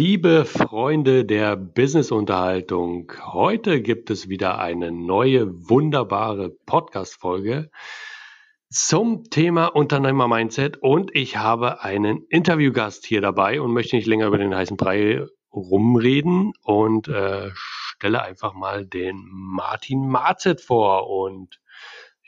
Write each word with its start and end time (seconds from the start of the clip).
Liebe 0.00 0.46
Freunde 0.46 1.26
der 1.26 1.56
Business-Unterhaltung, 1.56 3.12
heute 3.34 3.82
gibt 3.82 4.08
es 4.08 4.30
wieder 4.30 4.58
eine 4.58 4.90
neue 4.90 5.68
wunderbare 5.68 6.56
Podcast-Folge 6.64 7.70
zum 8.70 9.24
Thema 9.24 9.66
Unternehmer-Mindset 9.66 10.78
und 10.78 11.14
ich 11.14 11.36
habe 11.36 11.82
einen 11.82 12.24
Interviewgast 12.30 13.04
hier 13.04 13.20
dabei 13.20 13.60
und 13.60 13.74
möchte 13.74 13.94
nicht 13.96 14.06
länger 14.06 14.28
über 14.28 14.38
den 14.38 14.54
heißen 14.54 14.78
Brei 14.78 15.26
rumreden 15.52 16.54
und 16.62 17.08
äh, 17.08 17.50
stelle 17.54 18.22
einfach 18.22 18.54
mal 18.54 18.86
den 18.86 19.28
Martin 19.30 20.08
Marzet 20.08 20.62
vor 20.62 21.10
und 21.10 21.59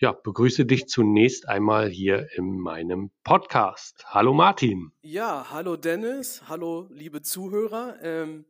ja, 0.03 0.11
begrüße 0.11 0.67
dich 0.67 0.89
zunächst 0.89 1.49
einmal 1.49 1.89
hier 1.89 2.29
in 2.35 2.59
meinem 2.59 3.13
Podcast. 3.23 4.05
Hallo 4.09 4.35
Martin. 4.35 4.91
Ja, 5.03 5.47
hallo 5.51 5.77
Dennis, 5.77 6.43
hallo 6.49 6.89
liebe 6.91 7.23
Zuhörer. 7.23 7.95
Ähm, 8.03 8.45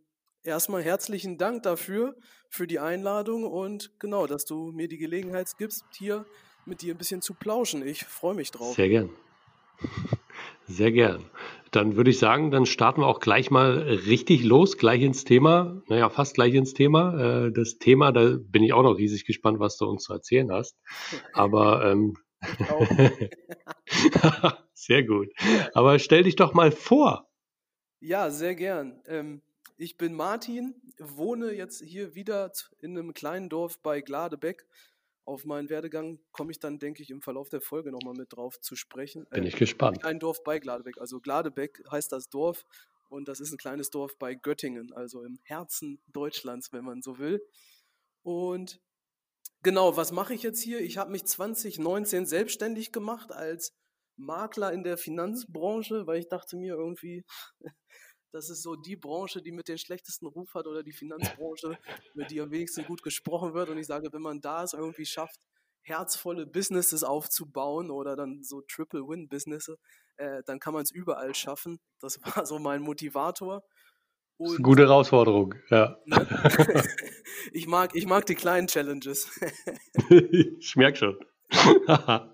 erstmal 0.45 0.83
herzlichen 0.83 1.37
Dank 1.37 1.63
dafür, 1.63 2.17
für 2.49 2.67
die 2.67 2.79
Einladung 2.79 3.45
und 3.45 3.91
genau, 4.01 4.27
dass 4.27 4.47
du 4.47 4.73
mir 4.73 4.89
die 4.89 4.97
Gelegenheit 4.97 5.51
gibst, 5.59 5.85
hier 5.93 6.25
mit 6.65 6.81
dir 6.81 6.95
ein 6.95 6.99
bisschen 6.99 7.21
zu 7.21 7.35
plauschen. 7.35 7.87
Ich 7.87 8.07
freue 8.07 8.35
mich 8.35 8.51
drauf. 8.51 8.75
Sehr 8.75 8.89
gern. 8.89 9.11
Sehr 10.67 10.91
gern. 10.91 11.23
Dann 11.73 11.97
würde 11.97 12.11
ich 12.11 12.19
sagen, 12.19 12.51
dann 12.51 12.67
starten 12.67 13.01
wir 13.01 13.07
auch 13.07 13.19
gleich 13.19 13.51
mal 13.51 13.79
richtig 13.79 14.45
los, 14.45 14.77
gleich 14.77 15.01
ins 15.01 15.25
Thema. 15.25 15.83
Naja, 15.89 16.11
fast 16.11 16.35
gleich 16.35 16.55
ins 16.55 16.75
Thema. 16.75 17.47
Äh, 17.47 17.53
das 17.53 17.79
Thema, 17.79 18.13
da 18.13 18.37
bin 18.39 18.63
ich 18.63 18.75
auch 18.75 18.83
noch 18.83 18.99
riesig 18.99 19.25
gespannt, 19.25 19.59
was 19.59 19.79
du 19.79 19.87
uns 19.87 20.05
zu 20.05 20.13
erzählen 20.13 20.53
hast. 20.53 20.77
Aber 21.33 21.91
ähm, 21.91 22.15
sehr 24.75 25.05
gut. 25.05 25.29
Aber 25.73 25.99
stell 25.99 26.25
dich 26.25 26.37
doch 26.37 26.53
mal 26.53 26.73
vor. 26.73 27.31
Ja, 28.01 28.31
sehr 28.31 28.55
gern. 28.55 29.01
Ähm, 29.07 29.41
ich 29.79 29.97
bin 29.97 30.13
Martin, 30.13 30.75
wohne 30.99 31.53
jetzt 31.53 31.83
hier 31.83 32.15
wieder 32.15 32.53
in 32.81 32.99
einem 32.99 33.15
kleinen 33.15 33.49
Dorf 33.49 33.81
bei 33.81 34.03
Gladebeck 34.03 34.67
auf 35.25 35.45
meinen 35.45 35.69
Werdegang 35.69 36.19
komme 36.33 36.51
ich 36.51 36.59
dann, 36.59 36.79
denke 36.79 37.03
ich, 37.03 37.11
im 37.11 37.23
Verlauf 37.23 37.49
der 37.49 37.61
Folge 37.61 37.93
nochmal 37.93 38.15
mit 38.15 38.33
drauf 38.33 38.61
zu 38.61 38.77
sprechen. 38.77 39.27
Bin 39.31 39.45
äh, 39.45 39.49
ich 39.49 39.57
gespannt. 39.57 40.05
Ein 40.05 40.19
Dorf 40.19 40.43
bei 40.43 40.59
Gladebeck. 40.59 40.99
Also 40.99 41.21
Gladebeck 41.21 41.83
heißt 41.91 42.11
das 42.13 42.29
Dorf 42.29 42.65
und 43.09 43.29
das 43.29 43.41
ist 43.41 43.53
ein 43.53 43.59
kleines 43.59 43.91
Dorf 43.91 44.17
bei 44.19 44.35
Göttingen, 44.35 44.93
also 44.93 45.23
im 45.23 45.39
Herzen 45.45 46.01
Deutschlands, 46.09 46.73
wenn 46.73 46.85
man 46.85 47.03
so 47.03 47.19
will. 47.19 47.41
Und 48.23 48.81
genau, 49.63 49.97
was 49.97 50.13
mache 50.13 50.35
ich 50.35 50.43
jetzt 50.43 50.63
hier? 50.63 50.81
Ich 50.81 50.99
habe 50.99 51.11
mich 51.11 51.25
2019 51.25 52.27
selbstständig 52.27 52.91
gemacht 52.91 53.31
als 53.31 53.75
Makler 54.17 54.73
in 54.73 54.83
der 54.83 54.97
Finanzbranche, 54.97 56.07
weil 56.07 56.21
ich 56.21 56.29
dachte 56.29 56.57
mir 56.57 56.75
irgendwie, 56.75 57.25
das 58.33 58.49
ist 58.49 58.63
so 58.63 58.77
die 58.77 58.97
Branche, 58.97 59.43
die 59.43 59.53
mit 59.53 59.69
den 59.69 59.79
schlechtesten 59.79 60.27
Ruf 60.27 60.55
hat 60.55 60.67
oder 60.67 60.83
die 60.83 60.93
Finanzbranche, 60.93 61.79
mit 62.15 62.31
die 62.31 62.41
am 62.41 62.51
wenigsten 62.51 62.85
gut 62.85 63.03
gesprochen 63.03 63.53
wird. 63.53 63.69
Und 63.69 63.79
ich 63.79 63.87
sage, 63.87 64.13
wenn 64.13 64.23
man 64.23 64.41
da 64.41 64.65
es 64.65 64.73
irgendwie 64.73 65.05
schafft, 65.05 65.41
herzvolle 65.83 66.47
Businesses 66.47 67.05
aufzubauen 67.05 67.91
oder 67.91 68.17
dann 68.17 68.43
so 68.43 68.63
Triple-Win-Businesses, 68.63 69.79
äh, 70.17 70.43
dann 70.47 70.61
kann 70.61 70.73
man 70.73 70.83
es 70.83 70.91
überall 70.91 71.35
schaffen. 71.35 71.79
Das 72.01 72.19
war 72.37 72.47
so 72.47 72.59
mein 72.59 72.81
Motivator. 72.81 73.63
Und, 74.39 74.47
das 74.47 74.53
ist 74.53 74.59
eine 74.59 74.65
gute 74.65 74.83
Herausforderung, 74.83 75.55
ja. 75.69 75.99
Ne? 76.07 76.27
ich, 77.53 77.67
mag, 77.67 77.95
ich 77.95 78.07
mag 78.07 78.25
die 78.25 78.35
kleinen 78.35 78.67
Challenges. 78.67 79.29
ich 80.09 80.75
merke 80.75 80.97
schon. 80.97 81.19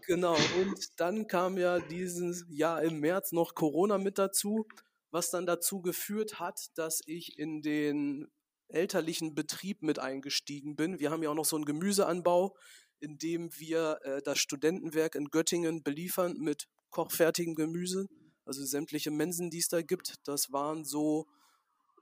genau, 0.06 0.36
und 0.60 1.00
dann 1.00 1.26
kam 1.26 1.58
ja 1.58 1.80
dieses 1.80 2.46
Jahr 2.50 2.82
im 2.82 3.00
März 3.00 3.32
noch 3.32 3.56
Corona 3.56 3.98
mit 3.98 4.16
dazu 4.16 4.64
was 5.10 5.30
dann 5.30 5.46
dazu 5.46 5.80
geführt 5.80 6.38
hat, 6.38 6.66
dass 6.74 7.00
ich 7.06 7.38
in 7.38 7.62
den 7.62 8.28
elterlichen 8.68 9.34
Betrieb 9.34 9.82
mit 9.82 9.98
eingestiegen 9.98 10.76
bin. 10.76 10.98
Wir 10.98 11.10
haben 11.10 11.22
ja 11.22 11.30
auch 11.30 11.34
noch 11.34 11.44
so 11.44 11.56
einen 11.56 11.64
Gemüseanbau, 11.64 12.54
in 13.00 13.18
dem 13.18 13.50
wir 13.56 13.98
äh, 14.02 14.22
das 14.22 14.38
Studentenwerk 14.38 15.14
in 15.14 15.30
Göttingen 15.30 15.82
beliefern 15.82 16.36
mit 16.38 16.66
kochfertigem 16.90 17.54
Gemüse. 17.54 18.06
Also 18.44 18.64
sämtliche 18.64 19.10
Mensen, 19.10 19.50
die 19.50 19.58
es 19.58 19.68
da 19.68 19.82
gibt, 19.82 20.14
das 20.24 20.52
waren 20.52 20.84
so 20.84 21.26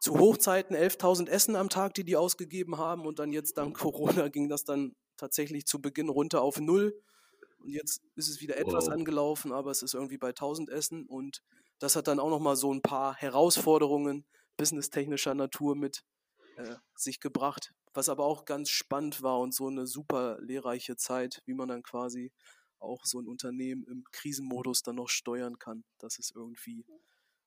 zu 0.01 0.19
Hochzeiten 0.19 0.77
11.000 0.77 1.29
Essen 1.29 1.57
am 1.57 1.69
Tag, 1.69 1.95
die 1.95 2.05
die 2.05 2.17
ausgegeben 2.17 2.79
haben. 2.79 3.07
Und 3.07 3.19
dann 3.19 3.33
jetzt 3.33 3.57
dank 3.59 3.77
Corona 3.77 4.29
ging 4.29 4.49
das 4.49 4.65
dann 4.65 4.95
tatsächlich 5.17 5.67
zu 5.67 5.81
Beginn 5.81 6.09
runter 6.09 6.43
auf 6.43 6.61
null. 6.61 6.95
Und 7.59 7.71
jetzt 7.71 8.01
ist 8.15 8.29
es 8.29 8.41
wieder 8.41 8.59
etwas 8.59 8.87
wow. 8.87 8.93
angelaufen, 8.93 9.53
aber 9.53 9.71
es 9.71 9.83
ist 9.83 9.95
irgendwie 9.95 10.19
bei 10.19 10.29
1000 10.29 10.71
Essen. 10.71 11.07
Und 11.07 11.43
das 11.79 11.97
hat 11.97 12.09
dann 12.09 12.21
auch 12.21 12.31
nochmal 12.31 12.57
so 12.57 12.73
ein 12.73 12.83
paar 12.83 13.15
Herausforderungen 13.15 14.27
businesstechnischer 14.57 15.35
Natur 15.35 15.77
mit 15.77 16.03
äh, 16.57 16.77
sich 16.95 17.21
gebracht, 17.21 17.73
was 17.93 18.09
aber 18.09 18.25
auch 18.25 18.45
ganz 18.45 18.71
spannend 18.71 19.23
war 19.23 19.41
und 19.41 19.55
so 19.55 19.69
eine 19.69 19.87
super 19.87 20.39
lehrreiche 20.41 20.97
Zeit, 20.97 21.43
wie 21.45 21.55
man 21.55 21.69
dann 21.69 21.83
quasi 21.83 22.33
auch 22.79 23.05
so 23.05 23.21
ein 23.21 23.27
Unternehmen 23.27 23.85
im 23.85 24.05
Krisenmodus 24.13 24.83
dann 24.83 24.97
noch 24.97 25.09
steuern 25.09 25.59
kann, 25.59 25.85
dass 25.99 26.19
es 26.19 26.31
irgendwie 26.35 26.87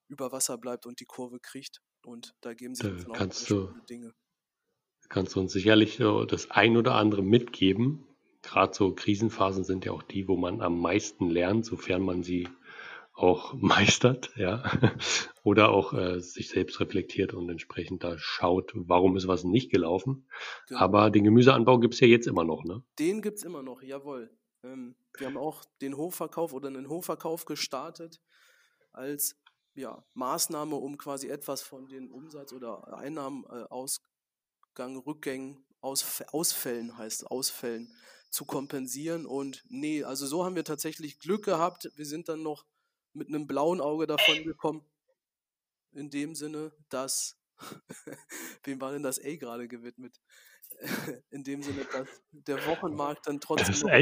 über 0.08 0.32
Wasser 0.32 0.58
bleibt 0.58 0.86
und 0.86 1.00
die 1.00 1.06
Kurve 1.06 1.40
kriegt. 1.40 1.82
Und 2.04 2.34
da 2.42 2.54
geben 2.54 2.76
sich 2.76 3.06
da 3.06 3.14
kannst 3.14 3.50
du, 3.50 3.74
Dinge. 3.90 4.14
Kannst 5.10 5.36
du 5.36 5.40
uns 5.40 5.54
sicherlich 5.54 5.98
so 5.98 6.26
das 6.26 6.52
ein 6.52 6.78
oder 6.78 6.96
andere 6.96 7.22
mitgeben. 7.22 8.06
Gerade 8.42 8.74
so 8.74 8.94
Krisenphasen 8.94 9.64
sind 9.64 9.86
ja 9.86 9.92
auch 9.92 10.04
die, 10.04 10.28
wo 10.28 10.38
man 10.38 10.62
am 10.62 10.80
meisten 10.80 11.30
lernt, 11.30 11.66
sofern 11.66 12.02
man 12.02 12.24
sie 12.24 12.48
auch 13.20 13.54
meistert, 13.60 14.32
ja, 14.36 14.64
oder 15.44 15.70
auch 15.70 15.94
äh, 15.94 16.20
sich 16.20 16.50
selbst 16.50 16.80
reflektiert 16.80 17.34
und 17.34 17.50
entsprechend 17.50 18.04
da 18.04 18.18
schaut, 18.18 18.72
warum 18.76 19.18
ist 19.18 19.28
was 19.28 19.44
nicht 19.44 19.72
gelaufen. 19.72 20.28
Genau. 20.68 20.80
Aber 20.80 21.10
den 21.10 21.24
Gemüseanbau 21.24 21.80
gibt 21.80 21.94
es 21.94 22.00
ja 22.00 22.08
jetzt 22.08 22.28
immer 22.28 22.44
noch, 22.44 22.64
ne? 22.64 22.84
Den 22.98 23.22
gibt 23.22 23.38
es 23.38 23.44
immer 23.44 23.62
noch, 23.62 23.82
jawohl. 23.82 24.30
Ähm, 24.64 24.96
wir 25.18 25.28
haben 25.28 25.38
auch 25.38 25.64
den 25.82 25.98
Hofverkauf 25.98 26.54
oder 26.54 26.68
einen 26.68 26.90
Hofverkauf 26.90 27.46
gestartet 27.46 28.22
als 28.92 29.40
ja, 29.76 30.04
Maßnahme, 30.14 30.76
um 30.76 30.98
quasi 30.98 31.30
etwas 31.30 31.62
von 31.62 31.88
den 31.88 32.12
Umsatz- 32.12 32.54
oder 32.54 32.98
Einnahmenausgang, 32.98 34.02
äh, 34.78 35.04
Rückgängen, 35.06 35.66
Ausf 35.82 36.22
Ausfällen 36.32 36.98
heißt 36.98 37.32
Ausfällen 37.32 37.94
zu 38.30 38.46
kompensieren. 38.46 39.26
Und 39.26 39.64
nee, 39.70 40.04
also 40.04 40.28
so 40.28 40.44
haben 40.44 40.56
wir 40.56 40.66
tatsächlich 40.66 41.20
Glück 41.20 41.46
gehabt. 41.46 41.90
Wir 41.96 42.06
sind 42.06 42.28
dann 42.28 42.44
noch 42.44 42.66
mit 43.14 43.28
einem 43.28 43.48
blauen 43.48 43.82
Auge 43.82 44.08
davon 44.08 44.44
gekommen. 44.44 44.84
In 45.94 46.10
dem 46.10 46.36
Sinne, 46.36 46.72
dass, 46.90 47.40
wem 48.64 48.80
war 48.80 48.92
denn 48.92 49.04
das 49.04 49.24
A 49.24 49.36
gerade 49.36 49.68
gewidmet? 49.68 50.20
In 51.32 51.44
dem 51.44 51.62
Sinne, 51.62 51.86
dass 51.92 52.08
der 52.32 52.66
Wochenmarkt 52.68 53.28
dann 53.28 53.40
trotzdem. 53.40 53.76
Das 53.80 53.86
A. 53.86 54.00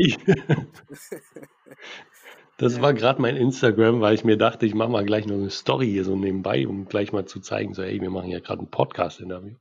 Das 2.58 2.82
war 2.82 2.96
gerade 2.96 3.22
mein 3.22 3.38
Instagram, 3.38 4.02
weil 4.02 4.16
ich 4.16 4.24
mir 4.24 4.36
dachte, 4.36 4.66
ich 4.66 4.74
mache 4.74 4.90
mal 4.90 5.06
gleich 5.06 5.28
noch 5.28 5.36
eine 5.36 5.52
Story 5.52 5.92
hier 5.92 6.04
so 6.04 6.16
nebenbei, 6.16 6.68
um 6.68 6.88
gleich 6.88 7.12
mal 7.12 7.26
zu 7.26 7.40
zeigen, 7.40 7.76
so, 7.76 7.84
hey, 7.84 8.02
wir 8.02 8.10
machen 8.10 8.32
ja 8.32 8.40
gerade 8.40 8.64
ein 8.64 8.72
Podcast-Interview. 8.72 9.58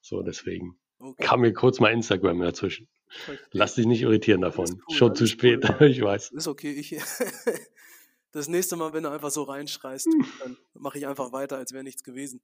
So, 0.00 0.22
deswegen 0.22 0.78
okay. 0.98 1.22
kam 1.22 1.42
mir 1.42 1.52
kurz 1.52 1.80
mal 1.80 1.92
Instagram 1.92 2.40
dazwischen. 2.40 2.88
Lass 3.52 3.74
dich 3.74 3.86
nicht 3.86 4.02
irritieren 4.02 4.40
davon. 4.40 4.70
Cool, 4.70 4.96
Schon 4.96 5.14
zu 5.14 5.26
spät, 5.26 5.68
cool. 5.80 5.88
ich 5.88 6.00
weiß. 6.00 6.30
Ist 6.30 6.48
okay, 6.48 6.70
ich, 6.70 6.96
das 8.32 8.48
nächste 8.48 8.76
Mal, 8.76 8.92
wenn 8.92 9.02
du 9.02 9.10
einfach 9.10 9.30
so 9.30 9.42
reinschreist, 9.42 10.06
hm. 10.06 10.26
dann 10.40 10.56
mache 10.74 10.98
ich 10.98 11.06
einfach 11.06 11.32
weiter, 11.32 11.56
als 11.56 11.72
wäre 11.72 11.84
nichts 11.84 12.02
gewesen. 12.02 12.40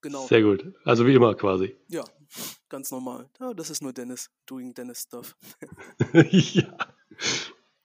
Genau. 0.00 0.26
Sehr 0.26 0.42
gut. 0.42 0.74
Also 0.84 1.06
wie 1.06 1.14
immer 1.14 1.34
quasi. 1.34 1.76
Ja, 1.88 2.04
ganz 2.68 2.90
normal. 2.90 3.30
Ja, 3.40 3.54
das 3.54 3.70
ist 3.70 3.82
nur 3.82 3.92
Dennis, 3.92 4.30
doing 4.46 4.74
Dennis 4.74 5.02
Stuff. 5.02 5.36
ja. 6.12 6.76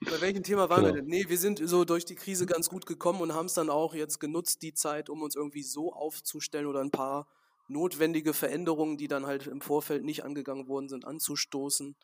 Bei 0.03 0.19
welchem 0.19 0.43
Thema 0.43 0.67
waren 0.69 0.83
genau. 0.83 0.95
wir 0.95 1.01
denn? 1.01 1.09
Nee, 1.09 1.25
wir 1.27 1.37
sind 1.37 1.61
so 1.63 1.85
durch 1.85 2.05
die 2.05 2.15
Krise 2.15 2.47
ganz 2.47 2.69
gut 2.69 2.85
gekommen 2.87 3.21
und 3.21 3.33
haben 3.33 3.45
es 3.45 3.53
dann 3.53 3.69
auch 3.69 3.93
jetzt 3.93 4.19
genutzt, 4.19 4.63
die 4.63 4.73
Zeit, 4.73 5.09
um 5.09 5.21
uns 5.21 5.35
irgendwie 5.35 5.63
so 5.63 5.93
aufzustellen 5.93 6.65
oder 6.65 6.81
ein 6.81 6.91
paar 6.91 7.27
notwendige 7.67 8.33
Veränderungen, 8.33 8.97
die 8.97 9.07
dann 9.07 9.27
halt 9.27 9.47
im 9.47 9.61
Vorfeld 9.61 10.03
nicht 10.03 10.23
angegangen 10.23 10.67
worden 10.67 10.89
sind, 10.89 11.05
anzustoßen. 11.05 11.95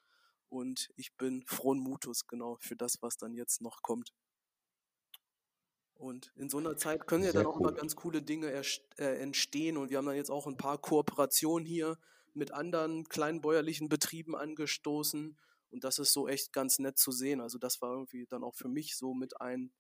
Und 0.50 0.90
ich 0.96 1.16
bin 1.18 1.44
frohen 1.46 1.80
Mutus, 1.80 2.28
genau, 2.28 2.58
für 2.60 2.76
das, 2.76 3.02
was 3.02 3.18
dann 3.18 3.34
jetzt 3.34 3.62
noch 3.62 3.82
kommt. 3.82 4.14
Und 5.98 6.32
in 6.36 6.50
so 6.50 6.58
einer 6.58 6.78
Zeit 6.78 7.08
können 7.08 7.24
ja 7.24 7.32
dann 7.32 7.46
auch 7.46 7.58
cool. 7.58 7.64
mal 7.64 7.74
ganz 7.74 7.96
coole 7.96 8.22
Dinge 8.22 8.52
äh, 8.52 9.04
entstehen. 9.20 9.78
Und 9.78 9.90
wir 9.90 9.98
haben 9.98 10.06
dann 10.06 10.16
jetzt 10.16 10.32
auch 10.32 10.48
ein 10.48 10.58
paar 10.58 10.78
Kooperationen 10.78 11.66
hier 11.66 11.98
mit 12.34 12.52
anderen 12.54 13.10
kleinbäuerlichen 13.10 13.90
Betrieben 13.90 14.36
angestoßen. 14.36 15.38
Und 15.72 15.84
das 15.84 16.00
ist 16.00 16.14
so 16.14 16.28
echt 16.28 16.54
ganz 16.54 16.80
nett 16.80 16.98
zu 16.98 17.12
sehen. 17.12 17.42
Also 17.42 17.58
das 17.58 17.82
war 17.82 17.94
irgendwie 17.94 18.26
dann 18.30 18.44
auch 18.44 18.56
für 18.56 18.70
mich 18.70 18.96
so 18.96 19.14
mit 19.14 19.42
ein 19.42 19.72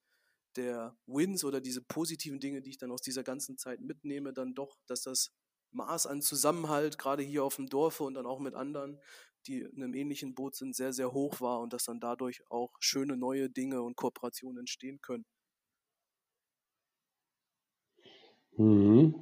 der 0.57 0.97
Wins 1.05 1.43
oder 1.43 1.61
diese 1.61 1.81
positiven 1.81 2.39
Dinge, 2.39 2.61
die 2.61 2.71
ich 2.71 2.77
dann 2.77 2.91
aus 2.91 3.01
dieser 3.01 3.23
ganzen 3.23 3.57
Zeit 3.57 3.79
mitnehme, 3.79 4.33
dann 4.33 4.55
doch, 4.55 4.77
dass 4.87 5.03
das 5.03 5.31
Maß 5.71 6.07
an 6.07 6.21
Zusammenhalt, 6.21 6.97
gerade 6.97 7.23
hier 7.23 7.43
auf 7.43 7.57
dem 7.57 7.67
Dorfe 7.67 8.03
und 8.03 8.15
dann 8.15 8.25
auch 8.25 8.39
mit 8.39 8.55
anderen, 8.55 8.99
die 9.45 9.61
in 9.61 9.83
einem 9.83 9.93
ähnlichen 9.93 10.33
Boot 10.33 10.55
sind, 10.55 10.75
sehr, 10.75 10.93
sehr 10.93 11.13
hoch 11.13 11.39
war 11.39 11.59
und 11.61 11.73
dass 11.73 11.85
dann 11.85 11.99
dadurch 11.99 12.41
auch 12.49 12.73
schöne 12.79 13.15
neue 13.17 13.49
Dinge 13.49 13.81
und 13.81 13.95
Kooperationen 13.95 14.59
entstehen 14.59 14.99
können. 15.01 15.25
Mhm. 18.57 19.15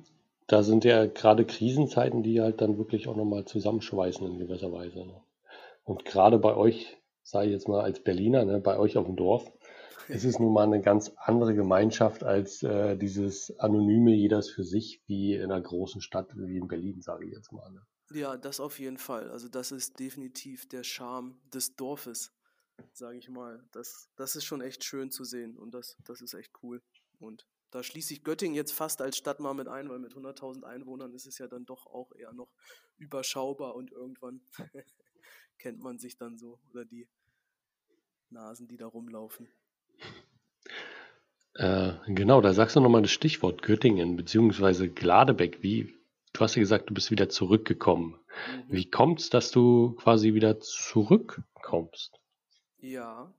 da 0.48 0.64
sind 0.64 0.86
ja 0.86 1.06
gerade 1.08 1.46
Krisenzeiten, 1.46 2.24
die 2.24 2.42
halt 2.42 2.62
dann 2.62 2.78
wirklich 2.78 3.08
auch 3.08 3.16
nochmal 3.16 3.46
zusammenschweißen 3.46 4.26
in 4.26 4.38
gewisser 4.38 4.72
Weise. 4.72 5.06
Ne? 5.06 5.22
Und 5.84 6.06
gerade 6.06 6.40
bei 6.40 6.56
euch, 6.56 6.98
sage 7.24 7.48
ich 7.48 7.54
jetzt 7.54 7.68
mal 7.68 7.82
als 7.82 8.00
Berliner, 8.00 8.46
ne, 8.46 8.60
bei 8.60 8.78
euch 8.78 8.98
auf 8.98 9.06
dem 9.06 9.16
Dorf, 9.16 9.52
ist 10.08 10.24
es 10.24 10.40
nun 10.40 10.54
mal 10.54 10.64
eine 10.64 10.82
ganz 10.82 11.12
andere 11.18 11.56
Gemeinschaft 11.56 12.24
als 12.24 12.62
äh, 12.64 12.96
dieses 12.96 13.58
anonyme 13.60 14.12
Jedes 14.12 14.50
für 14.50 14.64
sich, 14.64 15.02
wie 15.08 15.34
in 15.34 15.52
einer 15.52 15.62
großen 15.62 16.02
Stadt 16.02 16.30
wie 16.36 16.58
in 16.58 16.68
Berlin, 16.68 17.02
sage 17.02 17.26
ich 17.26 17.34
jetzt 17.34 17.52
mal. 17.52 17.72
Ne? 17.72 17.82
Ja, 18.12 18.38
das 18.38 18.60
auf 18.60 18.80
jeden 18.80 18.98
Fall. 18.98 19.30
Also 19.32 19.48
das 19.50 19.72
ist 19.72 20.00
definitiv 20.00 20.68
der 20.70 20.84
Charme 20.84 21.40
des 21.54 21.76
Dorfes, 21.76 22.32
sage 22.94 23.18
ich 23.18 23.30
mal. 23.30 23.64
Das, 23.72 24.10
das 24.16 24.36
ist 24.36 24.46
schon 24.46 24.62
echt 24.62 24.84
schön 24.84 25.10
zu 25.10 25.24
sehen 25.24 25.58
und 25.58 25.74
das, 25.74 25.98
das 26.06 26.22
ist 26.22 26.34
echt 26.34 26.52
cool. 26.62 26.82
Und 27.20 27.48
da 27.76 27.84
schließe 27.84 28.14
ich 28.14 28.24
Göttingen 28.24 28.56
jetzt 28.56 28.72
fast 28.72 29.02
als 29.02 29.18
Stadt 29.18 29.42
mal 29.42 29.54
mit 29.54 29.68
ein, 29.68 29.90
weil 29.90 30.00
mit 30.00 30.14
100.000 30.14 30.64
Einwohnern 30.64 31.14
ist 31.14 31.26
es 31.26 31.38
ja 31.40 31.48
dann 31.48 31.66
doch 31.66 31.88
auch 31.88 32.16
eher 32.16 32.32
noch 32.32 32.48
überschaubar 32.98 33.76
und 33.76 33.92
irgendwann 33.92 34.40
kennt 35.60 35.84
man 35.84 36.00
sich 36.00 36.18
dann 36.18 36.38
so 36.38 36.58
oder 36.70 36.86
die 36.86 37.06
Nasen, 38.30 38.70
die 38.70 38.78
da 38.78 38.86
rumlaufen. 38.88 39.50
Äh, 41.56 41.96
genau, 42.08 42.40
da 42.40 42.54
sagst 42.54 42.78
du 42.78 42.80
nochmal 42.80 43.02
das 43.02 43.12
Stichwort 43.12 43.62
Göttingen 43.62 44.16
bzw. 44.16 44.88
Gladebeck. 44.88 45.62
Wie, 45.62 45.94
du 46.32 46.40
hast 46.40 46.56
ja 46.56 46.62
gesagt, 46.62 46.90
du 46.90 46.94
bist 46.94 47.12
wieder 47.12 47.28
zurückgekommen. 47.28 48.14
Mhm. 48.14 48.64
Wie 48.70 48.90
kommt 48.90 49.20
es, 49.20 49.30
dass 49.30 49.52
du 49.52 49.96
quasi 49.96 50.34
wieder 50.34 50.62
zurückkommst? 50.62 52.22
Ja, 52.80 53.34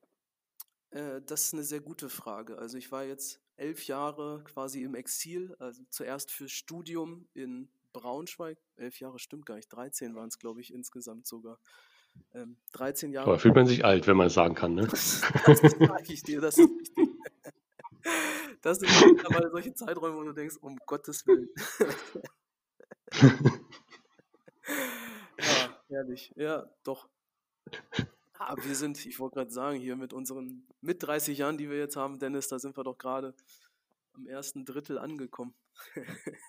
äh, 0.97 1.21
das 1.27 1.45
ist 1.45 1.55
eine 1.55 1.63
sehr 1.63 1.81
gute 1.81 2.09
Frage. 2.09 2.59
Also 2.59 2.79
ich 2.79 2.91
war 2.91 3.05
jetzt 3.05 3.41
elf 3.57 3.87
Jahre 3.87 4.43
quasi 4.45 4.83
im 4.83 4.95
Exil, 4.95 5.55
also 5.59 5.83
zuerst 5.91 6.31
fürs 6.31 6.53
Studium 6.53 7.29
in 7.35 7.69
Braunschweig. 7.93 8.59
Elf 8.77 9.01
Jahre 9.01 9.19
stimmt 9.19 9.47
gar 9.47 9.57
nicht, 9.57 9.69
13 9.69 10.15
waren 10.15 10.29
es, 10.29 10.39
glaube 10.39 10.61
ich, 10.61 10.73
insgesamt 10.73 11.27
sogar. 11.27 11.59
Ähm, 12.35 12.57
13 12.73 13.13
Jahre. 13.13 13.27
Aber 13.29 13.39
fühlt 13.39 13.55
man 13.55 13.67
sich 13.67 13.85
alt, 13.85 14.07
wenn 14.07 14.17
man 14.17 14.29
es 14.29 14.35
sagen 14.35 14.55
kann, 14.55 14.75
ne? 14.75 14.87
das, 14.91 15.21
sage 15.61 16.13
ich 16.13 16.23
dir, 16.23 16.41
das 16.41 16.57
ist. 16.59 16.71
Das 18.63 18.79
sind 18.79 19.31
mal 19.31 19.51
solche 19.51 19.75
Zeiträume, 19.75 20.17
wo 20.17 20.23
du 20.23 20.33
denkst, 20.33 20.57
um 20.61 20.79
Gottes 20.87 21.27
Willen. 21.27 21.49
ja, 25.39 25.83
herrlich. 25.89 26.33
Ja, 26.37 26.71
doch. 26.83 27.09
Aber 28.39 28.65
wir 28.65 28.75
sind, 28.75 29.05
ich 29.07 29.19
wollte 29.19 29.37
gerade 29.37 29.51
sagen, 29.51 29.79
hier 29.79 29.97
mit 29.97 30.13
unseren 30.13 30.67
mit 30.81 31.03
30 31.03 31.39
Jahren, 31.39 31.59
die 31.59 31.71
wir 31.71 31.79
jetzt 31.79 31.97
haben, 31.97 32.19
Dennis, 32.19 32.49
da 32.49 32.59
sind 32.59 32.77
wir 32.77 32.85
doch 32.85 32.99
gerade 32.99 33.35
am 34.13 34.27
ersten 34.27 34.65
Drittel 34.65 34.99
angekommen. 34.99 35.55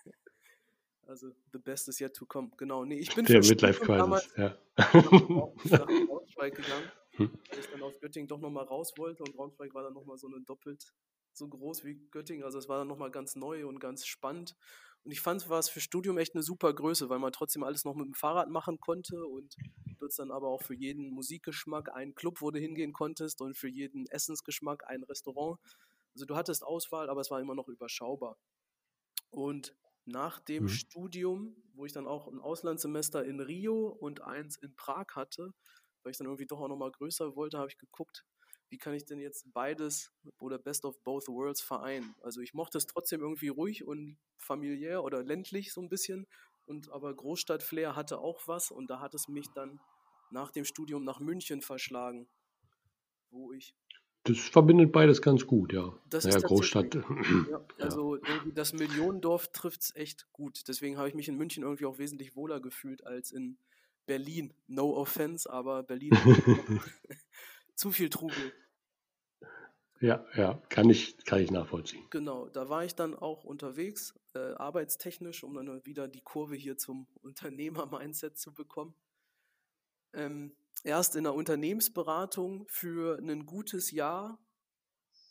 also 1.07 1.31
the 1.51 1.59
best 1.59 1.87
is 1.87 1.99
yet 1.99 2.13
to 2.15 2.25
come. 2.25 2.51
Genau. 2.57 2.85
Nee, 2.85 2.99
ich 2.99 3.13
bin 3.13 3.25
Der 3.25 3.39
Midlife 3.39 3.83
Crisis, 3.83 4.29
ja. 4.35 4.57
nach 4.75 5.87
Braunschweig 5.87 6.55
gegangen, 6.55 6.91
weil 7.17 7.59
ich 7.59 7.67
dann 7.71 7.81
aus 7.83 7.99
Göttingen 7.99 8.27
doch 8.27 8.39
nochmal 8.39 8.65
raus 8.65 8.93
wollte 8.97 9.23
und 9.23 9.35
Braunschweig 9.35 9.73
war 9.73 9.83
dann 9.83 9.93
nochmal 9.93 10.17
so 10.17 10.27
eine 10.27 10.41
doppelt 10.41 10.93
so 11.37 11.47
groß 11.47 11.83
wie 11.85 11.95
Göttingen. 12.11 12.43
Also 12.43 12.57
es 12.57 12.67
war 12.67 12.79
dann 12.79 12.87
nochmal 12.87 13.11
ganz 13.11 13.35
neu 13.35 13.67
und 13.67 13.79
ganz 13.79 14.05
spannend. 14.05 14.55
Und 15.07 15.13
ich 15.13 15.21
fand, 15.21 15.47
war 15.47 15.59
es 15.59 15.69
für 15.69 15.79
Studium 15.79 16.17
echt 16.17 16.35
eine 16.35 16.43
super 16.43 16.73
Größe, 16.73 17.07
weil 17.07 17.19
man 17.19 17.31
trotzdem 17.31 17.63
alles 17.63 17.85
noch 17.85 17.95
mit 17.95 18.07
dem 18.07 18.13
Fahrrad 18.13 18.49
machen 18.49 18.77
konnte 18.81 19.25
und 19.25 19.55
dort 19.99 20.11
dann 20.19 20.31
aber 20.31 20.49
auch 20.49 20.61
für 20.63 20.75
jeden 20.75 21.11
Musikgeschmack 21.11 21.95
einen 21.95 22.13
Club, 22.13 22.41
wo 22.41 22.51
du 22.51 22.59
hingehen 22.59 22.91
konntest 22.91 23.39
und 23.39 23.57
für 23.57 23.69
jeden 23.69 24.05
Essensgeschmack 24.07 24.83
ein 24.85 25.03
Restaurant. 25.03 25.61
Also 26.13 26.25
du 26.25 26.35
hattest 26.35 26.61
Auswahl, 26.61 27.09
aber 27.09 27.21
es 27.21 27.31
war 27.31 27.39
immer 27.39 27.55
noch 27.55 27.69
überschaubar. 27.69 28.37
Und 29.29 29.73
nach 30.03 30.41
dem 30.41 30.63
mhm. 30.63 30.67
Studium, 30.67 31.55
wo 31.71 31.85
ich 31.85 31.93
dann 31.93 32.05
auch 32.05 32.27
ein 32.27 32.41
Auslandssemester 32.41 33.23
in 33.23 33.39
Rio 33.39 33.87
und 33.87 34.19
eins 34.23 34.57
in 34.57 34.75
Prag 34.75 35.05
hatte, 35.15 35.53
weil 36.03 36.11
ich 36.11 36.17
dann 36.17 36.27
irgendwie 36.27 36.47
doch 36.47 36.59
auch 36.59 36.67
nochmal 36.67 36.91
größer 36.91 37.33
wollte, 37.37 37.59
habe 37.59 37.69
ich 37.69 37.77
geguckt, 37.77 38.25
wie 38.69 38.77
kann 38.77 38.93
ich 38.93 39.05
denn 39.05 39.19
jetzt 39.19 39.51
beides 39.53 40.11
oder 40.39 40.57
Best 40.57 40.85
of 40.85 41.01
Both 41.03 41.27
Worlds 41.27 41.61
vereinen? 41.61 42.15
Also 42.21 42.41
ich 42.41 42.53
mochte 42.53 42.77
es 42.77 42.85
trotzdem 42.85 43.21
irgendwie 43.21 43.47
ruhig 43.47 43.85
und 43.85 44.17
familiär 44.37 45.03
oder 45.03 45.23
ländlich 45.23 45.73
so 45.73 45.81
ein 45.81 45.89
bisschen, 45.89 46.27
und 46.65 46.91
aber 46.91 47.15
Großstadt-Flair 47.15 47.95
hatte 47.95 48.19
auch 48.19 48.41
was 48.45 48.71
und 48.71 48.89
da 48.89 48.99
hat 48.99 49.13
es 49.15 49.27
mich 49.29 49.47
dann 49.55 49.79
nach 50.31 50.51
dem 50.51 50.65
Studium 50.65 51.05
nach 51.05 51.19
München 51.19 51.61
verschlagen, 51.61 52.27
wo 53.31 53.53
ich 53.53 53.73
das 54.23 54.39
verbindet 54.39 54.91
beides 54.91 55.21
ganz 55.21 55.47
gut, 55.47 55.71
ja. 55.71 55.97
Das 56.09 56.25
ja, 56.25 56.35
ist 56.35 56.43
Großstadt. 56.43 56.95
Ja, 57.49 57.65
also 57.79 58.17
ja. 58.17 58.21
das 58.53 58.73
Millionendorf 58.73 59.47
trifft 59.53 59.83
es 59.83 59.95
echt 59.95 60.27
gut. 60.33 60.67
Deswegen 60.67 60.97
habe 60.97 61.07
ich 61.07 61.15
mich 61.15 61.29
in 61.29 61.37
München 61.37 61.63
irgendwie 61.63 61.85
auch 61.85 61.97
wesentlich 61.97 62.35
wohler 62.35 62.59
gefühlt 62.59 63.05
als 63.05 63.31
in 63.31 63.57
Berlin. 64.05 64.53
No 64.67 64.93
offense, 64.97 65.49
aber 65.49 65.83
Berlin 65.83 66.11
zu 67.77 67.91
viel 67.91 68.09
Trubel. 68.09 68.53
Ja, 69.99 70.25
ja, 70.35 70.61
kann 70.69 70.89
ich, 70.89 71.17
kann 71.25 71.41
ich 71.41 71.49
nachvollziehen. 71.49 72.05
Genau, 72.11 72.49
da 72.49 72.69
war 72.69 72.85
ich 72.85 72.93
dann 72.93 73.15
auch 73.15 73.43
unterwegs, 73.43 74.13
äh, 74.35 74.53
arbeitstechnisch, 74.53 75.43
um 75.43 75.55
dann 75.55 75.85
wieder 75.85 76.07
die 76.07 76.21
Kurve 76.21 76.55
hier 76.55 76.77
zum 76.77 77.07
Unternehmer-Mindset 77.21 78.37
zu 78.37 78.53
bekommen. 78.53 78.93
Ähm, 80.13 80.55
erst 80.83 81.15
in 81.15 81.23
der 81.23 81.33
Unternehmensberatung 81.33 82.67
für 82.67 83.17
ein 83.17 83.45
gutes 83.45 83.91
Jahr, 83.91 84.39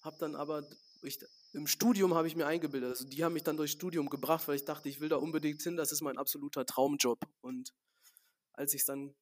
habe 0.02 0.16
dann 0.19 0.34
aber, 0.34 0.69
ich, 1.02 1.19
im 1.52 1.66
Studium 1.66 2.14
habe 2.14 2.28
ich 2.28 2.37
mir 2.37 2.46
eingebildet, 2.46 2.90
also 2.90 3.08
die 3.08 3.25
haben 3.25 3.32
mich 3.32 3.44
dann 3.44 3.56
durchs 3.56 3.72
Studium 3.72 4.10
gebracht, 4.10 4.46
weil 4.49 4.56
ich 4.56 4.64
dachte, 4.64 4.88
ich 4.88 5.00
will 5.00 5.08
da 5.08 5.16
unbedingt 5.16 5.62
hin, 5.62 5.76
das 5.76 5.92
ist 5.92 6.02
mein 6.02 6.19
absoluter 6.19 6.66
Traumjob. 6.66 7.20
Und 7.40 7.72
als 8.52 8.75
ich 8.75 8.81
es 8.81 8.87
dann 8.87 9.14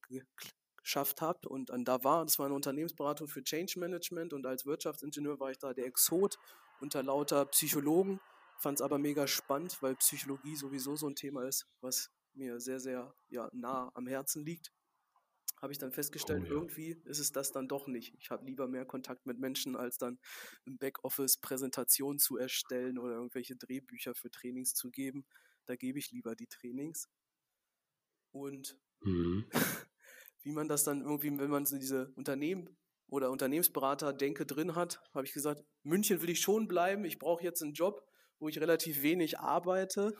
geschafft 0.85 1.19
habe 1.19 1.49
und 1.49 1.71
dann 1.71 1.83
da 1.83 2.03
war, 2.03 2.23
das 2.23 2.37
war 2.37 2.45
eine 2.45 2.53
Unternehmensberatung 2.53 3.27
für 3.27 3.43
Change 3.43 3.79
Management 3.79 4.33
und 4.33 4.45
als 4.45 4.67
Wirtschaftsingenieur 4.67 5.39
war 5.39 5.49
ich 5.49 5.57
da 5.57 5.73
der 5.73 5.87
Exot 5.87 6.37
unter 6.79 7.01
lauter 7.01 7.45
Psychologen, 7.47 8.21
fand 8.59 8.77
es 8.77 8.81
aber 8.83 8.99
mega 8.99 9.25
spannend, 9.25 9.81
weil 9.81 9.95
Psychologie 9.95 10.55
sowieso 10.55 10.95
so 10.95 11.07
ein 11.07 11.15
Thema 11.15 11.43
ist, 11.47 11.67
was 11.81 12.11
mir 12.35 12.59
sehr, 12.59 12.79
sehr 12.79 13.15
ja, 13.29 13.49
nah 13.51 13.91
am 13.95 14.05
Herzen 14.05 14.45
liegt. 14.45 14.71
Habe 15.59 15.73
ich 15.73 15.79
dann 15.79 15.91
festgestellt, 15.91 16.43
oh, 16.43 16.45
ja. 16.45 16.51
irgendwie 16.51 17.01
ist 17.05 17.17
es 17.17 17.31
das 17.31 17.51
dann 17.51 17.67
doch 17.67 17.87
nicht. 17.87 18.13
Ich 18.19 18.29
habe 18.29 18.45
lieber 18.45 18.67
mehr 18.67 18.85
Kontakt 18.85 19.25
mit 19.25 19.39
Menschen, 19.39 19.75
als 19.75 19.97
dann 19.97 20.19
im 20.65 20.77
Backoffice 20.77 21.37
Präsentationen 21.37 22.19
zu 22.19 22.37
erstellen 22.37 22.99
oder 22.99 23.15
irgendwelche 23.15 23.55
Drehbücher 23.55 24.13
für 24.13 24.29
Trainings 24.29 24.75
zu 24.75 24.91
geben. 24.91 25.25
Da 25.65 25.75
gebe 25.75 25.97
ich 25.97 26.11
lieber 26.11 26.35
die 26.35 26.47
Trainings. 26.47 27.09
Und 28.31 28.77
mhm. 28.99 29.49
wie 30.45 30.51
man 30.51 30.67
das 30.67 30.83
dann 30.83 31.01
irgendwie, 31.01 31.37
wenn 31.39 31.49
man 31.49 31.65
so 31.65 31.77
diese 31.77 32.13
Unternehmen 32.15 32.69
oder 33.07 33.31
Unternehmensberater-Denke 33.31 34.45
drin 34.45 34.75
hat, 34.75 35.01
habe 35.13 35.25
ich 35.25 35.33
gesagt, 35.33 35.63
München 35.83 36.21
will 36.21 36.29
ich 36.29 36.39
schon 36.39 36.67
bleiben. 36.67 37.03
Ich 37.03 37.17
brauche 37.17 37.43
jetzt 37.43 37.63
einen 37.63 37.73
Job, 37.73 38.07
wo 38.39 38.47
ich 38.47 38.59
relativ 38.61 39.01
wenig 39.01 39.39
arbeite, 39.39 40.15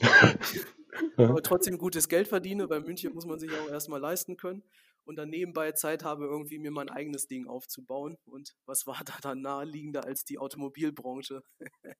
aber 1.16 1.42
trotzdem 1.42 1.78
gutes 1.78 2.08
Geld 2.08 2.28
verdiene. 2.28 2.68
Bei 2.68 2.80
München 2.80 3.14
muss 3.14 3.24
man 3.24 3.38
sich 3.38 3.50
auch 3.52 3.70
erstmal 3.70 4.00
leisten 4.00 4.36
können 4.36 4.62
und 5.04 5.16
dann 5.16 5.30
nebenbei 5.30 5.72
Zeit 5.72 6.04
habe, 6.04 6.26
irgendwie 6.26 6.58
mir 6.58 6.70
mein 6.70 6.90
eigenes 6.90 7.26
Ding 7.26 7.46
aufzubauen. 7.46 8.18
Und 8.24 8.52
was 8.66 8.86
war 8.86 9.00
da 9.04 9.14
dann 9.22 9.40
naheliegender 9.40 10.04
als 10.04 10.24
die 10.24 10.38
Automobilbranche? 10.38 11.42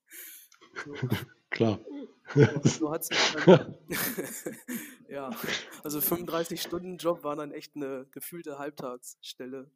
Klar. 1.50 1.80
So 2.64 2.88
dann, 2.88 3.76
ja, 5.08 5.30
also 5.82 5.98
35-Stunden-Job 5.98 7.24
war 7.24 7.36
dann 7.36 7.52
echt 7.52 7.76
eine 7.76 8.06
gefühlte 8.10 8.58
Halbtagsstelle. 8.58 9.70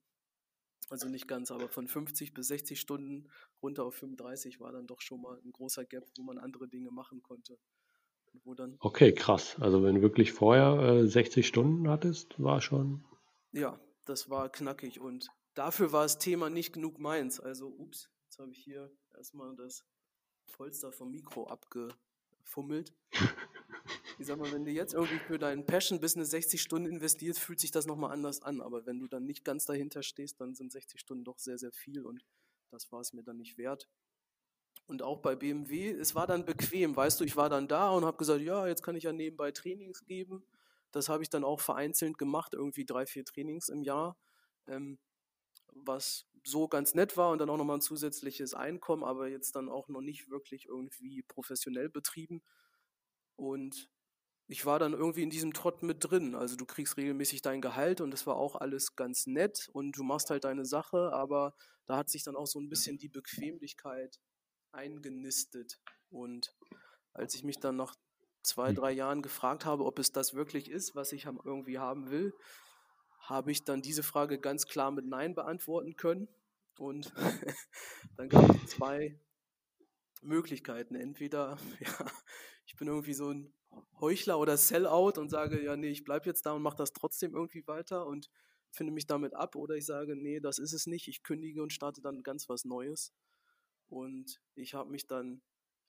Also 0.89 1.09
nicht 1.09 1.27
ganz, 1.27 1.51
aber 1.51 1.69
von 1.69 1.89
50 1.89 2.33
bis 2.33 2.49
60 2.49 2.81
Stunden 2.81 3.29
runter 3.63 3.85
auf 3.85 3.97
35 3.97 4.61
war 4.61 4.73
dann 4.73 4.87
doch 4.87 5.01
schon 5.01 5.21
mal 5.21 5.39
ein 5.45 5.53
großer 5.53 5.85
Gap, 5.85 6.07
wo 6.17 6.23
man 6.23 6.39
andere 6.39 6.69
Dinge 6.69 6.91
machen 6.91 7.23
konnte. 7.23 7.59
okay, 8.81 9.13
krass. 9.13 9.57
Also 9.61 9.83
wenn 9.83 9.97
du 9.97 10.03
wirklich 10.03 10.33
vorher 10.33 10.79
äh, 10.79 11.07
60 11.09 11.47
Stunden 11.47 11.89
hattest, 11.89 12.41
war 12.43 12.61
schon. 12.61 13.05
Ja, 13.53 13.81
das 14.05 14.31
war 14.31 14.49
knackig 14.51 15.01
und 15.01 15.29
dafür 15.55 15.93
war 15.93 16.05
das 16.05 16.19
Thema 16.19 16.51
nicht 16.51 16.73
genug 16.73 16.99
meins. 16.99 17.41
Also, 17.41 17.69
ups, 17.69 18.09
jetzt 18.25 18.39
habe 18.39 18.53
ich 18.53 18.59
hier 18.59 18.91
erstmal 19.15 19.57
das 19.57 19.85
Polster 20.53 20.93
vom 20.93 21.11
Mikro 21.11 21.47
abgefummelt. 21.47 22.95
Ich 24.19 24.27
sag 24.27 24.39
mal, 24.39 24.51
wenn 24.51 24.65
du 24.65 24.71
jetzt 24.71 24.95
irgendwie 24.95 25.19
für 25.19 25.39
dein 25.39 25.67
Passion-Business 25.67 26.31
60 26.31 26.63
Stunden 26.63 26.91
investierst, 26.91 27.39
fühlt 27.39 27.61
sich 27.61 27.71
das 27.71 27.87
nochmal 27.87 28.13
anders 28.13 28.41
an. 28.41 28.63
Aber 28.63 28.87
wenn 28.87 28.99
du 28.99 29.07
dann 29.07 29.27
nicht 29.27 29.45
ganz 29.45 29.67
dahinter 29.67 30.03
stehst, 30.03 30.41
dann 30.41 30.55
sind 30.55 30.73
60 30.73 30.99
Stunden 31.01 31.25
doch 31.25 31.39
sehr, 31.39 31.59
sehr 31.59 31.73
viel 31.73 32.07
und 32.07 32.25
das 32.71 32.91
war 32.93 33.01
es 33.01 33.13
mir 33.13 33.23
dann 33.23 33.37
nicht 33.37 33.59
wert. 33.59 33.89
Und 34.87 35.03
auch 35.03 35.19
bei 35.19 35.35
BMW, 35.35 35.91
es 35.91 36.15
war 36.15 36.27
dann 36.27 36.45
bequem, 36.45 36.97
weißt 36.97 37.21
du, 37.21 37.25
ich 37.25 37.37
war 37.37 37.49
dann 37.49 37.69
da 37.69 37.91
und 37.91 38.05
habe 38.05 38.17
gesagt, 38.17 38.41
ja, 38.41 38.67
jetzt 38.67 38.83
kann 38.83 38.97
ich 38.97 39.05
ja 39.05 39.13
nebenbei 39.13 39.51
Trainings 39.51 40.05
geben. 40.07 40.45
Das 40.93 41.09
habe 41.09 41.23
ich 41.23 41.29
dann 41.29 41.45
auch 41.45 41.61
vereinzelt 41.61 42.17
gemacht, 42.19 42.55
irgendwie 42.55 42.87
drei, 42.87 43.05
vier 43.05 43.25
Trainings 43.25 43.69
im 43.69 43.83
Jahr. 43.83 44.17
Ähm, 44.67 44.99
was 45.73 46.27
so 46.47 46.69
ganz 46.69 46.95
nett 46.95 47.17
war 47.17 47.31
und 47.31 47.39
dann 47.39 47.51
auch 47.51 47.57
nochmal 47.57 47.79
ein 47.79 47.83
zusätzliches 47.83 48.55
Einkommen, 48.55 49.03
aber 49.03 49.29
jetzt 49.29 49.57
dann 49.57 49.69
auch 49.69 49.89
noch 49.89 50.01
nicht 50.01 50.31
wirklich 50.31 50.67
irgendwie 50.67 51.23
professionell 51.23 51.89
betrieben. 51.89 52.41
Und 53.35 53.91
ich 54.47 54.65
war 54.65 54.79
dann 54.79 54.93
irgendwie 54.93 55.25
in 55.25 55.31
diesem 55.31 55.53
Trott 55.53 55.83
mit 55.83 56.09
drin. 56.09 56.37
Also 56.37 56.55
du 56.55 56.65
kriegst 56.65 56.97
regelmäßig 56.97 57.43
dein 57.43 57.61
Gehalt 57.61 58.01
und 58.01 58.13
das 58.13 58.29
war 58.29 58.37
auch 58.37 58.55
alles 58.55 58.95
ganz 58.95 59.27
nett 59.27 59.69
und 59.73 59.99
du 59.99 60.05
machst 60.05 60.31
halt 60.31 60.45
deine 60.45 60.65
Sache, 60.65 61.13
aber 61.13 61.55
da 61.85 61.97
hat 61.97 62.11
sich 62.11 62.23
dann 62.23 62.37
auch 62.37 62.47
so 62.47 62.61
ein 62.61 62.69
bisschen 62.69 62.97
die 62.97 63.09
Bequemlichkeit 63.09 64.21
eingenistet. 64.71 65.81
Und 66.11 66.55
als 67.13 67.35
ich 67.35 67.43
mich 67.43 67.59
dann 67.59 67.75
nach 67.75 67.97
zwei, 68.45 68.69
hm. 68.69 68.77
drei 68.77 68.93
Jahren 68.93 69.23
gefragt 69.23 69.65
habe, 69.65 69.85
ob 69.85 69.99
es 69.99 70.13
das 70.13 70.35
wirklich 70.35 70.71
ist, 70.71 70.95
was 70.95 71.11
ich 71.11 71.25
irgendwie 71.25 71.81
haben 71.81 72.09
will, 72.11 72.33
habe 73.29 73.51
ich 73.51 73.65
dann 73.65 73.83
diese 73.83 74.03
Frage 74.03 74.39
ganz 74.39 74.67
klar 74.67 74.91
mit 74.91 75.07
Nein 75.07 75.35
beantworten 75.35 75.97
können. 75.97 76.29
Und 76.79 77.13
dann 78.17 78.29
gab 78.29 78.49
es 78.51 78.71
zwei 78.71 79.19
Möglichkeiten. 80.23 80.95
Entweder, 80.95 81.59
ja, 81.81 82.07
ich 82.67 82.77
bin 82.77 82.89
irgendwie 82.89 83.15
so 83.15 83.31
ein 83.31 83.53
Heuchler 84.01 84.39
oder 84.39 84.57
Sellout 84.57 85.19
und 85.19 85.29
sage, 85.29 85.63
ja, 85.63 85.77
nee, 85.77 85.91
ich 85.91 86.05
bleibe 86.05 86.27
jetzt 86.27 86.47
da 86.47 86.53
und 86.53 86.63
mache 86.63 86.77
das 86.77 86.93
trotzdem 86.93 87.35
irgendwie 87.35 87.67
weiter 87.67 88.07
und 88.07 88.31
finde 88.71 88.93
mich 88.93 89.07
damit 89.07 89.35
ab. 89.35 89.57
Oder 89.57 89.75
ich 89.75 89.87
sage, 89.87 90.17
nee, 90.17 90.41
das 90.41 90.59
ist 90.59 90.73
es 90.73 90.87
nicht. 90.87 91.09
Ich 91.09 91.23
kündige 91.23 91.63
und 91.63 91.73
starte 91.73 92.01
dann 92.01 92.23
ganz 92.23 92.49
was 92.49 92.65
Neues. 92.65 93.13
Und 93.89 94.41
ich 94.55 94.75
habe 94.75 94.91
mich 94.91 95.07
dann 95.07 95.43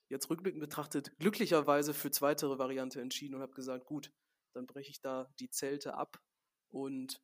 jetzt 0.08 0.28
rückblickend 0.30 0.60
betrachtet 0.60 1.16
glücklicherweise 1.18 1.94
für 1.94 2.10
zweitere 2.10 2.58
Variante 2.58 3.00
entschieden 3.00 3.34
und 3.34 3.42
habe 3.42 3.54
gesagt, 3.54 3.84
gut, 3.84 4.12
dann 4.54 4.66
breche 4.66 4.90
ich 4.90 5.00
da 5.00 5.28
die 5.38 5.50
Zelte 5.50 5.94
ab 5.94 6.18
und 6.70 7.20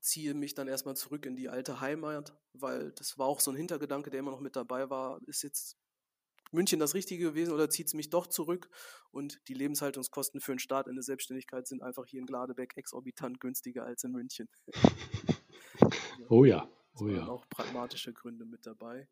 ziehe 0.00 0.34
mich 0.34 0.54
dann 0.54 0.68
erstmal 0.68 0.96
zurück 0.96 1.26
in 1.26 1.36
die 1.36 1.48
alte 1.48 1.80
Heimat, 1.80 2.36
weil 2.52 2.92
das 2.92 3.18
war 3.18 3.26
auch 3.26 3.40
so 3.40 3.50
ein 3.50 3.56
Hintergedanke, 3.56 4.10
der 4.10 4.20
immer 4.20 4.30
noch 4.30 4.40
mit 4.40 4.56
dabei 4.56 4.90
war. 4.90 5.20
Ist 5.26 5.42
jetzt 5.42 5.76
München 6.50 6.80
das 6.80 6.94
Richtige 6.94 7.24
gewesen 7.24 7.52
oder 7.52 7.68
zieht 7.68 7.88
es 7.88 7.94
mich 7.94 8.10
doch 8.10 8.26
zurück? 8.26 8.70
Und 9.10 9.40
die 9.48 9.54
Lebenshaltungskosten 9.54 10.40
für 10.40 10.52
einen 10.52 10.58
Start 10.58 10.86
in 10.88 10.94
der 10.94 11.02
Selbstständigkeit 11.02 11.66
sind 11.66 11.82
einfach 11.82 12.06
hier 12.06 12.20
in 12.20 12.26
Gladebeck 12.26 12.76
exorbitant 12.76 13.40
günstiger 13.40 13.84
als 13.84 14.04
in 14.04 14.12
München. 14.12 14.48
oh 16.28 16.44
ja, 16.44 16.70
oh 17.00 17.08
ja. 17.08 17.26
Auch 17.26 17.48
pragmatische 17.48 18.12
Gründe 18.12 18.44
mit 18.46 18.66
dabei. 18.66 19.08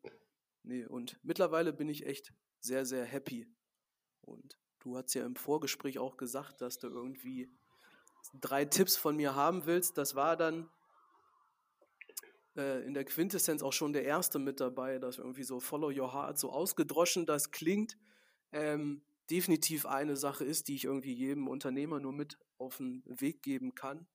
Nee, 0.63 0.85
und 0.85 1.19
mittlerweile 1.23 1.73
bin 1.73 1.89
ich 1.89 2.05
echt 2.05 2.33
sehr, 2.59 2.85
sehr 2.85 3.05
happy. 3.05 3.47
Und 4.21 4.57
du 4.79 4.97
hast 4.97 5.13
ja 5.13 5.25
im 5.25 5.35
Vorgespräch 5.35 5.99
auch 5.99 6.17
gesagt, 6.17 6.61
dass 6.61 6.79
du 6.79 6.87
irgendwie 6.87 7.51
drei 8.33 8.65
Tipps 8.65 8.95
von 8.95 9.15
mir 9.15 9.35
haben 9.35 9.65
willst. 9.65 9.97
Das 9.97 10.15
war 10.15 10.37
dann 10.37 10.69
äh, 12.55 12.83
in 12.85 12.93
der 12.93 13.05
Quintessenz 13.05 13.61
auch 13.61 13.73
schon 13.73 13.93
der 13.93 14.03
erste 14.03 14.39
mit 14.39 14.59
dabei, 14.59 14.99
dass 14.99 15.17
irgendwie 15.17 15.43
so 15.43 15.59
Follow 15.59 15.89
Your 15.89 16.13
Heart, 16.13 16.39
so 16.39 16.51
ausgedroschen 16.51 17.25
das 17.25 17.51
klingt, 17.51 17.97
ähm, 18.51 19.03
definitiv 19.29 19.85
eine 19.85 20.15
Sache 20.15 20.43
ist, 20.43 20.67
die 20.67 20.75
ich 20.75 20.85
irgendwie 20.85 21.13
jedem 21.13 21.47
Unternehmer 21.47 21.99
nur 21.99 22.13
mit 22.13 22.37
auf 22.57 22.77
den 22.77 23.03
Weg 23.05 23.43
geben 23.43 23.75
kann, 23.75 24.07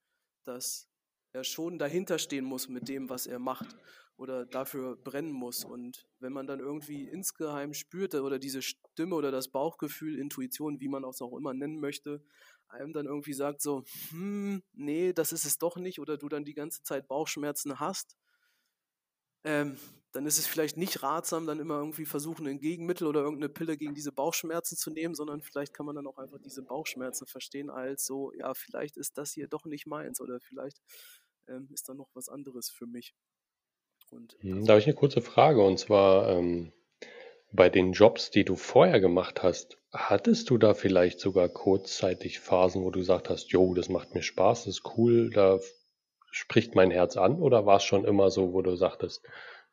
dass 0.44 0.88
er 1.32 1.44
schon 1.44 1.78
dahinter 1.78 2.18
stehen 2.18 2.44
muss 2.44 2.68
mit 2.68 2.88
dem, 2.88 3.08
was 3.08 3.26
er 3.26 3.38
macht 3.38 3.76
oder 4.16 4.44
dafür 4.44 4.96
brennen 4.96 5.32
muss. 5.32 5.64
Und 5.64 6.06
wenn 6.18 6.32
man 6.32 6.46
dann 6.46 6.60
irgendwie 6.60 7.08
insgeheim 7.08 7.74
spürt 7.74 8.14
oder 8.14 8.38
diese 8.38 8.62
Stimme 8.62 9.14
oder 9.14 9.30
das 9.30 9.48
Bauchgefühl, 9.48 10.18
Intuition, 10.18 10.80
wie 10.80 10.88
man 10.88 11.04
es 11.04 11.22
auch 11.22 11.36
immer 11.36 11.54
nennen 11.54 11.80
möchte, 11.80 12.22
einem 12.72 12.92
dann 12.92 13.06
irgendwie 13.06 13.34
sagt 13.34 13.62
so, 13.62 13.84
hm, 14.10 14.62
nee, 14.72 15.12
das 15.12 15.32
ist 15.32 15.44
es 15.44 15.58
doch 15.58 15.76
nicht, 15.76 16.00
oder 16.00 16.16
du 16.16 16.28
dann 16.28 16.44
die 16.44 16.54
ganze 16.54 16.82
Zeit 16.82 17.08
Bauchschmerzen 17.08 17.80
hast, 17.80 18.16
ähm, 19.44 19.76
dann 20.12 20.26
ist 20.26 20.38
es 20.38 20.46
vielleicht 20.46 20.76
nicht 20.76 21.02
ratsam, 21.02 21.46
dann 21.46 21.58
immer 21.58 21.78
irgendwie 21.78 22.04
versuchen, 22.04 22.46
ein 22.46 22.60
Gegenmittel 22.60 23.06
oder 23.06 23.20
irgendeine 23.20 23.48
Pille 23.48 23.76
gegen 23.78 23.94
diese 23.94 24.12
Bauchschmerzen 24.12 24.76
zu 24.76 24.90
nehmen, 24.90 25.14
sondern 25.14 25.40
vielleicht 25.42 25.72
kann 25.72 25.86
man 25.86 25.96
dann 25.96 26.06
auch 26.06 26.18
einfach 26.18 26.38
diese 26.38 26.62
Bauchschmerzen 26.62 27.26
verstehen 27.26 27.70
als 27.70 28.04
so, 28.04 28.32
ja, 28.34 28.52
vielleicht 28.54 28.96
ist 28.98 29.16
das 29.16 29.32
hier 29.32 29.48
doch 29.48 29.64
nicht 29.64 29.86
meins 29.86 30.20
oder 30.20 30.38
vielleicht 30.40 30.80
ähm, 31.48 31.68
ist 31.72 31.88
da 31.88 31.94
noch 31.94 32.10
was 32.14 32.28
anderes 32.28 32.68
für 32.68 32.86
mich. 32.86 33.14
Und 34.10 34.36
hm, 34.40 34.64
da 34.66 34.74
habe 34.74 34.80
ich 34.80 34.86
eine 34.86 34.94
kurze 34.94 35.22
Frage 35.22 35.62
und 35.62 35.78
zwar 35.78 36.28
ähm, 36.28 36.72
bei 37.52 37.68
den 37.68 37.92
Jobs, 37.92 38.30
die 38.30 38.44
du 38.44 38.56
vorher 38.56 39.00
gemacht 39.00 39.42
hast, 39.42 39.78
hattest 39.92 40.48
du 40.48 40.56
da 40.56 40.72
vielleicht 40.72 41.20
sogar 41.20 41.48
kurzzeitig 41.50 42.40
Phasen, 42.40 42.82
wo 42.82 42.90
du 42.90 43.00
gesagt 43.00 43.28
hast, 43.28 43.50
jo, 43.52 43.74
das 43.74 43.90
macht 43.90 44.14
mir 44.14 44.22
Spaß, 44.22 44.64
das 44.64 44.78
ist 44.78 44.96
cool, 44.96 45.30
da 45.30 45.60
spricht 46.30 46.74
mein 46.74 46.90
Herz 46.90 47.18
an 47.18 47.40
oder 47.40 47.66
war 47.66 47.76
es 47.76 47.84
schon 47.84 48.06
immer 48.06 48.30
so, 48.30 48.54
wo 48.54 48.62
du 48.62 48.74
sagtest, 48.74 49.22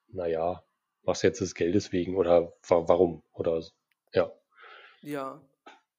naja, 0.09 0.61
was 1.03 1.21
jetzt 1.21 1.39
des 1.39 1.55
Geldes 1.55 1.93
wegen 1.93 2.17
oder 2.17 2.53
warum 2.67 3.23
oder 3.31 3.63
ja. 4.13 4.29
Ja, 5.01 5.41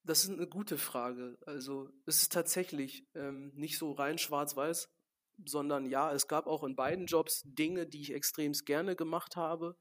das 0.04 0.24
ist 0.24 0.32
eine 0.32 0.46
gute 0.46 0.76
Frage. 0.76 1.38
Also 1.46 1.88
es 2.04 2.20
ist 2.20 2.32
tatsächlich 2.32 3.06
ähm, 3.14 3.52
nicht 3.54 3.78
so 3.78 3.92
rein 3.92 4.18
schwarz-weiß, 4.18 4.90
sondern 5.46 5.86
ja, 5.86 6.12
es 6.12 6.28
gab 6.28 6.46
auch 6.46 6.62
in 6.62 6.76
beiden 6.76 7.06
Jobs 7.06 7.42
Dinge, 7.46 7.86
die 7.86 8.02
ich 8.02 8.12
extremst 8.12 8.66
gerne 8.66 8.96
gemacht 8.96 9.36
habe 9.36 9.78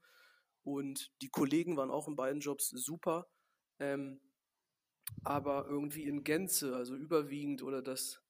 und 0.62 1.12
die 1.22 1.28
Kollegen 1.28 1.76
waren 1.76 1.90
auch 1.90 2.08
in 2.08 2.16
beiden 2.16 2.40
Jobs 2.40 2.68
super. 2.68 3.28
Ähm, 3.78 4.20
aber 5.24 5.66
irgendwie 5.68 6.04
in 6.04 6.24
Gänze, 6.24 6.76
also 6.76 6.94
überwiegend 6.94 7.62
oder 7.62 7.82
das 7.82 8.22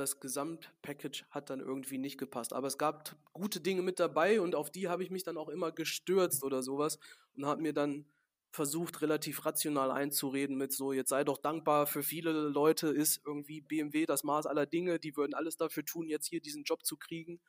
das 0.00 0.20
Gesamtpackage 0.20 1.26
hat 1.30 1.50
dann 1.50 1.60
irgendwie 1.60 1.98
nicht 1.98 2.18
gepasst. 2.18 2.52
Aber 2.52 2.66
es 2.66 2.78
gab 2.78 3.16
gute 3.32 3.60
Dinge 3.60 3.82
mit 3.82 4.00
dabei 4.00 4.40
und 4.40 4.54
auf 4.54 4.70
die 4.70 4.88
habe 4.88 5.02
ich 5.02 5.10
mich 5.10 5.24
dann 5.24 5.36
auch 5.36 5.48
immer 5.48 5.72
gestürzt 5.72 6.42
oder 6.42 6.62
sowas 6.62 6.98
und 7.34 7.44
habe 7.44 7.60
mir 7.60 7.72
dann 7.72 8.06
versucht, 8.52 9.00
relativ 9.02 9.44
rational 9.44 9.90
einzureden 9.90 10.56
mit 10.56 10.72
so, 10.72 10.92
jetzt 10.92 11.10
sei 11.10 11.22
doch 11.22 11.38
dankbar, 11.38 11.86
für 11.86 12.02
viele 12.02 12.32
Leute 12.32 12.88
ist 12.88 13.20
irgendwie 13.24 13.60
BMW 13.60 14.06
das 14.06 14.24
Maß 14.24 14.46
aller 14.46 14.66
Dinge, 14.66 14.98
die 14.98 15.16
würden 15.16 15.34
alles 15.34 15.56
dafür 15.56 15.84
tun, 15.84 16.08
jetzt 16.08 16.26
hier 16.26 16.40
diesen 16.40 16.64
Job 16.64 16.84
zu 16.84 16.96
kriegen. 16.96 17.40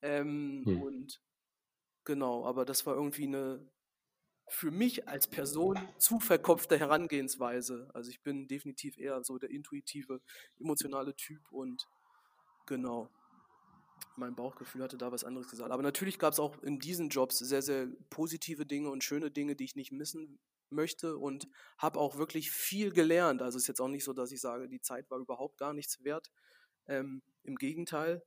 Ähm, 0.00 0.62
hm. 0.64 0.82
Und 0.82 1.20
genau, 2.04 2.44
aber 2.44 2.64
das 2.64 2.86
war 2.86 2.94
irgendwie 2.94 3.26
eine 3.26 3.66
für 4.50 4.72
mich 4.72 5.06
als 5.08 5.28
Person 5.28 5.78
zu 5.98 6.18
verkopfte 6.18 6.76
Herangehensweise. 6.76 7.88
Also 7.94 8.10
ich 8.10 8.20
bin 8.22 8.48
definitiv 8.48 8.98
eher 8.98 9.22
so 9.22 9.38
der 9.38 9.50
intuitive, 9.50 10.20
emotionale 10.58 11.14
Typ 11.14 11.40
und 11.52 11.88
genau, 12.66 13.08
mein 14.16 14.34
Bauchgefühl 14.34 14.82
hatte 14.82 14.98
da 14.98 15.12
was 15.12 15.24
anderes 15.24 15.48
gesagt. 15.48 15.70
Aber 15.70 15.82
natürlich 15.82 16.18
gab 16.18 16.32
es 16.32 16.40
auch 16.40 16.60
in 16.62 16.80
diesen 16.80 17.10
Jobs 17.10 17.38
sehr, 17.38 17.62
sehr 17.62 17.88
positive 18.10 18.66
Dinge 18.66 18.90
und 18.90 19.04
schöne 19.04 19.30
Dinge, 19.30 19.54
die 19.54 19.64
ich 19.64 19.76
nicht 19.76 19.92
missen 19.92 20.40
möchte 20.70 21.16
und 21.16 21.48
habe 21.78 21.98
auch 21.98 22.16
wirklich 22.16 22.50
viel 22.50 22.92
gelernt. 22.92 23.42
Also 23.42 23.56
es 23.56 23.64
ist 23.64 23.68
jetzt 23.68 23.80
auch 23.80 23.88
nicht 23.88 24.04
so, 24.04 24.12
dass 24.12 24.32
ich 24.32 24.40
sage, 24.40 24.68
die 24.68 24.80
Zeit 24.80 25.10
war 25.10 25.18
überhaupt 25.18 25.58
gar 25.58 25.72
nichts 25.72 26.02
wert. 26.04 26.30
Ähm, 26.86 27.22
Im 27.42 27.56
Gegenteil. 27.56 28.22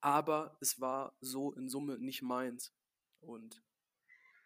Aber 0.00 0.56
es 0.60 0.80
war 0.80 1.16
so 1.20 1.52
in 1.52 1.68
Summe 1.68 1.98
nicht 1.98 2.22
meins. 2.22 2.72
Und 3.26 3.62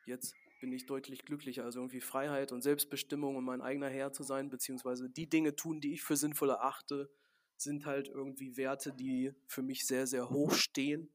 jetzt 0.07 0.35
bin 0.61 0.73
ich 0.73 0.87
deutlich 0.87 1.25
glücklicher. 1.25 1.65
Also 1.65 1.81
irgendwie 1.81 2.01
Freiheit 2.01 2.53
und 2.53 2.63
Selbstbestimmung 2.63 3.37
und 3.37 3.45
mein 3.45 3.63
eigener 3.63 3.89
Herr 3.89 4.13
zu 4.13 4.23
sein, 4.23 4.51
beziehungsweise 4.51 5.09
die 5.09 5.29
Dinge 5.29 5.57
tun, 5.57 5.81
die 5.81 5.95
ich 5.95 6.03
für 6.03 6.17
sinnvoll 6.17 6.51
erachte, 6.51 7.11
sind 7.57 7.87
halt 7.87 8.09
irgendwie 8.09 8.57
Werte, 8.57 8.93
die 8.93 9.33
für 9.47 9.63
mich 9.63 9.87
sehr, 9.87 10.07
sehr 10.07 10.31
hoch 10.31 10.53
stehen. 10.53 11.11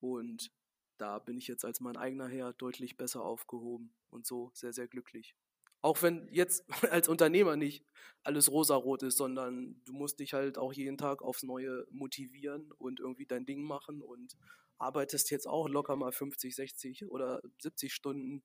Und 0.00 0.50
da 0.96 1.18
bin 1.18 1.38
ich 1.38 1.48
jetzt 1.48 1.64
als 1.64 1.80
mein 1.80 1.96
eigener 1.96 2.28
Herr 2.28 2.52
deutlich 2.52 2.96
besser 2.96 3.22
aufgehoben 3.22 3.94
und 4.10 4.26
so 4.26 4.50
sehr, 4.54 4.72
sehr 4.72 4.88
glücklich. 4.88 5.34
Auch 5.80 6.02
wenn 6.02 6.28
jetzt 6.32 6.64
als 6.92 7.08
Unternehmer 7.08 7.56
nicht 7.56 7.84
alles 8.24 8.50
rosarot 8.50 9.04
ist, 9.04 9.16
sondern 9.16 9.80
du 9.84 9.92
musst 9.92 10.18
dich 10.18 10.34
halt 10.34 10.58
auch 10.58 10.72
jeden 10.72 10.98
Tag 10.98 11.22
aufs 11.22 11.44
Neue 11.44 11.86
motivieren 11.90 12.72
und 12.72 13.00
irgendwie 13.00 13.26
dein 13.26 13.46
Ding 13.46 13.62
machen 13.62 14.02
und 14.02 14.36
arbeitest 14.78 15.30
jetzt 15.30 15.46
auch 15.46 15.68
locker 15.68 15.96
mal 15.96 16.12
50, 16.12 16.54
60 16.54 17.06
oder 17.08 17.40
70 17.60 17.92
Stunden. 17.92 18.42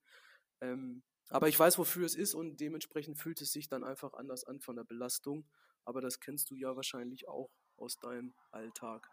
Ähm, 0.62 1.04
aber 1.30 1.48
ich 1.48 1.58
weiß, 1.58 1.78
wofür 1.78 2.06
es 2.06 2.16
ist 2.16 2.36
und 2.36 2.60
dementsprechend 2.60 3.18
fühlt 3.18 3.42
es 3.42 3.52
sich 3.52 3.68
dann 3.68 3.84
einfach 3.84 4.13
anders 4.13 4.44
an 4.44 4.60
von 4.60 4.75
der 4.75 4.84
Belastung. 4.84 5.48
Aber 5.86 6.02
das 6.02 6.20
kennst 6.20 6.52
du 6.52 6.56
ja 6.56 6.75
wahrscheinlich 6.75 7.28
auch 7.28 7.50
aus 7.78 8.00
deinem 8.00 8.34
Alltag. 8.52 9.10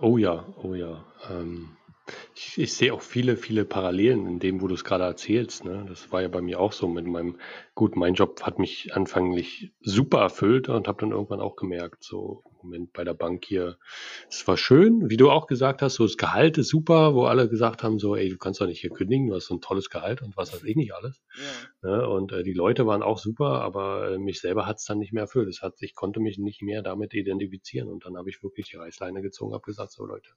Oh 0.00 0.18
ja, 0.18 0.46
oh 0.62 0.74
ja. 0.74 1.04
Ähm, 1.30 1.76
ich, 2.34 2.58
ich 2.58 2.74
sehe 2.74 2.92
auch 2.92 3.02
viele, 3.02 3.36
viele 3.36 3.64
Parallelen 3.64 4.26
in 4.26 4.38
dem, 4.38 4.60
wo 4.60 4.68
du 4.68 4.74
es 4.74 4.84
gerade 4.84 5.04
erzählst. 5.04 5.64
Ne? 5.64 5.86
Das 5.88 6.12
war 6.12 6.22
ja 6.22 6.28
bei 6.28 6.40
mir 6.40 6.60
auch 6.60 6.72
so 6.72 6.88
mit 6.88 7.06
meinem, 7.06 7.38
gut, 7.74 7.96
mein 7.96 8.14
Job 8.14 8.42
hat 8.42 8.58
mich 8.58 8.94
anfänglich 8.94 9.72
super 9.80 10.20
erfüllt 10.20 10.68
und 10.68 10.88
habe 10.88 11.00
dann 11.00 11.12
irgendwann 11.12 11.40
auch 11.40 11.56
gemerkt, 11.56 12.04
so 12.04 12.42
Moment 12.66 12.92
bei 12.92 13.04
der 13.04 13.14
Bank 13.14 13.44
hier, 13.44 13.78
es 14.28 14.46
war 14.46 14.56
schön, 14.56 15.08
wie 15.08 15.16
du 15.16 15.30
auch 15.30 15.46
gesagt 15.46 15.82
hast, 15.82 15.94
so 15.94 16.04
das 16.04 16.16
Gehalt 16.16 16.58
ist 16.58 16.68
super, 16.68 17.14
wo 17.14 17.24
alle 17.24 17.48
gesagt 17.48 17.82
haben, 17.82 17.98
so, 17.98 18.16
ey, 18.16 18.28
du 18.28 18.38
kannst 18.38 18.60
doch 18.60 18.66
nicht 18.66 18.80
hier 18.80 18.90
kündigen, 18.90 19.28
du 19.28 19.36
hast 19.36 19.46
so 19.46 19.54
ein 19.54 19.60
tolles 19.60 19.88
Gehalt 19.88 20.22
und 20.22 20.36
was 20.36 20.52
weiß 20.52 20.64
ich 20.64 20.76
nicht 20.76 20.94
alles. 20.94 21.20
Ja. 21.82 21.90
Ne? 21.90 22.08
Und 22.08 22.32
äh, 22.32 22.42
die 22.42 22.52
Leute 22.52 22.86
waren 22.86 23.02
auch 23.02 23.18
super, 23.18 23.62
aber 23.62 24.12
äh, 24.12 24.18
mich 24.18 24.40
selber 24.40 24.66
hat 24.66 24.78
es 24.78 24.84
dann 24.84 24.98
nicht 24.98 25.12
mehr 25.12 25.22
erfüllt. 25.22 25.48
Es 25.48 25.62
hat, 25.62 25.74
ich 25.80 25.94
konnte 25.94 26.20
mich 26.20 26.38
nicht 26.38 26.62
mehr 26.62 26.82
damit 26.82 27.14
identifizieren 27.14 27.88
und 27.88 28.04
dann 28.04 28.16
habe 28.16 28.28
ich 28.28 28.42
wirklich 28.42 28.68
die 28.68 28.76
Reißleine 28.76 29.22
gezogen, 29.22 29.54
habe 29.54 29.64
gesagt, 29.64 29.92
so 29.92 30.04
Leute, 30.04 30.30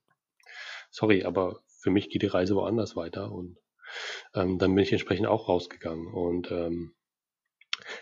sorry, 0.90 1.24
aber 1.24 1.62
für 1.68 1.92
mich 1.92 2.10
geht 2.10 2.22
die 2.24 2.28
Reise 2.28 2.56
woanders 2.56 2.96
weiter 2.96 3.32
und 3.32 3.58
ähm, 4.36 4.60
dann 4.60 4.76
bin 4.76 4.84
ich 4.84 4.92
entsprechend 4.92 5.28
auch 5.28 5.50
rausgegangen 5.50 6.08
und 6.08 6.52
ähm, 6.52 6.94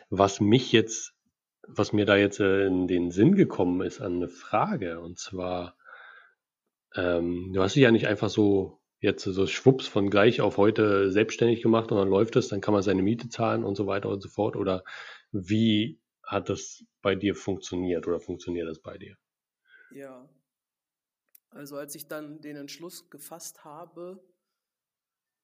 Was 0.09 0.39
mich 0.39 0.71
jetzt, 0.71 1.13
was 1.67 1.93
mir 1.93 2.05
da 2.05 2.15
jetzt 2.17 2.39
äh, 2.39 2.65
in 2.65 2.87
den 2.87 3.11
Sinn 3.11 3.35
gekommen 3.35 3.81
ist 3.81 4.01
an 4.01 4.15
eine 4.15 4.27
Frage, 4.29 4.99
und 4.99 5.17
zwar, 5.19 5.75
ähm, 6.95 7.51
du 7.53 7.61
hast 7.61 7.75
dich 7.75 7.83
ja 7.83 7.91
nicht 7.91 8.07
einfach 8.07 8.29
so 8.29 8.79
jetzt 8.99 9.23
so 9.23 9.45
schwupps 9.47 9.87
von 9.87 10.09
gleich 10.09 10.41
auf 10.41 10.57
heute 10.57 11.11
selbstständig 11.11 11.61
gemacht 11.61 11.91
und 11.91 11.97
dann 11.99 12.09
läuft 12.09 12.35
es, 12.35 12.47
dann 12.47 12.61
kann 12.61 12.73
man 12.73 12.81
seine 12.83 13.03
Miete 13.03 13.29
zahlen 13.29 13.63
und 13.63 13.75
so 13.75 13.85
weiter 13.87 14.09
und 14.09 14.21
so 14.21 14.29
fort. 14.29 14.55
Oder 14.55 14.83
wie 15.31 15.99
hat 16.23 16.49
das 16.49 16.83
bei 17.01 17.15
dir 17.15 17.35
funktioniert 17.35 18.07
oder 18.07 18.19
funktioniert 18.19 18.67
das 18.67 18.79
bei 18.81 18.97
dir? 18.97 19.15
Ja, 19.89 20.29
also 21.49 21.77
als 21.77 21.95
ich 21.95 22.07
dann 22.07 22.41
den 22.41 22.55
Entschluss 22.55 23.09
gefasst 23.09 23.63
habe, 23.63 24.23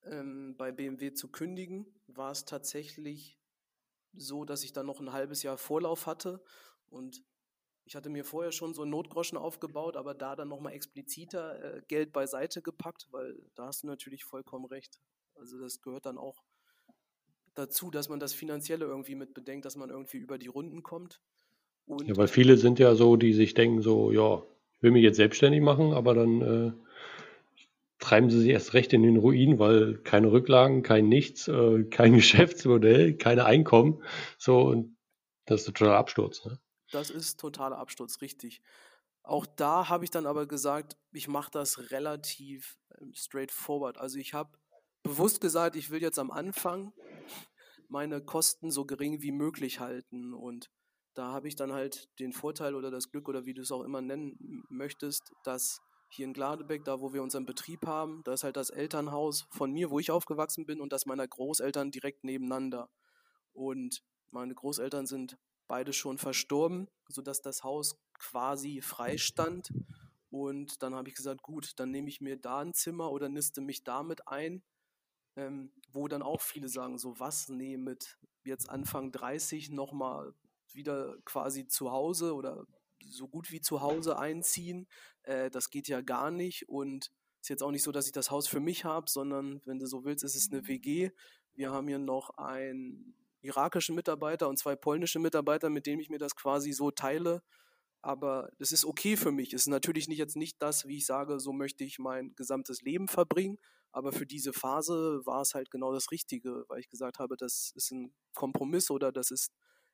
ähm, 0.03 0.55
bei 0.57 0.72
BMW 0.72 1.13
zu 1.13 1.31
kündigen, 1.31 1.86
war 2.07 2.31
es 2.31 2.45
tatsächlich 2.45 3.39
so, 4.13 4.45
dass 4.45 4.63
ich 4.63 4.74
dann 4.74 4.86
noch 4.86 5.00
ein 5.00 5.13
halbes 5.13 5.43
Jahr 5.43 5.57
Vorlauf 5.57 6.05
hatte 6.05 6.43
und 6.88 7.24
ich 7.86 7.95
hatte 7.95 8.10
mir 8.10 8.24
vorher 8.24 8.51
schon 8.51 8.74
so 8.74 8.83
einen 8.83 8.91
Notgroschen 8.91 9.38
aufgebaut, 9.38 9.98
aber 9.98 10.13
da 10.13 10.36
dann 10.36 10.48
nochmal 10.48 10.74
expliziter 10.74 11.77
äh, 11.77 11.81
Geld 11.88 12.13
beiseite 12.13 12.62
gepackt, 12.62 13.07
weil 13.12 13.36
da 13.55 13.67
hast 13.67 13.83
du 13.83 13.88
natürlich 13.88 14.24
vollkommen 14.24 14.65
recht. 14.65 15.00
Also 15.36 15.60
das 15.60 15.81
gehört 15.81 16.05
dann 16.05 16.17
auch 16.17 16.43
dazu, 17.55 17.91
dass 17.91 18.10
man 18.10 18.19
das 18.19 18.33
Finanzielle 18.33 18.86
irgendwie 18.86 19.15
mit 19.15 19.33
bedenkt, 19.33 19.65
dass 19.65 19.75
man 19.75 19.89
irgendwie 19.89 20.17
über 20.17 20.38
die 20.38 20.48
Runden 20.48 20.81
kommt. 20.81 21.22
Und 21.86 22.07
ja, 22.07 22.15
weil 22.15 22.27
viele 22.27 22.57
sind 22.57 22.79
ja 22.79 22.95
so, 22.95 23.17
die 23.17 23.33
sich 23.33 23.53
denken 23.53 23.81
so, 23.81 24.12
ja, 24.12 24.43
will 24.84 24.92
mich 24.92 25.04
jetzt 25.04 25.18
selbstständig 25.18 25.62
machen, 25.62 25.94
aber 25.94 26.13
dann 26.13 26.42
äh, 26.42 26.72
treiben 28.00 28.30
sie 28.30 28.40
sich 28.42 28.50
erst 28.50 28.74
recht 28.74 28.92
in 28.94 29.02
den 29.04 29.18
Ruin, 29.18 29.60
weil 29.60 29.98
keine 30.00 30.32
Rücklagen, 30.32 30.84
kein 30.84 31.08
Nichts, 31.08 31.48
äh, 31.48 31.86
kein 31.86 32.13
Geschäftsmodell, 32.16 33.16
keine 33.16 33.46
Einkommen. 33.46 34.04
So, 34.38 34.62
und 34.62 34.98
das 35.46 35.62
ist 35.62 35.68
totaler 35.68 35.98
Absturz. 35.98 36.46
Ne? 36.46 36.60
Das 36.92 37.10
ist 37.10 37.40
totaler 37.40 37.78
Absturz, 37.78 38.22
richtig. 38.22 38.62
Auch 39.24 39.46
da 39.46 39.88
habe 39.88 40.04
ich 40.04 40.12
dann 40.12 40.25
aber 40.25 40.46
gesagt, 40.46 40.98
ich 41.13 41.30
mache 41.30 41.50
das 41.52 41.92
relativ 41.92 42.78
ähm, 43.00 43.13
straightforward. 43.13 43.98
Also 43.98 44.20
ich 44.20 44.34
habe 44.34 44.52
bewusst 45.02 45.40
gesagt, 45.40 45.78
ich 45.78 45.90
will 45.90 46.02
jetzt 46.02 46.20
am 46.20 46.30
Anfang 46.30 46.94
meine 47.88 48.22
Kosten 48.22 48.70
so 48.70 48.86
gering 48.86 49.22
wie 49.22 49.32
möglich 49.32 49.80
halten. 49.80 50.34
Und 50.34 50.70
da 51.13 51.32
habe 51.32 51.48
ich 51.48 51.55
dann 51.55 51.74
halt 51.74 52.10
den 52.20 52.34
Vorteil 52.34 52.75
oder 52.75 52.91
das 52.91 53.10
Glück 53.10 53.29
oder 53.29 53.46
wie 53.46 53.53
du 53.53 53.62
es 53.62 53.72
auch 53.72 53.84
immer 53.84 54.01
nennen 54.01 54.63
möchtest, 54.70 55.32
dass 55.43 55.79
hier 56.10 56.25
in 56.25 56.34
Gladebeck, 56.34 56.86
da 56.86 57.01
wo 57.01 57.13
wir 57.13 57.24
unseren 57.24 57.46
Betrieb 57.46 57.88
haben, 57.88 58.22
da 58.24 58.34
ist 58.34 58.43
halt 58.43 58.55
das 58.55 58.70
Elternhaus 58.70 59.48
von 59.51 59.72
mir, 59.72 59.89
wo 59.89 60.00
ich 60.00 60.12
aufgewachsen 60.12 60.65
bin, 60.65 60.79
und 60.79 60.93
das 60.93 61.05
meiner 61.05 61.27
Großeltern 61.27 61.91
direkt 61.91 62.24
nebeneinander. 62.24 62.89
Und 63.51 64.03
meine 64.29 64.53
Großeltern 64.53 65.08
sind 65.08 65.38
beide 65.67 65.93
schon 65.93 66.17
verstorben, 66.17 66.88
sodass 67.08 67.41
das 67.41 67.63
Haus 67.63 67.96
quasi 68.20 68.82
frei 68.82 69.17
stand. 69.17 69.72
Und 70.29 70.84
dann 70.84 70.93
habe 70.93 71.10
ich 71.10 71.15
gesagt, 71.15 71.41
gut, 71.41 71.72
dann 71.77 71.91
nehme 71.91 72.10
ich 72.10 72.22
mir 72.22 72.38
da 72.38 72.60
ein 72.60 72.74
Zimmer 72.74 73.12
oder 73.12 73.29
niste 73.29 73.62
mich 73.62 73.84
damit 73.84 74.27
ein, 74.27 74.63
ähm, 75.36 75.72
wo 75.91 76.08
dann 76.08 76.22
auch 76.22 76.41
viele 76.41 76.70
sagen, 76.70 76.98
so 76.98 77.20
was, 77.20 77.50
nee, 77.50 77.77
mit 77.77 78.20
jetzt 78.43 78.70
Anfang 78.70 79.12
30 79.12 79.72
nochmal 79.72 80.34
wieder 80.75 81.18
quasi 81.25 81.68
zu 81.68 81.92
Hause 81.92 82.34
oder 82.34 82.65
so 83.06 83.27
gut 83.27 83.51
wie 83.51 83.62
zu 83.62 83.82
Hause 83.82 84.18
einziehen, 84.18 84.88
äh, 85.24 85.50
das 85.50 85.70
geht 85.70 85.88
ja 85.88 86.01
gar 86.01 86.31
nicht 86.31 86.70
und 86.70 87.12
ist 87.42 87.50
jetzt 87.50 87.64
auch 87.64 87.72
nicht 87.72 87.83
so, 87.83 87.92
dass 87.92 88.05
ich 88.05 88.14
das 88.14 88.31
Haus 88.31 88.48
für 88.48 88.62
mich 88.62 88.86
habe, 88.86 89.09
sondern 89.09 89.62
wenn 89.66 89.79
du 89.79 89.86
so 89.86 90.05
willst, 90.05 90.24
ist 90.24 90.36
es 90.36 90.51
eine 90.51 90.66
WG. 90.68 91.12
Wir 91.53 91.72
haben 91.72 91.88
hier 91.88 92.00
noch 92.00 92.29
ein 92.38 93.14
irakische 93.42 93.92
Mitarbeiter 93.92 94.48
und 94.48 94.57
zwei 94.57 94.75
polnische 94.77 95.20
Mitarbeiter, 95.20 95.70
mit 95.70 95.86
denen 95.86 96.00
ich 96.00 96.09
mir 96.09 96.20
das 96.20 96.36
quasi 96.36 96.72
so 96.72 96.90
teile. 96.92 97.44
Aber 98.01 98.50
das 98.59 98.72
ist 98.72 98.86
okay 98.86 99.18
für 99.18 99.31
mich. 99.31 99.53
Es 99.53 99.64
ist 99.64 99.68
natürlich 99.68 100.07
nicht 100.07 100.18
jetzt 100.18 100.38
nicht 100.38 100.62
das, 100.62 100.88
wie 100.88 100.98
ich 100.98 101.05
sage, 101.05 101.40
so 101.40 101.51
möchte 101.51 101.83
ich 101.83 102.00
mein 102.00 102.33
gesamtes 102.36 102.81
Leben 102.81 103.07
verbringen. 103.07 103.57
Aber 103.92 104.12
für 104.12 104.25
diese 104.25 104.53
Phase 104.53 105.22
war 105.25 105.42
es 105.42 105.53
halt 105.53 105.70
genau 105.70 105.94
das 105.94 106.12
Richtige, 106.12 106.66
weil 106.68 106.79
ich 106.79 106.90
gesagt 106.90 107.20
habe, 107.20 107.38
das 107.38 107.74
ist 107.75 107.92
ein 107.92 108.14
Kompromiss 108.33 108.90
oder 108.90 109.12
das 109.12 109.31
ist 109.31 109.51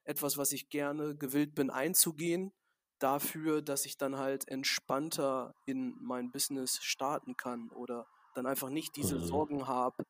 etwas, 0.09 0.37
was 0.37 0.51
ich 0.51 0.69
gerne 0.69 1.15
gewillt 1.15 1.53
bin 1.53 1.69
einzugehen, 1.69 2.51
dafür, 2.97 3.61
dass 3.61 3.85
ich 3.85 3.97
dann 3.97 4.17
halt 4.17 4.47
entspannter 4.47 5.53
in 5.65 5.95
mein 6.01 6.31
Business 6.31 6.79
starten 6.81 7.37
kann 7.37 7.69
oder 7.69 8.07
dann 8.35 8.45
einfach 8.45 8.69
nicht 8.69 8.95
diese 8.95 9.19
mhm. 9.19 9.23
Sorgen 9.23 9.67
habe, 9.67 10.03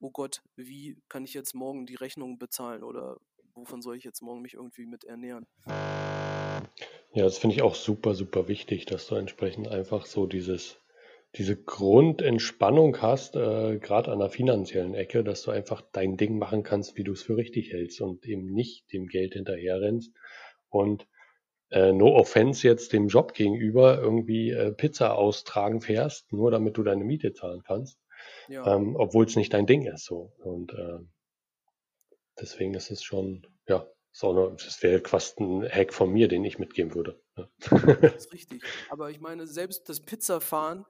oh 0.00 0.10
Gott, 0.10 0.42
wie 0.56 0.98
kann 1.08 1.24
ich 1.24 1.34
jetzt 1.34 1.54
morgen 1.54 1.86
die 1.86 1.94
Rechnung 1.94 2.38
bezahlen 2.38 2.82
oder 2.82 3.16
wovon 3.54 3.80
soll 3.80 3.96
ich 3.96 4.04
jetzt 4.04 4.22
morgen 4.22 4.42
mich 4.42 4.54
irgendwie 4.54 4.86
mit 4.86 5.04
ernähren? 5.04 5.46
Ja, 5.66 7.22
das 7.22 7.38
finde 7.38 7.54
ich 7.54 7.62
auch 7.62 7.76
super, 7.76 8.14
super 8.14 8.48
wichtig, 8.48 8.86
dass 8.86 9.06
du 9.06 9.14
entsprechend 9.14 9.68
einfach 9.68 10.04
so 10.06 10.26
dieses, 10.26 10.80
diese 11.36 11.56
Grundentspannung 11.56 13.00
hast, 13.02 13.36
äh, 13.36 13.78
gerade 13.78 14.12
an 14.12 14.20
der 14.20 14.30
finanziellen 14.30 14.94
Ecke, 14.94 15.24
dass 15.24 15.42
du 15.42 15.50
einfach 15.50 15.82
dein 15.92 16.16
Ding 16.16 16.38
machen 16.38 16.62
kannst, 16.62 16.96
wie 16.96 17.04
du 17.04 17.12
es 17.12 17.22
für 17.22 17.36
richtig 17.36 17.72
hältst 17.72 18.00
und 18.00 18.24
eben 18.26 18.46
nicht 18.52 18.92
dem 18.92 19.06
Geld 19.06 19.34
hinterherrennst. 19.34 20.12
Und 20.68 21.06
äh, 21.70 21.92
no 21.92 22.14
offense 22.14 22.66
jetzt 22.66 22.92
dem 22.92 23.08
Job 23.08 23.34
gegenüber 23.34 23.98
irgendwie 23.98 24.50
äh, 24.50 24.72
Pizza 24.72 25.16
austragen 25.16 25.80
fährst, 25.80 26.32
nur 26.32 26.50
damit 26.50 26.76
du 26.76 26.82
deine 26.82 27.04
Miete 27.04 27.32
zahlen 27.32 27.62
kannst 27.66 27.98
ja. 28.48 28.74
ähm, 28.74 28.96
obwohl 28.96 29.26
es 29.26 29.36
nicht 29.36 29.52
dein 29.52 29.66
Ding 29.66 29.86
ist. 29.86 30.04
So. 30.04 30.32
Und 30.38 30.72
äh, 30.72 30.98
deswegen 32.40 32.74
ist 32.74 32.90
es 32.90 33.02
schon, 33.02 33.46
ja, 33.66 33.86
so 34.12 34.30
eine, 34.30 34.56
das 34.56 34.82
wäre 34.82 35.02
fast 35.06 35.40
ein 35.40 35.68
Hack 35.68 35.92
von 35.92 36.12
mir, 36.12 36.28
den 36.28 36.44
ich 36.44 36.58
mitgeben 36.58 36.94
würde. 36.94 37.20
Ja. 37.36 37.48
Das 38.00 38.26
ist 38.26 38.32
richtig. 38.32 38.62
Aber 38.90 39.10
ich 39.10 39.20
meine, 39.20 39.46
selbst 39.46 39.88
das 39.88 40.00
Pizzafahren 40.00 40.84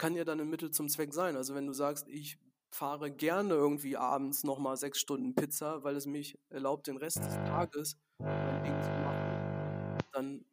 kann 0.00 0.16
ja 0.16 0.24
dann 0.24 0.40
ein 0.40 0.48
Mittel 0.48 0.70
zum 0.70 0.88
Zweck 0.88 1.12
sein. 1.12 1.36
Also 1.36 1.54
wenn 1.54 1.66
du 1.66 1.74
sagst, 1.74 2.08
ich 2.08 2.38
fahre 2.70 3.10
gerne 3.10 3.52
irgendwie 3.52 3.98
abends 3.98 4.44
nochmal 4.44 4.78
sechs 4.78 4.98
Stunden 4.98 5.34
Pizza, 5.34 5.84
weil 5.84 5.94
es 5.94 6.06
mich 6.06 6.38
erlaubt, 6.48 6.86
den 6.86 6.96
Rest 6.96 7.18
des 7.18 7.34
Tages 7.34 7.98
mein 8.18 8.64
Ding 8.64 8.80
zu 8.80 8.88
machen, 8.88 9.98
dann 10.12 10.44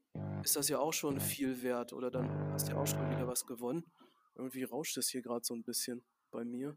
ist 0.44 0.58
das 0.58 0.68
ja 0.68 0.80
auch 0.80 0.92
schon 0.92 1.22
viel 1.22 1.64
wert 1.64 1.94
oder 1.94 2.12
dann 2.12 2.30
hast 2.52 2.68
du 2.68 2.74
ja 2.74 2.78
auch 2.78 2.88
schon 2.88 3.10
wieder 3.10 3.26
was 3.26 3.46
gewonnen. 3.46 3.86
Irgendwie 4.36 4.64
rauscht 4.64 4.98
es 4.98 5.08
hier 5.08 5.22
gerade 5.22 5.46
so 5.46 5.54
ein 5.54 5.64
bisschen 5.64 6.04
bei 6.30 6.44
mir. 6.44 6.76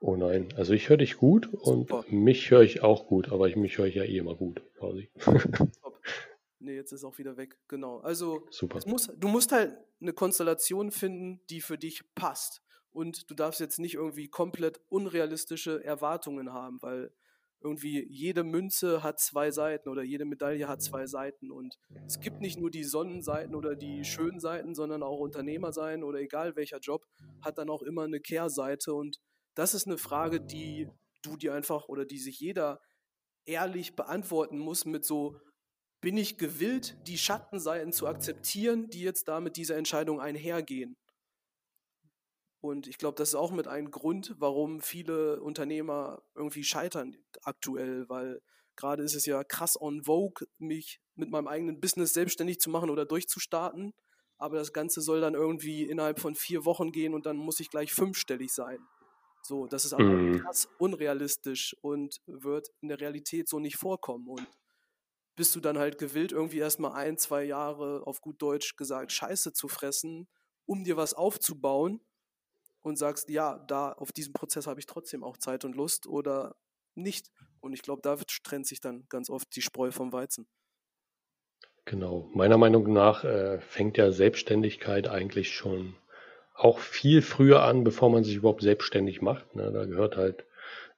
Oh 0.00 0.16
nein, 0.16 0.52
also 0.56 0.74
ich 0.74 0.90
höre 0.90 0.98
dich 0.98 1.16
gut 1.16 1.46
und 1.46 1.88
Super. 1.88 2.04
mich 2.10 2.50
höre 2.50 2.62
ich 2.62 2.82
auch 2.82 3.06
gut, 3.06 3.32
aber 3.32 3.48
ich, 3.48 3.56
mich 3.56 3.78
höre 3.78 3.86
ich 3.86 3.94
ja 3.94 4.04
eh 4.04 4.18
immer 4.18 4.34
gut, 4.34 4.62
quasi. 4.74 5.10
Nee, 6.60 6.74
jetzt 6.74 6.92
ist 6.92 7.04
auch 7.04 7.18
wieder 7.18 7.36
weg. 7.36 7.58
Genau. 7.68 7.98
Also 8.00 8.46
Super. 8.50 8.80
Muss, 8.86 9.10
du 9.16 9.28
musst 9.28 9.52
halt 9.52 9.76
eine 10.00 10.12
Konstellation 10.12 10.90
finden, 10.90 11.40
die 11.48 11.60
für 11.60 11.78
dich 11.78 12.02
passt. 12.14 12.62
Und 12.92 13.30
du 13.30 13.34
darfst 13.34 13.60
jetzt 13.60 13.78
nicht 13.78 13.94
irgendwie 13.94 14.28
komplett 14.28 14.80
unrealistische 14.88 15.82
Erwartungen 15.84 16.52
haben, 16.52 16.82
weil 16.82 17.12
irgendwie 17.62 18.06
jede 18.08 18.42
Münze 18.42 19.02
hat 19.02 19.20
zwei 19.20 19.50
Seiten 19.50 19.88
oder 19.88 20.02
jede 20.02 20.24
Medaille 20.24 20.66
hat 20.66 20.82
zwei 20.82 21.06
Seiten 21.06 21.50
und 21.50 21.78
es 22.06 22.18
gibt 22.20 22.40
nicht 22.40 22.58
nur 22.58 22.70
die 22.70 22.84
Sonnenseiten 22.84 23.54
oder 23.54 23.76
die 23.76 24.04
schönen 24.04 24.40
Seiten, 24.40 24.74
sondern 24.74 25.02
auch 25.02 25.18
Unternehmer 25.18 25.72
sein 25.72 26.02
oder 26.02 26.20
egal 26.20 26.56
welcher 26.56 26.78
Job 26.78 27.06
hat 27.42 27.58
dann 27.58 27.68
auch 27.68 27.82
immer 27.82 28.04
eine 28.04 28.20
Kehrseite 28.20 28.94
und 28.94 29.18
das 29.54 29.74
ist 29.74 29.86
eine 29.86 29.98
Frage, 29.98 30.40
die 30.40 30.88
du 31.22 31.36
dir 31.36 31.52
einfach 31.52 31.88
oder 31.88 32.06
die 32.06 32.18
sich 32.18 32.40
jeder 32.40 32.80
ehrlich 33.44 33.94
beantworten 33.94 34.58
muss 34.58 34.86
mit 34.86 35.04
so 35.04 35.36
bin 36.00 36.16
ich 36.16 36.38
gewillt, 36.38 36.96
die 37.06 37.18
Schattenseiten 37.18 37.92
zu 37.92 38.06
akzeptieren, 38.06 38.88
die 38.88 39.02
jetzt 39.02 39.28
da 39.28 39.40
mit 39.40 39.56
dieser 39.56 39.76
Entscheidung 39.76 40.20
einhergehen? 40.20 40.96
Und 42.60 42.86
ich 42.86 42.98
glaube, 42.98 43.16
das 43.16 43.30
ist 43.30 43.34
auch 43.34 43.52
mit 43.52 43.68
ein 43.68 43.90
Grund, 43.90 44.34
warum 44.38 44.80
viele 44.80 45.40
Unternehmer 45.40 46.22
irgendwie 46.34 46.64
scheitern 46.64 47.16
aktuell, 47.42 48.08
weil 48.08 48.40
gerade 48.76 49.02
ist 49.02 49.14
es 49.14 49.26
ja 49.26 49.42
krass 49.44 49.80
on 49.80 50.04
vogue, 50.04 50.46
mich 50.58 51.00
mit 51.14 51.30
meinem 51.30 51.48
eigenen 51.48 51.80
Business 51.80 52.12
selbstständig 52.12 52.60
zu 52.60 52.70
machen 52.70 52.90
oder 52.90 53.06
durchzustarten. 53.06 53.92
Aber 54.36 54.56
das 54.56 54.72
Ganze 54.72 55.00
soll 55.00 55.20
dann 55.20 55.34
irgendwie 55.34 55.84
innerhalb 55.84 56.18
von 56.18 56.34
vier 56.34 56.64
Wochen 56.64 56.92
gehen 56.92 57.14
und 57.14 57.26
dann 57.26 57.36
muss 57.36 57.60
ich 57.60 57.70
gleich 57.70 57.92
fünfstellig 57.92 58.52
sein. 58.52 58.78
So, 59.42 59.66
das 59.66 59.84
ist 59.84 59.92
aber 59.94 60.04
mhm. 60.04 60.40
krass 60.40 60.68
unrealistisch 60.78 61.76
und 61.80 62.20
wird 62.26 62.68
in 62.80 62.88
der 62.88 63.00
Realität 63.00 63.48
so 63.48 63.58
nicht 63.58 63.76
vorkommen. 63.76 64.28
Und 64.28 64.46
bist 65.36 65.54
du 65.54 65.60
dann 65.60 65.78
halt 65.78 65.98
gewillt, 65.98 66.32
irgendwie 66.32 66.58
erstmal 66.58 66.92
ein, 66.92 67.16
zwei 67.16 67.44
Jahre 67.44 68.06
auf 68.06 68.20
gut 68.20 68.40
Deutsch 68.42 68.76
gesagt 68.76 69.12
Scheiße 69.12 69.52
zu 69.52 69.68
fressen, 69.68 70.28
um 70.66 70.84
dir 70.84 70.96
was 70.96 71.14
aufzubauen 71.14 72.00
und 72.82 72.96
sagst, 72.96 73.28
ja, 73.30 73.58
da 73.68 73.92
auf 73.92 74.12
diesen 74.12 74.32
Prozess 74.32 74.66
habe 74.66 74.80
ich 74.80 74.86
trotzdem 74.86 75.24
auch 75.24 75.36
Zeit 75.36 75.64
und 75.64 75.76
Lust 75.76 76.06
oder 76.06 76.56
nicht. 76.94 77.30
Und 77.60 77.72
ich 77.72 77.82
glaube, 77.82 78.02
da 78.02 78.16
trennt 78.42 78.66
sich 78.66 78.80
dann 78.80 79.06
ganz 79.08 79.30
oft 79.30 79.54
die 79.54 79.62
Spreu 79.62 79.90
vom 79.90 80.12
Weizen. 80.12 80.48
Genau. 81.84 82.30
Meiner 82.34 82.58
Meinung 82.58 82.92
nach 82.92 83.24
äh, 83.24 83.60
fängt 83.60 83.96
ja 83.96 84.12
Selbstständigkeit 84.12 85.08
eigentlich 85.08 85.52
schon 85.52 85.96
auch 86.54 86.78
viel 86.78 87.22
früher 87.22 87.62
an, 87.62 87.84
bevor 87.84 88.10
man 88.10 88.22
sich 88.22 88.36
überhaupt 88.36 88.62
selbstständig 88.62 89.22
macht. 89.22 89.56
Ne? 89.56 89.72
Da 89.72 89.86
gehört 89.86 90.16
halt 90.16 90.44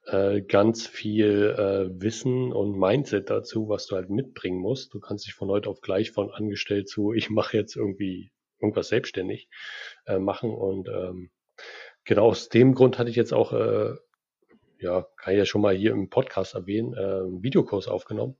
äh, 0.05 0.41
ganz 0.41 0.87
viel 0.87 1.55
äh, 1.57 2.01
Wissen 2.01 2.51
und 2.51 2.77
Mindset 2.77 3.29
dazu, 3.29 3.69
was 3.69 3.87
du 3.87 3.95
halt 3.95 4.09
mitbringen 4.09 4.59
musst. 4.59 4.93
Du 4.93 4.99
kannst 4.99 5.25
dich 5.25 5.33
von 5.33 5.49
heute 5.49 5.69
auf 5.69 5.81
gleich 5.81 6.11
von 6.11 6.31
angestellt 6.31 6.89
zu, 6.89 7.13
ich 7.13 7.29
mache 7.29 7.57
jetzt 7.57 7.75
irgendwie 7.75 8.31
irgendwas 8.59 8.89
selbstständig 8.89 9.49
äh, 10.05 10.19
machen. 10.19 10.51
Und 10.51 10.89
ähm, 10.89 11.29
genau 12.03 12.27
aus 12.27 12.49
dem 12.49 12.73
Grund 12.73 12.97
hatte 12.97 13.09
ich 13.09 13.15
jetzt 13.15 13.33
auch, 13.33 13.53
äh, 13.53 13.95
ja, 14.79 15.07
kann 15.17 15.33
ich 15.33 15.39
ja 15.39 15.45
schon 15.45 15.61
mal 15.61 15.75
hier 15.75 15.91
im 15.91 16.09
Podcast 16.09 16.55
erwähnen, 16.55 16.93
äh, 16.93 16.99
einen 16.99 17.43
Videokurs 17.43 17.87
aufgenommen. 17.87 18.37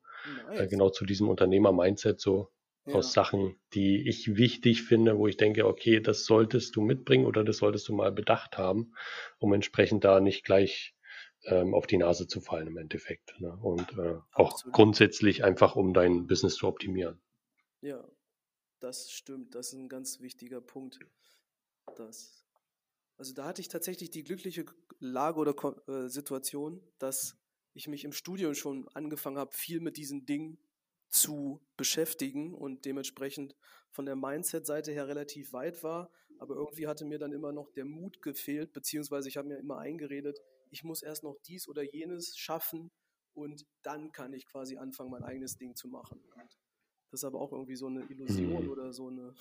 Nice. 0.48 0.62
Äh, 0.62 0.68
genau 0.68 0.90
zu 0.90 1.06
diesem 1.06 1.30
Unternehmer-Mindset, 1.30 2.20
so 2.20 2.50
ja. 2.86 2.96
aus 2.96 3.14
Sachen, 3.14 3.58
die 3.74 4.08
ich 4.08 4.36
wichtig 4.36 4.84
finde, 4.84 5.18
wo 5.18 5.28
ich 5.28 5.38
denke, 5.38 5.66
okay, 5.66 6.00
das 6.00 6.26
solltest 6.26 6.76
du 6.76 6.82
mitbringen 6.82 7.26
oder 7.26 7.44
das 7.44 7.58
solltest 7.58 7.88
du 7.88 7.94
mal 7.94 8.12
bedacht 8.12 8.58
haben, 8.58 8.94
um 9.40 9.54
entsprechend 9.54 10.04
da 10.04 10.20
nicht 10.20 10.44
gleich 10.44 10.94
ähm, 11.46 11.74
auf 11.74 11.88
die 11.88 11.98
Nase 11.98 12.28
zu 12.28 12.42
fallen 12.42 12.68
im 12.68 12.78
Endeffekt. 12.78 13.40
Ne? 13.40 13.58
Und 13.62 13.98
äh, 13.98 14.20
auch 14.32 14.64
grundsätzlich 14.72 15.44
einfach, 15.44 15.76
um 15.76 15.94
dein 15.94 16.28
Business 16.28 16.56
zu 16.56 16.68
optimieren. 16.68 17.20
Ja, 17.82 18.04
das 18.80 19.12
stimmt. 19.12 19.56
Das 19.56 19.68
ist 19.68 19.74
ein 19.74 19.90
ganz 19.90 20.20
wichtiger 20.22 20.62
Punkt. 20.62 21.00
Das, 21.96 22.46
also 23.18 23.34
da 23.34 23.46
hatte 23.46 23.62
ich 23.62 23.68
tatsächlich 23.68 24.10
die 24.10 24.24
glückliche 24.24 24.66
Lage 25.00 25.40
oder 25.40 25.56
äh, 25.88 26.10
Situation, 26.10 26.82
dass 27.00 27.38
ich 27.74 27.88
mich 27.88 28.04
im 28.04 28.14
Studium 28.14 28.54
schon 28.56 28.88
angefangen 28.90 29.38
habe, 29.38 29.54
viel 29.54 29.80
mit 29.80 29.98
diesen 29.98 30.26
Dingen 30.26 30.58
zu 31.10 31.62
beschäftigen 31.78 32.54
und 32.54 32.86
dementsprechend 32.86 33.56
von 33.92 34.06
der 34.06 34.16
Mindset-Seite 34.16 34.92
her 34.92 35.08
relativ 35.08 35.54
weit 35.54 35.84
war. 35.84 36.12
Aber 36.40 36.56
irgendwie 36.56 36.88
hatte 36.88 37.06
mir 37.06 37.20
dann 37.20 37.32
immer 37.32 37.52
noch 37.52 37.72
der 37.72 37.86
Mut 37.86 38.22
gefehlt, 38.22 38.74
beziehungsweise 38.74 39.30
ich 39.30 39.38
habe 39.38 39.48
mir 39.48 39.58
immer 39.58 39.78
eingeredet, 39.78 40.40
ich 40.74 40.84
muss 40.84 41.04
erst 41.04 41.24
noch 41.24 41.38
dies 41.46 41.68
oder 41.68 41.84
jenes 41.84 42.36
schaffen 42.36 42.92
und 43.34 43.66
dann 43.84 44.12
kann 44.12 44.34
ich 44.34 44.46
quasi 44.48 44.78
anfangen, 44.78 45.12
mein 45.12 45.24
eigenes 45.24 45.56
Ding 45.56 45.76
zu 45.76 45.88
machen. 45.88 46.20
Und 46.36 46.58
das 47.12 47.22
ist 47.22 47.24
aber 47.24 47.40
auch 47.40 47.52
irgendwie 47.52 47.76
so 47.76 47.88
eine 47.88 48.04
Illusion 48.10 48.66
mhm. 48.66 48.72
oder 48.72 48.92
so 48.92 49.08
eine 49.08 49.36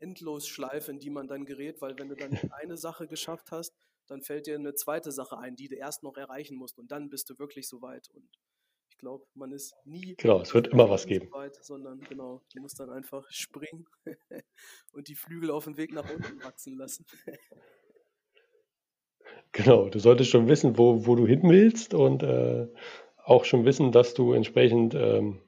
Endlosschleife, 0.00 0.90
in 0.90 0.98
die 0.98 1.10
man 1.10 1.28
dann 1.28 1.44
gerät, 1.44 1.80
weil 1.80 1.96
wenn 1.98 2.08
du 2.08 2.16
dann 2.16 2.32
eine 2.60 2.76
Sache 2.76 3.06
geschafft 3.06 3.52
hast, 3.52 3.74
dann 4.08 4.22
fällt 4.22 4.46
dir 4.46 4.56
eine 4.56 4.74
zweite 4.74 5.12
Sache 5.12 5.38
ein, 5.38 5.54
die 5.54 5.68
du 5.68 5.76
erst 5.76 6.02
noch 6.02 6.16
erreichen 6.16 6.56
musst 6.56 6.78
und 6.78 6.90
dann 6.90 7.08
bist 7.08 7.30
du 7.30 7.38
wirklich 7.38 7.68
so 7.68 7.80
weit. 7.80 8.10
Und 8.10 8.28
ich 8.90 8.98
glaube, 8.98 9.24
man 9.34 9.52
ist 9.52 9.74
nie. 9.84 10.16
Genau, 10.16 10.40
es 10.40 10.52
wird 10.52 10.66
immer 10.66 10.90
was 10.90 11.06
geben. 11.06 11.30
Weit, 11.32 11.64
sondern 11.64 12.00
genau, 12.00 12.42
du 12.52 12.60
musst 12.60 12.80
dann 12.80 12.90
einfach 12.90 13.30
springen 13.30 13.86
und 14.92 15.06
die 15.06 15.14
Flügel 15.14 15.52
auf 15.52 15.64
dem 15.64 15.76
Weg 15.76 15.92
nach 15.92 16.10
unten 16.12 16.42
wachsen 16.42 16.76
lassen. 16.76 17.06
Genau, 19.52 19.88
du 19.88 19.98
solltest 19.98 20.30
schon 20.30 20.48
wissen, 20.48 20.78
wo, 20.78 21.06
wo 21.06 21.14
du 21.14 21.26
hin 21.26 21.42
willst 21.44 21.94
und 21.94 22.22
äh, 22.22 22.66
auch 23.24 23.44
schon 23.44 23.64
wissen, 23.64 23.92
dass 23.92 24.14
du 24.14 24.32
entsprechend 24.32 24.94
ähm, 24.94 25.40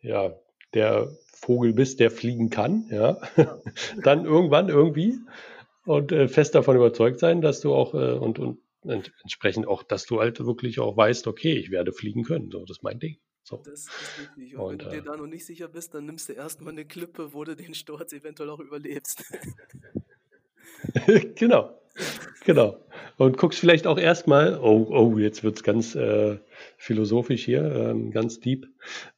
ja, 0.00 0.34
der 0.74 1.10
Vogel 1.32 1.72
bist, 1.72 2.00
der 2.00 2.10
fliegen 2.10 2.50
kann, 2.50 2.86
ja. 2.90 3.18
Dann 4.02 4.24
irgendwann 4.24 4.68
irgendwie 4.68 5.18
und 5.84 6.12
äh, 6.12 6.28
fest 6.28 6.54
davon 6.54 6.76
überzeugt 6.76 7.18
sein, 7.18 7.40
dass 7.40 7.60
du 7.60 7.74
auch 7.74 7.94
äh, 7.94 8.12
und, 8.12 8.38
und 8.38 8.58
entsprechend 8.82 9.66
auch, 9.66 9.82
dass 9.82 10.06
du 10.06 10.20
halt 10.20 10.44
wirklich 10.44 10.80
auch 10.80 10.96
weißt, 10.96 11.26
okay, 11.26 11.52
ich 11.52 11.70
werde 11.70 11.92
fliegen 11.92 12.24
können. 12.24 12.50
So, 12.50 12.60
das 12.60 12.78
ist 12.78 12.82
mein 12.82 12.98
Ding. 12.98 13.18
So. 13.42 13.56
Das 13.64 13.80
ist 13.80 13.90
richtig. 14.20 14.56
Und, 14.56 14.62
und 14.62 14.70
wenn 14.70 14.78
du 14.78 14.90
dir 14.90 14.98
äh 14.98 15.02
da 15.04 15.16
noch 15.16 15.26
nicht 15.26 15.44
sicher 15.44 15.68
bist, 15.68 15.94
dann 15.94 16.06
nimmst 16.06 16.28
du 16.28 16.32
erstmal 16.32 16.72
eine 16.72 16.84
Klippe, 16.84 17.32
wo 17.34 17.44
du 17.44 17.56
den 17.56 17.74
Sturz 17.74 18.12
eventuell 18.12 18.48
auch 18.50 18.60
überlebst. 18.60 19.24
genau. 21.34 21.78
Genau. 22.44 22.78
Und 23.20 23.36
guckst 23.36 23.60
vielleicht 23.60 23.86
auch 23.86 23.98
erstmal, 23.98 24.58
oh, 24.58 24.86
oh, 24.88 25.18
jetzt 25.18 25.44
wird 25.44 25.56
es 25.56 25.62
ganz 25.62 25.94
äh, 25.94 26.38
philosophisch 26.78 27.44
hier, 27.44 27.70
ähm, 27.70 28.12
ganz 28.12 28.40
deep. 28.40 28.66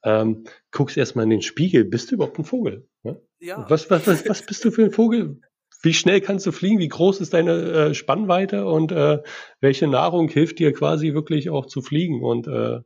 Ähm, 0.02 0.42
guckst 0.72 0.96
erstmal 0.96 1.22
in 1.22 1.30
den 1.30 1.40
Spiegel, 1.40 1.84
bist 1.84 2.10
du 2.10 2.16
überhaupt 2.16 2.36
ein 2.36 2.44
Vogel? 2.44 2.88
Ne? 3.04 3.22
Ja. 3.38 3.64
Was, 3.70 3.88
was, 3.90 4.08
was, 4.08 4.28
was 4.28 4.44
bist 4.44 4.64
du 4.64 4.72
für 4.72 4.86
ein 4.86 4.90
Vogel? 4.90 5.40
Wie 5.82 5.94
schnell 5.94 6.20
kannst 6.20 6.44
du 6.46 6.50
fliegen? 6.50 6.80
Wie 6.80 6.88
groß 6.88 7.20
ist 7.20 7.32
deine 7.32 7.52
äh, 7.52 7.94
Spannweite? 7.94 8.66
Und 8.66 8.90
äh, 8.90 9.22
welche 9.60 9.86
Nahrung 9.86 10.26
hilft 10.26 10.58
dir 10.58 10.72
quasi 10.72 11.14
wirklich 11.14 11.48
auch 11.50 11.66
zu 11.66 11.80
fliegen 11.80 12.24
und 12.24 12.48
äh, 12.48 12.80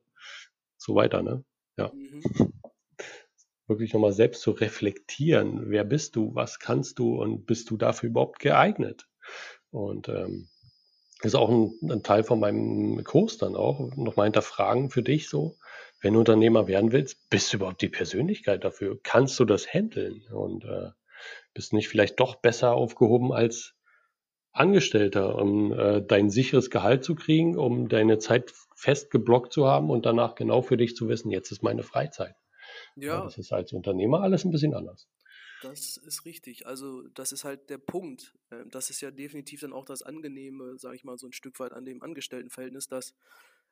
so 0.77 0.95
weiter, 0.97 1.23
ne? 1.23 1.43
Ja. 1.79 1.93
Mhm. 1.95 2.53
Wirklich 3.69 3.95
nochmal 3.95 4.13
selbst 4.13 4.43
zu 4.43 4.51
reflektieren. 4.51 5.71
Wer 5.71 5.85
bist 5.85 6.15
du? 6.15 6.35
Was 6.35 6.59
kannst 6.59 6.99
du? 6.99 7.17
Und 7.19 7.47
bist 7.47 7.71
du 7.71 7.79
dafür 7.79 8.11
überhaupt 8.11 8.39
geeignet? 8.39 9.09
Und 9.71 10.11
ähm, 10.11 10.49
ist 11.23 11.35
auch 11.35 11.49
ein, 11.49 11.73
ein, 11.91 12.03
Teil 12.03 12.25
von 12.25 12.41
meinem 12.41 13.03
Kurs 13.05 13.39
dann 13.39 13.57
auch, 13.57 13.95
nochmal 13.97 14.27
hinterfragen 14.27 14.91
für 14.91 15.03
dich 15.03 15.29
so, 15.29 15.57
wenn 16.01 16.13
du 16.13 16.21
Unternehmer 16.21 16.69
werden 16.69 16.93
willst, 16.93 17.29
bist 17.31 17.53
du 17.53 17.57
überhaupt 17.57 17.81
die 17.81 17.89
Persönlichkeit 17.89 18.65
dafür? 18.65 18.99
Kannst 19.03 19.41
du 19.41 19.45
das 19.45 19.67
handeln? 19.67 20.23
Und 20.31 20.65
äh, 20.65 20.91
bist 21.55 21.73
nicht 21.73 21.89
vielleicht 21.89 22.21
doch 22.21 22.37
besser 22.37 22.75
aufgehoben 22.75 23.33
als 23.33 23.75
Angestellter, 24.53 25.37
um 25.37 25.73
äh, 25.73 26.03
dein 26.03 26.31
sicheres 26.31 26.71
Gehalt 26.71 27.05
zu 27.05 27.15
kriegen, 27.15 27.59
um 27.59 27.89
deine 27.89 28.19
Zeit 28.19 28.53
fest 28.75 29.11
geblockt 29.11 29.53
zu 29.53 29.67
haben 29.67 29.91
und 29.91 30.07
danach 30.07 30.35
genau 30.35 30.63
für 30.63 30.77
dich 30.77 30.97
zu 30.97 31.09
wissen, 31.09 31.31
jetzt 31.31 31.51
ist 31.51 31.63
meine 31.63 31.83
Freizeit. 31.83 32.35
Ja. 32.95 33.17
ja 33.17 33.25
das 33.25 33.39
ist 33.39 33.53
als 33.53 33.73
Unternehmer 33.73 34.21
alles 34.21 34.45
ein 34.45 34.51
bisschen 34.51 34.75
anders. 34.75 35.09
Das 35.63 35.97
ist 35.97 36.25
richtig. 36.25 36.67
Also 36.67 37.03
das 37.09 37.33
ist 37.33 37.45
halt 37.45 37.71
der 37.71 37.79
Punkt. 37.79 38.35
Ähm, 38.51 38.71
das 38.71 38.91
ist 38.91 39.01
ja 39.01 39.11
definitiv 39.11 39.61
dann 39.61 39.73
auch 39.73 39.85
das 39.85 40.03
Angenehme, 40.03 40.79
sage 40.79 40.97
ich 40.97 41.05
mal, 41.05 41.19
so 41.19 41.27
ein 41.27 41.33
Stück 41.33 41.59
weit 41.61 41.73
an 41.73 41.85
dem 41.85 42.03
Angestelltenverhältnis, 42.03 42.89
dass 42.89 43.15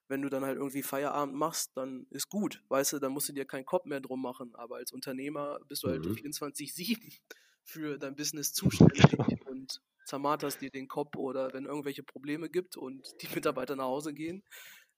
wenn 0.09 0.23
du 0.23 0.29
dann 0.29 0.44
halt 0.44 0.59
irgendwie 0.59 0.83
Feierabend 0.83 1.35
machst, 1.35 1.77
dann 1.77 2.07
ist 2.11 2.29
gut, 2.29 2.62
weißt 2.68 2.94
du, 2.94 2.99
dann 2.99 3.12
musst 3.12 3.29
du 3.29 3.33
dir 3.33 3.47
keinen 3.47 3.64
Kopf 3.64 3.87
mehr 3.87 4.01
drum 4.01 4.20
machen. 4.20 4.55
Aber 4.55 4.77
als 4.77 4.92
Unternehmer 4.92 5.61
bist 5.68 5.83
du 5.83 5.88
halt 5.88 6.05
mhm. 6.05 6.12
24-7 6.35 7.20
für 7.64 7.99
dein 7.99 8.14
Business 8.14 8.53
zuständig 8.53 9.05
und 9.47 9.81
zermarterst 10.05 10.61
dir 10.61 10.70
den 10.70 10.88
Kopf 10.88 11.16
oder 11.16 11.53
wenn 11.55 11.64
irgendwelche 11.64 12.03
Probleme 12.03 12.51
gibt 12.51 12.77
und 12.77 13.09
die 13.23 13.29
Mitarbeiter 13.35 13.77
nach 13.77 13.85
Hause 13.85 14.12
gehen, 14.12 14.42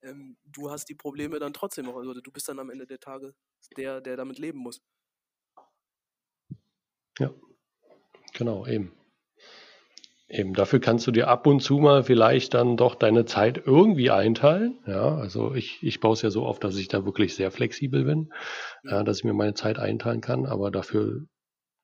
ähm, 0.03 0.37
du 0.45 0.71
hast 0.71 0.89
die 0.89 0.95
Probleme 0.95 1.39
dann 1.39 1.53
trotzdem 1.53 1.87
noch. 1.87 1.97
Also 1.97 2.15
du 2.15 2.33
bist 2.33 2.49
dann 2.49 2.59
am 2.59 2.71
Ende 2.71 2.87
der 2.87 2.99
Tage 2.99 3.35
der, 3.77 4.01
der 4.01 4.17
damit 4.17 4.39
leben 4.39 4.59
muss. 4.59 4.83
Ja, 7.19 7.31
genau, 8.35 8.67
eben. 8.67 8.93
Eben, 10.29 10.55
dafür 10.55 10.81
kannst 10.81 11.07
du 11.07 11.13
dir 11.13 11.29
ab 11.29 11.47
und 11.47 11.61
zu 11.61 11.79
mal 11.79 12.03
vielleicht 12.03 12.55
dann 12.55 12.77
doch 12.77 12.97
deine 12.97 13.27
Zeit 13.27 13.63
irgendwie 13.65 14.11
einteilen. 14.11 14.81
Ja, 14.85 15.15
also 15.17 15.55
ich, 15.55 15.81
ich 15.85 16.01
baue 16.01 16.15
es 16.15 16.23
ja 16.23 16.31
so 16.31 16.45
auf, 16.45 16.59
dass 16.59 16.77
ich 16.77 16.89
da 16.89 17.05
wirklich 17.05 17.37
sehr 17.37 17.53
flexibel 17.53 18.05
bin, 18.05 18.33
ja, 18.83 19.05
dass 19.05 19.19
ich 19.19 19.25
mir 19.25 19.35
meine 19.35 19.55
Zeit 19.55 19.79
einteilen 19.79 20.21
kann, 20.21 20.45
aber 20.45 20.73
dafür 20.73 21.21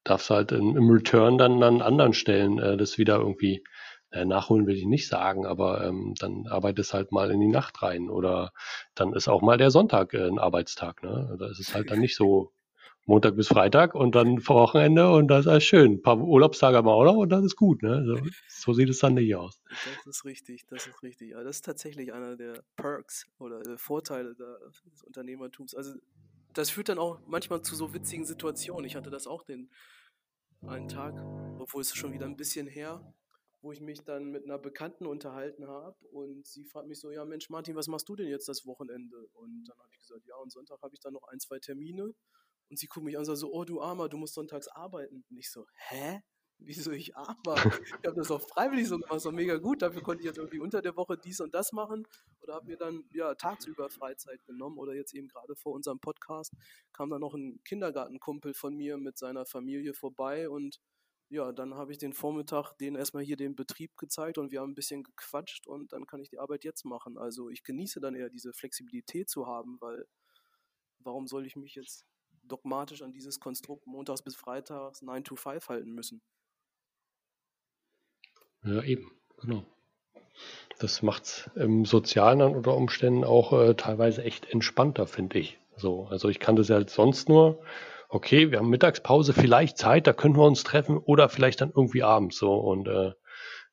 darfst 0.03 0.29
du 0.29 0.35
halt 0.35 0.51
in, 0.51 0.75
im 0.77 0.91
Return 0.91 1.39
dann 1.39 1.63
an 1.63 1.83
anderen 1.83 2.15
Stellen 2.15 2.59
äh, 2.59 2.77
das 2.77 2.99
wieder 2.99 3.19
irgendwie 3.19 3.63
äh, 4.11 4.25
nachholen 4.25 4.67
will 4.67 4.77
ich 4.77 4.87
nicht 4.87 5.09
sagen, 5.09 5.47
aber 5.47 5.85
ähm, 5.85 6.15
dann 6.19 6.47
arbeitest 6.49 6.95
halt 6.95 7.13
mal 7.13 7.31
in 7.31 7.41
die 7.41 7.49
Nacht 7.49 7.83
rein 7.83 8.11
oder 8.11 8.53
dann 8.95 9.13
ist 9.15 9.29
auch 9.29 9.41
mal 9.41 9.57
der 9.57 9.71
Sonntag 9.71 10.15
äh, 10.15 10.27
ein 10.27 10.39
Arbeitstag. 10.39 11.03
Ne? 11.03 11.37
Da 11.39 11.47
ist 11.47 11.61
es 11.61 11.75
halt 11.75 11.91
dann 11.91 12.01
nicht 12.01 12.17
so 12.17 12.53
Montag 13.07 13.35
bis 13.37 13.49
Freitag 13.49 13.95
und 13.95 14.15
dann 14.15 14.39
vor 14.39 14.63
Wochenende 14.63 15.11
und 15.11 15.29
das 15.29 15.41
ist 15.41 15.47
alles 15.49 15.65
schön. 15.65 15.95
Ein 15.95 16.03
paar 16.03 16.19
Urlaubstage 16.19 16.77
haben 16.77 16.87
wir 16.87 16.93
auch 16.93 17.05
noch 17.05 17.17
und 17.17 17.31
dann 17.31 17.45
ist 17.45 17.57
gut. 17.57 17.83
Ne? 17.83 18.05
So, 18.07 18.17
so, 18.49 18.73
sieht 18.73 18.89
es 18.89 19.01
dann 19.01 19.15
nicht 19.15 19.35
aus. 19.35 19.61
Das 19.69 20.07
ist 20.07 20.25
richtig, 20.25 20.67
das 20.69 20.87
ist 20.87 21.03
richtig. 21.03 21.31
Ja, 21.31 21.43
das 21.43 21.57
ist 21.57 21.65
tatsächlich 21.65 22.13
einer 22.13 22.37
der 22.37 22.63
Perks 22.77 23.27
oder 23.39 23.61
äh, 23.67 23.77
Vorteile 23.77 24.35
des 24.37 25.03
Unternehmertums. 25.03 25.75
Also 25.75 25.95
das 26.53 26.71
führt 26.71 26.91
dann 26.91 26.99
auch 26.99 27.21
manchmal 27.27 27.63
zu 27.63 27.75
so 27.75 27.93
witzigen 27.93 28.25
Situationen. 28.25 28.85
Ich 28.85 28.95
hatte 28.95 29.11
das 29.11 29.27
auch 29.27 29.43
den 29.43 29.71
einen 30.67 30.87
Tag, 30.87 31.15
obwohl 31.59 31.81
es 31.81 31.93
schon 31.95 32.13
wieder 32.13 32.27
ein 32.27 32.37
bisschen 32.37 32.69
her, 32.69 33.15
wo 33.63 33.73
ich 33.73 33.81
mich 33.81 34.05
dann 34.05 34.31
mit 34.31 34.45
einer 34.45 34.59
Bekannten 34.59 35.07
unterhalten 35.07 35.67
habe 35.67 35.97
und 36.13 36.47
sie 36.47 36.65
fragt 36.65 36.87
mich 36.87 37.01
so, 37.01 37.11
ja 37.11 37.25
Mensch 37.25 37.51
Martin, 37.51 37.75
was 37.75 37.89
machst 37.89 38.09
du 38.09 38.15
denn 38.15 38.29
jetzt 38.29 38.49
das 38.49 38.65
Wochenende? 38.65 39.17
Und 39.33 39.65
dann 39.65 39.79
habe 39.79 39.89
ich 39.91 39.99
gesagt, 39.99 40.25
ja, 40.27 40.37
und 40.37 40.53
Sonntag 40.53 40.81
habe 40.83 40.95
ich 40.95 41.01
dann 41.01 41.15
noch 41.15 41.25
ein, 41.33 41.41
zwei 41.41 41.59
Termine 41.59 42.13
und 42.73 42.79
sie 42.79 42.87
guckt 42.87 43.05
mich 43.05 43.17
an 43.17 43.21
und 43.21 43.27
sagt 43.27 43.37
so, 43.37 43.53
oh 43.53 43.67
du 43.67 43.83
Armer, 43.83 44.09
du 44.09 44.17
musst 44.17 44.33
sonntags 44.33 44.67
arbeiten. 44.67 45.23
Und 45.29 45.39
ich 45.39 45.51
so, 45.51 45.67
hä? 45.91 46.23
Wieso 46.57 46.91
ich 46.93 47.15
armer? 47.15 47.57
Ich 48.01 48.07
habe 48.07 48.15
das 48.15 48.31
auch 48.31 48.41
freiwillig 48.41 48.89
so 48.89 48.99
gemacht, 48.99 49.23
war 49.25 49.33
mega 49.33 49.59
gut. 49.59 49.83
Dafür 49.83 50.01
konnte 50.01 50.23
ich 50.23 50.27
jetzt 50.27 50.39
irgendwie 50.39 50.61
unter 50.61 50.81
der 50.81 50.97
Woche 50.97 51.19
dies 51.19 51.41
und 51.41 51.53
das 51.55 51.73
machen 51.73 52.07
oder 52.41 52.55
habe 52.55 52.67
mir 52.67 52.79
dann 52.79 53.05
ja 53.13 53.35
tagsüber 53.35 53.91
Freizeit 53.91 54.43
genommen 54.47 54.79
oder 54.79 54.95
jetzt 54.95 55.13
eben 55.13 55.29
gerade 55.29 55.55
vor 55.55 55.75
unserem 55.75 55.99
Podcast 56.01 56.55
kam 56.93 57.11
dann 57.11 57.21
noch 57.21 57.35
ein 57.35 57.61
Kindergartenkumpel 57.65 58.55
von 58.55 58.75
mir 58.75 58.97
mit 58.97 59.19
seiner 59.19 59.45
Familie 59.45 59.93
vorbei 59.93 60.49
und 60.49 60.81
ja, 61.29 61.53
dann 61.53 61.75
habe 61.75 61.93
ich 61.93 61.99
den 61.99 62.15
Vormittag 62.15 62.73
denen 62.79 62.97
erstmal 62.97 63.25
hier 63.25 63.37
den 63.37 63.55
Betrieb 63.55 63.97
gezeigt 63.99 64.39
und 64.39 64.51
wir 64.51 64.61
haben 64.61 64.71
ein 64.71 64.77
bisschen 64.77 65.03
gequatscht 65.03 65.67
und 65.67 65.93
dann 65.93 66.07
kann 66.07 66.21
ich 66.21 66.31
die 66.31 66.39
Arbeit 66.39 66.65
jetzt 66.65 66.85
machen. 66.85 67.19
Also 67.19 67.51
ich 67.51 67.65
genieße 67.65 68.01
dann 68.01 68.15
eher 68.15 68.31
diese 68.31 68.53
Flexibilität 68.55 69.29
zu 69.29 69.47
haben, 69.47 69.79
weil 69.81 70.07
warum 71.01 71.27
soll 71.27 71.45
ich 71.45 71.57
mich 71.57 71.75
jetzt 71.75 72.07
dogmatisch 72.53 73.03
an 73.03 73.13
dieses 73.13 73.41
Konstrukt 73.41 73.87
montags 73.87 74.23
bis 74.23 74.37
freitags 74.37 75.03
9 75.03 75.25
to 75.25 75.37
5 75.37 75.69
halten 75.69 75.93
müssen. 75.93 76.21
Ja, 78.65 78.83
eben, 78.83 79.11
genau. 79.41 79.65
Das 80.79 81.03
macht 81.03 81.25
es 81.25 81.51
im 81.57 81.85
Sozialen 81.85 82.39
dann 82.39 82.55
unter 82.55 82.77
Umständen 82.77 83.25
auch 83.25 83.53
äh, 83.53 83.75
teilweise 83.75 84.23
echt 84.23 84.47
entspannter, 84.51 85.07
finde 85.07 85.39
ich. 85.39 85.59
So, 85.77 86.07
also 86.07 86.29
ich 86.29 86.39
kann 86.39 86.57
das 86.57 86.69
ja 86.69 86.77
halt 86.77 86.91
sonst 86.91 87.29
nur, 87.29 87.63
okay, 88.09 88.51
wir 88.51 88.59
haben 88.59 88.69
Mittagspause, 88.69 89.33
vielleicht 89.33 89.79
Zeit, 89.79 90.07
da 90.07 90.13
können 90.13 90.37
wir 90.37 90.45
uns 90.45 90.65
treffen 90.65 90.99
oder 90.99 91.29
vielleicht 91.29 91.61
dann 91.61 91.73
irgendwie 91.75 92.03
abends 92.03 92.37
so 92.37 92.55
und 92.55 92.87
äh, 92.89 93.13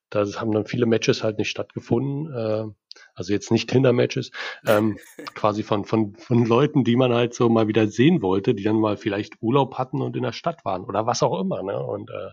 da 0.10 0.26
haben 0.40 0.52
dann 0.52 0.66
viele 0.66 0.86
Matches 0.86 1.24
halt 1.24 1.38
nicht 1.38 1.50
stattgefunden. 1.50 2.34
Äh, 2.34 2.66
also 3.14 3.34
jetzt 3.34 3.52
nicht 3.52 3.70
Tinder-Matches, 3.70 4.32
ähm, 4.66 4.98
quasi 5.36 5.64
von, 5.64 5.86
von, 5.86 6.16
von 6.16 6.46
Leuten, 6.46 6.84
die 6.84 6.96
man 6.96 7.14
halt 7.14 7.34
so 7.34 7.50
mal 7.50 7.68
wieder 7.68 7.88
sehen 7.88 8.22
wollte, 8.22 8.54
die 8.54 8.64
dann 8.64 8.80
mal 8.80 8.98
vielleicht 8.98 9.42
Urlaub 9.42 9.78
hatten 9.78 10.02
und 10.02 10.16
in 10.16 10.24
der 10.24 10.32
Stadt 10.32 10.64
waren 10.66 10.84
oder 10.84 11.06
was 11.06 11.24
auch 11.24 11.40
immer. 11.40 11.64
Ne? 11.64 11.82
Und 11.82 12.10
äh, 12.10 12.30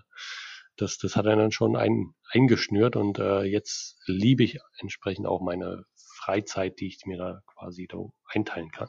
das, 0.77 0.99
das 0.99 1.17
hat 1.17 1.27
er 1.27 1.37
dann 1.37 1.53
schon 1.53 1.77
ein, 1.77 2.15
eingeschnürt 2.31 2.97
und 2.97 3.19
äh, 3.19 3.43
jetzt 3.43 3.99
liebe 4.07 4.45
ich 4.45 4.59
entsprechend 4.79 5.27
auch 5.27 5.41
meine 5.41 5.85
Freizeit, 5.95 6.81
die 6.81 6.89
ich 6.89 7.07
mir 7.07 7.19
da 7.19 7.43
quasi 7.47 7.87
da 7.87 7.99
einteilen 8.27 8.71
kann. 8.71 8.89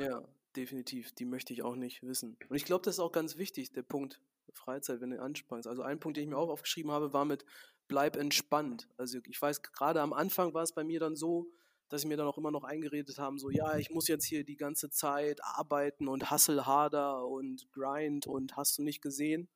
Ja, 0.00 0.22
definitiv. 0.56 1.12
Die 1.14 1.24
möchte 1.24 1.52
ich 1.52 1.62
auch 1.62 1.76
nicht 1.76 2.02
wissen. 2.02 2.36
Und 2.48 2.56
ich 2.56 2.64
glaube, 2.64 2.84
das 2.84 2.96
ist 2.96 3.00
auch 3.00 3.12
ganz 3.12 3.36
wichtig, 3.36 3.72
der 3.72 3.82
Punkt 3.82 4.20
Freizeit, 4.54 5.00
wenn 5.00 5.10
du 5.10 5.20
anspannst. 5.20 5.66
Also 5.66 5.82
ein 5.82 5.98
Punkt, 5.98 6.16
den 6.16 6.24
ich 6.24 6.30
mir 6.30 6.36
auch 6.36 6.50
aufgeschrieben 6.50 6.90
habe, 6.90 7.12
war 7.12 7.24
mit 7.24 7.44
bleib 7.92 8.16
entspannt. 8.16 8.88
Also 8.96 9.18
ich 9.28 9.40
weiß, 9.40 9.60
gerade 9.60 10.00
am 10.00 10.14
Anfang 10.14 10.54
war 10.54 10.62
es 10.62 10.72
bei 10.72 10.82
mir 10.82 10.98
dann 10.98 11.14
so, 11.14 11.46
dass 11.90 12.00
sie 12.00 12.08
mir 12.08 12.16
dann 12.16 12.26
auch 12.26 12.38
immer 12.38 12.50
noch 12.50 12.64
eingeredet 12.64 13.18
haben, 13.18 13.38
so 13.38 13.50
ja, 13.50 13.76
ich 13.76 13.90
muss 13.90 14.08
jetzt 14.08 14.24
hier 14.24 14.44
die 14.44 14.56
ganze 14.56 14.88
Zeit 14.88 15.44
arbeiten 15.44 16.08
und 16.08 16.30
hustle 16.30 16.64
harder 16.64 17.26
und 17.26 17.70
grind 17.70 18.26
und 18.26 18.56
hast 18.56 18.78
du 18.78 18.82
nicht 18.82 19.02
gesehen. 19.02 19.50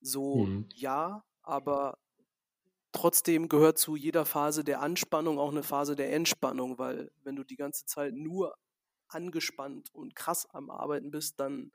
So 0.00 0.46
mhm. 0.46 0.70
ja, 0.74 1.22
aber 1.42 1.98
trotzdem 2.92 3.50
gehört 3.50 3.76
zu 3.76 3.94
jeder 3.94 4.24
Phase 4.24 4.64
der 4.64 4.80
Anspannung 4.80 5.38
auch 5.38 5.50
eine 5.50 5.62
Phase 5.62 5.96
der 5.96 6.14
Entspannung, 6.14 6.78
weil 6.78 7.10
wenn 7.24 7.36
du 7.36 7.44
die 7.44 7.56
ganze 7.56 7.84
Zeit 7.84 8.14
nur 8.14 8.56
angespannt 9.08 9.90
und 9.92 10.16
krass 10.16 10.48
am 10.54 10.70
Arbeiten 10.70 11.10
bist, 11.10 11.38
dann 11.40 11.72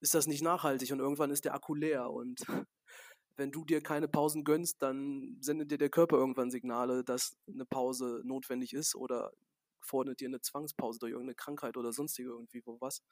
ist 0.00 0.14
das 0.14 0.26
nicht 0.26 0.42
nachhaltig 0.42 0.90
und 0.92 1.00
irgendwann 1.00 1.30
ist 1.30 1.44
der 1.44 1.52
Akku 1.52 1.74
leer 1.74 2.10
und 2.10 2.40
wenn 3.36 3.52
du 3.52 3.64
dir 3.64 3.80
keine 3.80 4.08
Pausen 4.08 4.44
gönnst, 4.44 4.82
dann 4.82 5.38
sendet 5.40 5.70
dir 5.70 5.78
der 5.78 5.90
Körper 5.90 6.16
irgendwann 6.16 6.50
Signale, 6.50 7.04
dass 7.04 7.36
eine 7.48 7.64
Pause 7.64 8.22
notwendig 8.24 8.72
ist 8.74 8.94
oder 8.94 9.32
fordert 9.80 10.20
dir 10.20 10.28
eine 10.28 10.40
Zwangspause 10.40 10.98
durch 10.98 11.12
irgendeine 11.12 11.34
Krankheit 11.34 11.76
oder 11.76 11.92
sonstige 11.92 12.30
irgendwie 12.30 12.62
wo 12.64 12.80
was. 12.80 13.02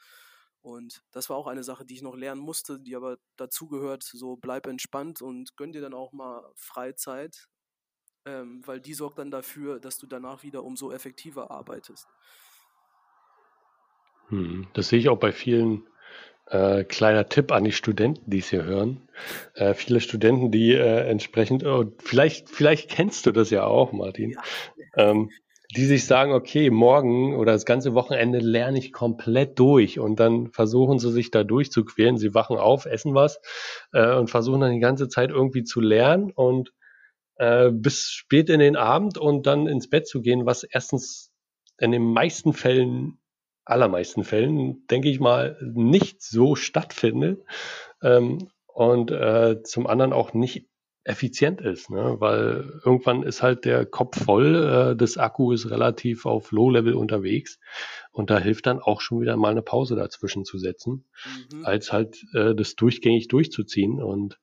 Und 0.63 1.03
das 1.11 1.31
war 1.31 1.37
auch 1.37 1.47
eine 1.47 1.65
Sache, 1.65 1.87
die 1.87 1.95
ich 1.95 2.03
noch 2.03 2.17
lernen 2.17 2.41
musste, 2.41 2.79
die 2.79 2.95
aber 2.95 3.19
dazu 3.37 3.67
gehört, 3.67 4.03
so 4.03 4.37
bleib 4.37 4.67
entspannt 4.67 5.23
und 5.23 5.57
gönn 5.57 5.73
dir 5.73 5.81
dann 5.81 5.95
auch 5.95 6.13
mal 6.13 6.51
Freizeit, 6.55 7.49
ähm, 8.27 8.67
weil 8.67 8.81
die 8.81 8.95
sorgt 8.95 9.19
dann 9.19 9.31
dafür, 9.31 9.81
dass 9.81 9.97
du 9.97 10.07
danach 10.07 10.43
wieder 10.43 10.63
umso 10.63 10.93
effektiver 10.93 11.51
arbeitest. 11.51 12.07
Hm, 14.29 14.69
das 14.75 14.89
sehe 14.89 14.99
ich 14.99 15.09
auch 15.09 15.19
bei 15.19 15.33
vielen 15.33 15.87
äh, 16.51 16.85
kleiner 16.85 17.29
Tipp 17.29 17.53
an 17.53 17.65
die 17.65 17.73
Studenten, 17.73 18.29
die 18.31 18.39
es 18.39 18.51
hier 18.51 18.65
hören. 18.65 19.09
Äh, 19.55 19.75
viele 19.75 20.01
Studenten, 20.01 20.51
die 20.51 20.75
äh, 20.75 21.09
entsprechend, 21.09 21.65
oh, 21.65 21.85
vielleicht, 21.99 22.49
vielleicht 22.49 22.91
kennst 22.91 23.27
du 23.27 23.33
das 23.33 23.51
ja 23.51 23.65
auch, 23.65 23.93
Martin, 23.93 24.33
ja. 24.33 24.41
ähm, 24.97 25.31
die 25.77 25.85
sich 25.85 26.07
sagen, 26.07 26.33
okay, 26.33 26.71
morgen 26.71 27.37
oder 27.37 27.53
das 27.53 27.65
ganze 27.65 27.95
Wochenende 27.95 28.41
lerne 28.41 28.79
ich 28.79 28.93
komplett 28.93 29.59
durch 29.61 30.01
und 30.01 30.19
dann 30.19 30.51
versuchen 30.51 30.99
sie 30.99 31.13
sich 31.13 31.31
da 31.31 31.45
durchzuqueren. 31.45 32.19
Sie 32.19 32.35
wachen 32.35 32.57
auf, 32.57 32.87
essen 32.87 33.15
was 33.15 33.41
äh, 33.93 34.15
und 34.17 34.29
versuchen 34.29 34.63
dann 34.63 34.73
die 34.73 34.81
ganze 34.81 35.09
Zeit 35.09 35.31
irgendwie 35.31 35.63
zu 35.63 35.81
lernen 35.81 36.33
und 36.33 36.73
äh, 37.37 37.71
bis 37.71 38.11
spät 38.11 38.51
in 38.51 38.59
den 38.59 38.75
Abend 38.75 39.17
und 39.17 39.47
dann 39.47 39.69
ins 39.69 39.89
Bett 39.89 40.09
zu 40.09 40.21
gehen, 40.23 40.45
was 40.45 40.65
erstens 40.65 41.31
in 41.79 41.93
den 41.93 42.03
meisten 42.03 42.53
Fällen 42.53 43.20
allermeisten 43.65 44.25
Fällen, 44.25 44.87
denke 44.89 45.09
ich 45.09 45.21
mal, 45.21 45.57
nicht 45.61 46.23
so 46.23 46.55
stattfindet 46.57 47.43
ähm, 48.03 48.49
und 48.67 49.11
äh, 49.11 49.63
zum 49.63 49.87
anderen 49.87 50.13
auch 50.13 50.33
nicht 50.33 50.71
effizient 51.05 51.61
ist, 51.61 51.91
ne? 51.91 52.17
weil 52.19 52.81
irgendwann 52.85 53.23
ist 53.23 53.43
halt 53.43 53.65
der 53.65 53.87
Kopf 53.87 54.23
voll, 54.23 54.55
äh, 54.93 54.97
das 54.97 55.17
Akku 55.17 55.53
ist 55.53 55.71
relativ 55.71 56.27
auf 56.27 56.53
Low-Level 56.53 56.95
unterwegs 56.95 57.59
und 58.13 58.29
da 58.29 58.39
hilft 58.39 58.67
dann 58.67 58.81
auch 58.81 59.01
schon 59.01 59.21
wieder 59.21 59.37
mal 59.37 59.51
eine 59.51 59.63
Pause 59.63 59.97
dazwischen 59.97 60.45
zu 60.45 60.59
setzen, 60.59 61.07
mhm. 61.53 61.65
als 61.65 61.93
halt 61.93 62.23
äh, 62.35 62.55
das 62.55 62.75
durchgängig 62.75 63.29
durchzuziehen 63.29 64.03
und 64.03 64.39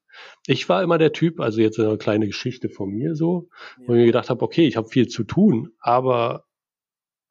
ich 0.48 0.68
war 0.68 0.82
immer 0.82 0.98
der 0.98 1.14
Typ, 1.14 1.40
also 1.40 1.62
jetzt 1.62 1.80
eine 1.80 1.96
kleine 2.00 2.26
Geschichte 2.26 2.70
von 2.70 2.90
mir 2.90 3.14
so, 3.14 3.50
ja. 3.80 3.88
wo 3.88 3.94
ich 3.94 4.00
mir 4.00 4.06
gedacht 4.08 4.32
habe, 4.32 4.42
okay, 4.42 4.66
ich 4.66 4.76
habe 4.76 4.88
viel 4.88 5.08
zu 5.08 5.24
tun, 5.24 5.74
aber 5.80 6.47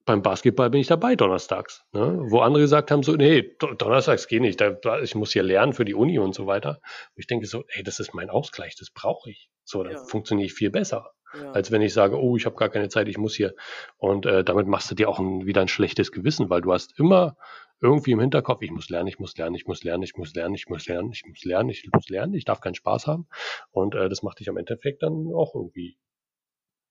beim 0.06 0.22
Basketball 0.22 0.70
bin 0.70 0.80
ich 0.80 0.86
dabei 0.86 1.16
donnerstags. 1.16 1.84
Ne? 1.92 2.18
Wo 2.30 2.40
andere 2.40 2.62
gesagt 2.62 2.90
haben, 2.90 3.02
so, 3.02 3.16
nee, 3.16 3.56
donnerstags 3.58 4.28
geht 4.28 4.40
nicht, 4.40 4.60
da, 4.60 5.00
ich 5.02 5.14
muss 5.14 5.32
hier 5.32 5.42
lernen 5.42 5.72
für 5.72 5.84
die 5.84 5.94
Uni 5.94 6.18
und 6.18 6.34
so 6.34 6.46
weiter. 6.46 6.80
Und 7.14 7.20
ich 7.20 7.26
denke 7.26 7.46
so, 7.46 7.64
ey, 7.68 7.82
das 7.82 8.00
ist 8.00 8.14
mein 8.14 8.30
Ausgleich, 8.30 8.76
das 8.76 8.90
brauche 8.90 9.30
ich. 9.30 9.50
So, 9.64 9.82
dann 9.82 9.94
ja. 9.94 10.04
funktioniere 10.04 10.46
ich 10.46 10.54
viel 10.54 10.70
besser. 10.70 11.10
Ja. 11.34 11.50
Als 11.50 11.72
wenn 11.72 11.82
ich 11.82 11.92
sage, 11.92 12.18
oh, 12.18 12.36
ich 12.36 12.46
habe 12.46 12.54
gar 12.54 12.68
keine 12.68 12.88
Zeit, 12.88 13.08
ich 13.08 13.18
muss 13.18 13.34
hier. 13.34 13.54
Und 13.96 14.26
äh, 14.26 14.44
damit 14.44 14.68
machst 14.68 14.90
du 14.90 14.94
dir 14.94 15.08
auch 15.08 15.18
ein, 15.18 15.44
wieder 15.44 15.60
ein 15.60 15.68
schlechtes 15.68 16.12
Gewissen, 16.12 16.48
weil 16.48 16.60
du 16.60 16.72
hast 16.72 16.98
immer 16.98 17.36
irgendwie 17.80 18.12
im 18.12 18.20
Hinterkopf, 18.20 18.62
ich 18.62 18.70
muss 18.70 18.88
lernen, 18.88 19.08
ich 19.08 19.18
muss 19.18 19.36
lernen, 19.36 19.56
ich 19.56 19.66
muss 19.66 19.82
lernen, 19.82 20.04
ich 20.04 20.16
muss 20.16 20.34
lernen, 20.34 20.54
ich 20.54 20.68
muss 20.68 20.86
lernen, 20.86 21.10
ich 21.12 21.24
muss 21.26 21.44
lernen, 21.44 21.68
ich 21.70 21.88
muss 21.92 22.08
lernen, 22.08 22.34
ich 22.34 22.44
darf 22.44 22.60
keinen 22.60 22.76
Spaß 22.76 23.08
haben. 23.08 23.26
Und 23.70 23.96
äh, 23.96 24.08
das 24.08 24.22
macht 24.22 24.38
dich 24.38 24.48
am 24.48 24.56
Endeffekt 24.56 25.02
dann 25.02 25.26
auch 25.34 25.54
irgendwie 25.54 25.98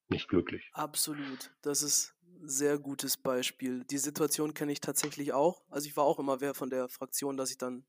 nicht 0.09 0.27
glücklich. 0.27 0.69
Absolut. 0.73 1.51
Das 1.61 1.81
ist 1.81 2.14
sehr 2.47 2.79
gutes 2.79 3.17
Beispiel. 3.17 3.83
Die 3.85 3.97
Situation 3.97 4.53
kenne 4.53 4.71
ich 4.71 4.81
tatsächlich 4.81 5.33
auch. 5.33 5.63
Also 5.69 5.87
ich 5.87 5.97
war 5.97 6.03
auch 6.03 6.19
immer 6.19 6.41
wer 6.41 6.53
von 6.53 6.69
der 6.69 6.89
Fraktion, 6.89 7.37
dass 7.37 7.51
ich 7.51 7.57
dann 7.57 7.85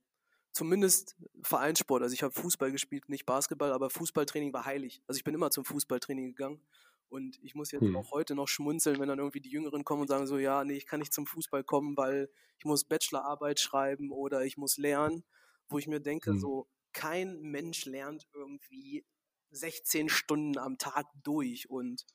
zumindest 0.52 1.16
Vereinssport, 1.42 2.02
also 2.02 2.14
ich 2.14 2.22
habe 2.22 2.32
Fußball 2.32 2.72
gespielt, 2.72 3.08
nicht 3.08 3.26
Basketball, 3.26 3.72
aber 3.72 3.90
Fußballtraining 3.90 4.52
war 4.52 4.64
heilig. 4.64 5.02
Also 5.06 5.18
ich 5.18 5.24
bin 5.24 5.34
immer 5.34 5.50
zum 5.50 5.64
Fußballtraining 5.64 6.28
gegangen 6.28 6.62
und 7.08 7.38
ich 7.42 7.54
muss 7.54 7.72
jetzt 7.72 7.82
hm. 7.82 7.96
auch 7.96 8.10
heute 8.12 8.34
noch 8.34 8.48
schmunzeln, 8.48 8.98
wenn 8.98 9.08
dann 9.08 9.18
irgendwie 9.18 9.40
die 9.40 9.50
Jüngeren 9.50 9.84
kommen 9.84 10.02
und 10.02 10.08
sagen 10.08 10.26
so, 10.26 10.38
ja, 10.38 10.64
nee, 10.64 10.76
ich 10.76 10.86
kann 10.86 11.00
nicht 11.00 11.12
zum 11.12 11.26
Fußball 11.26 11.62
kommen, 11.62 11.96
weil 11.96 12.30
ich 12.58 12.64
muss 12.64 12.84
Bachelorarbeit 12.84 13.60
schreiben 13.60 14.10
oder 14.10 14.44
ich 14.44 14.56
muss 14.56 14.78
lernen, 14.78 15.24
wo 15.68 15.78
ich 15.78 15.86
mir 15.86 16.00
denke, 16.00 16.30
hm. 16.30 16.40
so 16.40 16.68
kein 16.92 17.40
Mensch 17.42 17.84
lernt 17.84 18.26
irgendwie 18.32 19.04
16 19.50 20.08
Stunden 20.08 20.58
am 20.58 20.78
Tag 20.78 21.06
durch 21.22 21.68
und 21.68 22.06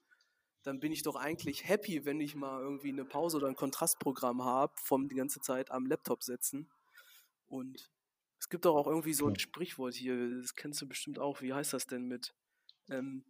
dann 0.64 0.80
bin 0.80 0.92
ich 0.92 1.04
doch 1.04 1.16
eigentlich 1.16 1.68
happy, 1.68 2.06
wenn 2.06 2.20
ich 2.20 2.36
mal 2.36 2.62
irgendwie 2.62 2.90
eine 2.90 3.06
Pause 3.06 3.38
oder 3.38 3.48
ein 3.48 3.56
Kontrastprogramm 3.56 4.44
habe, 4.44 4.74
vom 4.78 5.08
die 5.10 5.16
ganze 5.16 5.40
Zeit 5.42 5.72
am 5.72 5.86
Laptop 5.86 6.24
sitzen. 6.24 6.70
Und 7.48 7.92
es 8.40 8.50
gibt 8.50 8.66
doch 8.66 8.76
auch 8.76 8.88
irgendwie 8.88 9.14
so 9.14 9.28
ein 9.28 9.38
Sprichwort 9.38 9.94
hier, 9.94 10.40
das 10.40 10.56
kennst 10.56 10.82
du 10.82 10.88
bestimmt 10.88 11.20
auch. 11.20 11.42
Wie 11.42 11.54
heißt 11.54 11.74
das 11.74 11.88
denn 11.88 12.08
mit, 12.08 12.34
ähm, 12.90 13.24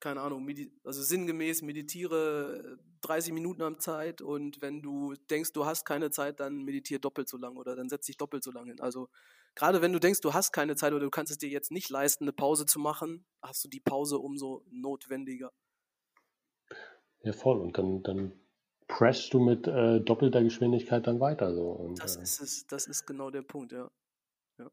keine 0.00 0.20
Ahnung, 0.20 0.48
also 0.84 1.02
sinngemäß 1.02 1.62
meditiere 1.62 2.78
30 3.00 3.32
Minuten 3.32 3.62
am 3.62 3.78
Zeit 3.78 4.20
und 4.20 4.60
wenn 4.60 4.82
du 4.82 5.14
denkst, 5.30 5.52
du 5.52 5.64
hast 5.64 5.84
keine 5.84 6.10
Zeit, 6.10 6.40
dann 6.40 6.64
meditiere 6.64 7.00
doppelt 7.00 7.28
so 7.28 7.36
lang 7.36 7.56
oder 7.56 7.76
dann 7.76 7.88
setz 7.88 8.06
dich 8.06 8.16
doppelt 8.16 8.44
so 8.44 8.50
lang 8.50 8.66
hin. 8.66 8.80
Also 8.80 9.08
gerade 9.54 9.82
wenn 9.82 9.92
du 9.92 10.00
denkst, 10.00 10.20
du 10.20 10.34
hast 10.34 10.52
keine 10.52 10.76
Zeit 10.76 10.92
oder 10.92 11.04
du 11.04 11.10
kannst 11.10 11.32
es 11.32 11.38
dir 11.38 11.48
jetzt 11.48 11.70
nicht 11.70 11.90
leisten, 11.90 12.24
eine 12.24 12.32
Pause 12.32 12.66
zu 12.66 12.78
machen, 12.78 13.24
hast 13.42 13.64
du 13.64 13.68
die 13.68 13.80
Pause 13.80 14.18
umso 14.18 14.64
notwendiger. 14.70 15.52
Ja, 17.24 17.32
voll. 17.32 17.58
Und 17.58 17.78
dann, 17.78 18.02
dann 18.02 18.32
presst 18.86 19.32
du 19.32 19.40
mit 19.40 19.66
äh, 19.66 20.00
doppelter 20.00 20.42
Geschwindigkeit 20.42 21.06
dann 21.06 21.20
weiter. 21.20 21.54
So. 21.54 21.70
Und, 21.70 22.02
das 22.02 22.16
äh, 22.16 22.22
ist 22.22 22.40
es, 22.40 22.66
das 22.66 22.86
ist 22.86 23.06
genau 23.06 23.30
der 23.30 23.42
Punkt, 23.42 23.72
ja. 23.72 23.90
ja. 24.58 24.70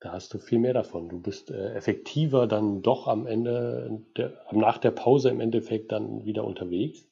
Da 0.00 0.12
hast 0.12 0.34
du 0.34 0.38
viel 0.38 0.58
mehr 0.58 0.74
davon. 0.74 1.08
Du 1.08 1.20
bist 1.20 1.50
äh, 1.50 1.74
effektiver 1.74 2.46
dann 2.46 2.82
doch 2.82 3.06
am 3.06 3.26
Ende, 3.26 4.04
der, 4.16 4.44
nach 4.50 4.78
der 4.78 4.90
Pause 4.90 5.30
im 5.30 5.40
Endeffekt 5.40 5.92
dann 5.92 6.24
wieder 6.24 6.44
unterwegs 6.44 7.06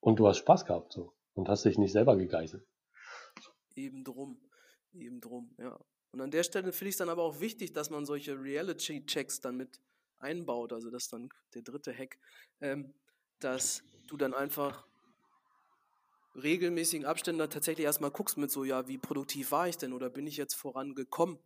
und 0.00 0.18
du 0.18 0.26
hast 0.26 0.38
Spaß 0.38 0.64
gehabt 0.64 0.92
so 0.92 1.12
und 1.34 1.48
hast 1.48 1.64
dich 1.64 1.78
nicht 1.78 1.92
selber 1.92 2.16
gegeißelt. 2.16 2.66
Eben 3.76 4.02
drum, 4.04 4.40
eben 4.92 5.20
drum, 5.20 5.54
ja. 5.58 5.78
Und 6.12 6.20
an 6.20 6.30
der 6.30 6.42
Stelle 6.42 6.72
finde 6.72 6.90
ich 6.90 6.94
es 6.94 6.98
dann 6.98 7.08
aber 7.08 7.22
auch 7.22 7.40
wichtig, 7.40 7.72
dass 7.72 7.88
man 7.88 8.04
solche 8.04 8.38
Reality-Checks 8.38 9.40
dann 9.40 9.56
mit 9.56 9.80
einbaut. 10.18 10.72
Also 10.74 10.90
das 10.90 11.04
ist 11.04 11.12
dann 11.12 11.30
der 11.54 11.62
dritte 11.62 11.96
Hack, 11.96 12.18
ähm, 12.60 12.92
dass 13.38 13.82
du 14.06 14.16
dann 14.16 14.34
einfach 14.34 14.86
regelmäßigen 16.34 17.06
Abständen 17.06 17.48
tatsächlich 17.50 17.84
erstmal 17.84 18.10
guckst 18.10 18.38
mit 18.38 18.50
so, 18.50 18.64
ja, 18.64 18.88
wie 18.88 18.98
produktiv 18.98 19.52
war 19.52 19.68
ich 19.68 19.76
denn 19.76 19.92
oder 19.92 20.10
bin 20.10 20.26
ich 20.26 20.36
jetzt 20.36 20.54
vorangekommen? 20.54 21.38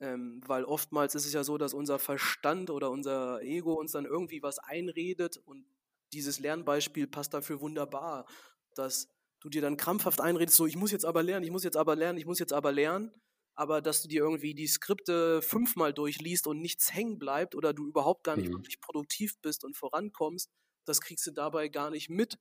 Ähm, 0.00 0.40
weil 0.46 0.64
oftmals 0.64 1.14
ist 1.14 1.26
es 1.26 1.32
ja 1.32 1.44
so, 1.44 1.56
dass 1.56 1.74
unser 1.74 1.98
Verstand 1.98 2.70
oder 2.70 2.90
unser 2.90 3.42
Ego 3.42 3.74
uns 3.74 3.92
dann 3.92 4.04
irgendwie 4.04 4.42
was 4.42 4.58
einredet 4.58 5.38
und 5.38 5.64
dieses 6.12 6.38
Lernbeispiel 6.38 7.06
passt 7.06 7.34
dafür 7.34 7.60
wunderbar, 7.60 8.26
dass 8.74 9.08
du 9.40 9.48
dir 9.48 9.62
dann 9.62 9.76
krampfhaft 9.76 10.20
einredest, 10.20 10.56
so 10.56 10.66
ich 10.66 10.76
muss 10.76 10.90
jetzt 10.90 11.04
aber 11.04 11.22
lernen, 11.22 11.44
ich 11.44 11.50
muss 11.50 11.64
jetzt 11.64 11.76
aber 11.76 11.96
lernen, 11.96 12.18
ich 12.18 12.26
muss 12.26 12.38
jetzt 12.38 12.52
aber 12.52 12.72
lernen, 12.72 13.12
aber 13.54 13.80
dass 13.82 14.02
du 14.02 14.08
dir 14.08 14.22
irgendwie 14.22 14.54
die 14.54 14.66
Skripte 14.66 15.42
fünfmal 15.42 15.92
durchliest 15.92 16.46
und 16.46 16.60
nichts 16.60 16.92
hängen 16.92 17.18
bleibt 17.18 17.54
oder 17.54 17.72
du 17.72 17.86
überhaupt 17.86 18.24
gar 18.24 18.36
nicht 18.36 18.48
mhm. 18.48 18.54
wirklich 18.54 18.80
produktiv 18.80 19.38
bist 19.42 19.64
und 19.64 19.76
vorankommst, 19.76 20.50
das 20.84 21.00
kriegst 21.00 21.26
du 21.26 21.30
dabei 21.30 21.68
gar 21.68 21.90
nicht 21.90 22.10
mit. 22.10 22.38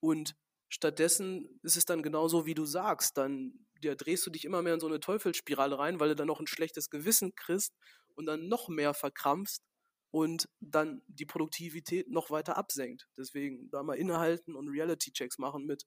Und 0.00 0.34
stattdessen 0.68 1.60
ist 1.62 1.76
es 1.76 1.84
dann 1.84 2.02
genauso, 2.02 2.46
wie 2.46 2.54
du 2.54 2.64
sagst. 2.64 3.16
Dann 3.16 3.66
ja, 3.82 3.94
drehst 3.94 4.26
du 4.26 4.30
dich 4.30 4.44
immer 4.44 4.62
mehr 4.62 4.74
in 4.74 4.80
so 4.80 4.86
eine 4.86 5.00
Teufelsspirale 5.00 5.78
rein, 5.78 6.00
weil 6.00 6.08
du 6.08 6.16
dann 6.16 6.26
noch 6.26 6.40
ein 6.40 6.46
schlechtes 6.46 6.90
Gewissen 6.90 7.34
kriegst 7.34 7.74
und 8.14 8.26
dann 8.26 8.48
noch 8.48 8.68
mehr 8.68 8.94
verkrampfst 8.94 9.62
und 10.10 10.48
dann 10.60 11.02
die 11.06 11.26
Produktivität 11.26 12.08
noch 12.08 12.30
weiter 12.30 12.56
absenkt. 12.56 13.08
Deswegen 13.16 13.68
da 13.70 13.82
mal 13.82 13.94
innehalten 13.94 14.54
und 14.54 14.68
Reality-Checks 14.68 15.38
machen 15.38 15.66
mit, 15.66 15.84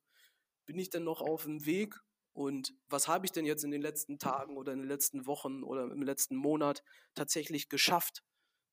bin 0.66 0.78
ich 0.78 0.90
denn 0.90 1.04
noch 1.04 1.22
auf 1.22 1.44
dem 1.44 1.66
Weg 1.66 1.96
und 2.38 2.76
was 2.88 3.08
habe 3.08 3.26
ich 3.26 3.32
denn 3.32 3.48
jetzt 3.48 3.64
in 3.64 3.72
den 3.72 3.82
letzten 3.82 4.20
Tagen 4.20 4.58
oder 4.58 4.72
in 4.72 4.78
den 4.78 4.88
letzten 4.88 5.26
Wochen 5.26 5.64
oder 5.64 5.84
im 5.84 6.04
letzten 6.04 6.36
Monat 6.36 6.84
tatsächlich 7.16 7.68
geschafft? 7.68 8.22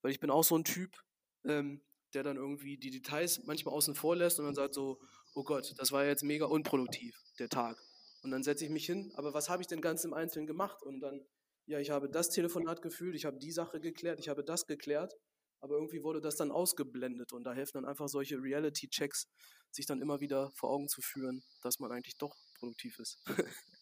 Weil 0.02 0.10
ich 0.10 0.20
bin 0.20 0.30
auch 0.30 0.44
so 0.44 0.58
ein 0.58 0.64
Typ, 0.64 1.02
ähm, 1.46 1.82
der 2.14 2.22
dann 2.22 2.36
irgendwie 2.36 2.76
die 2.76 2.90
Details 2.90 3.42
manchmal 3.44 3.74
außen 3.74 3.94
vor 3.94 4.16
lässt 4.16 4.38
und 4.38 4.46
dann 4.46 4.54
sagt 4.54 4.74
so, 4.74 5.00
oh 5.34 5.42
Gott, 5.42 5.74
das 5.78 5.92
war 5.92 6.04
jetzt 6.04 6.22
mega 6.22 6.46
unproduktiv, 6.46 7.16
der 7.38 7.48
Tag. 7.48 7.78
Und 8.22 8.30
dann 8.30 8.42
setze 8.42 8.64
ich 8.64 8.70
mich 8.70 8.86
hin, 8.86 9.12
aber 9.16 9.34
was 9.34 9.50
habe 9.50 9.62
ich 9.62 9.66
denn 9.66 9.80
ganz 9.80 10.04
im 10.04 10.14
Einzelnen 10.14 10.46
gemacht? 10.46 10.82
Und 10.82 11.00
dann, 11.00 11.20
ja, 11.66 11.78
ich 11.78 11.90
habe 11.90 12.08
das 12.08 12.30
Telefonat 12.30 12.80
gefühlt, 12.80 13.14
ich 13.14 13.24
habe 13.24 13.38
die 13.38 13.52
Sache 13.52 13.80
geklärt, 13.80 14.18
ich 14.20 14.28
habe 14.28 14.44
das 14.44 14.66
geklärt, 14.66 15.14
aber 15.60 15.74
irgendwie 15.74 16.02
wurde 16.02 16.20
das 16.20 16.36
dann 16.36 16.50
ausgeblendet 16.50 17.32
und 17.32 17.44
da 17.44 17.52
helfen 17.52 17.72
dann 17.74 17.84
einfach 17.84 18.08
solche 18.08 18.36
Reality-Checks, 18.36 19.28
sich 19.70 19.86
dann 19.86 20.00
immer 20.00 20.20
wieder 20.20 20.50
vor 20.54 20.70
Augen 20.70 20.88
zu 20.88 21.02
führen, 21.02 21.42
dass 21.62 21.80
man 21.80 21.90
eigentlich 21.90 22.16
doch 22.16 22.34
produktiv 22.58 22.98
ist. 22.98 23.18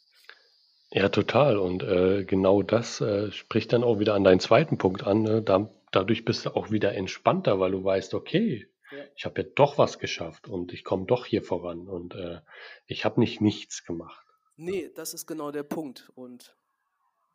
Ja, 0.95 1.09
total. 1.09 1.57
Und 1.57 1.83
äh, 1.83 2.25
genau 2.25 2.63
das 2.63 3.01
äh, 3.01 3.33
spricht 3.33 3.73
dann 3.73 3.83
auch 3.83 3.99
wieder 3.99 4.15
an 4.15 4.25
deinen 4.25 4.41
zweiten 4.41 4.77
Punkt 4.77 5.05
an. 5.05 5.23
Ne? 5.23 5.43
Da, 5.43 5.71
dadurch 5.93 6.25
bist 6.25 6.47
du 6.47 6.51
auch 6.51 6.71
wieder 6.71 6.95
entspannter, 6.95 7.61
weil 7.61 7.71
du 7.71 7.85
weißt, 7.85 8.15
okay, 8.15 8.69
ja. 8.91 9.05
ich 9.17 9.25
habe 9.25 9.43
ja 9.43 9.49
doch 9.55 9.79
was 9.79 9.99
geschafft 9.99 10.49
und 10.49 10.73
ich 10.73 10.85
komme 10.85 11.07
doch 11.07 11.27
hier 11.27 11.43
voran 11.43 11.89
und 11.89 12.15
äh, 12.15 12.41
ich 12.87 13.05
habe 13.05 13.21
nicht 13.21 13.41
nichts 13.41 13.85
gemacht. 13.85 14.27
Nee, 14.57 14.91
das 14.95 15.15
ist 15.15 15.27
genau 15.27 15.51
der 15.51 15.63
Punkt. 15.63 16.11
Und 16.15 16.57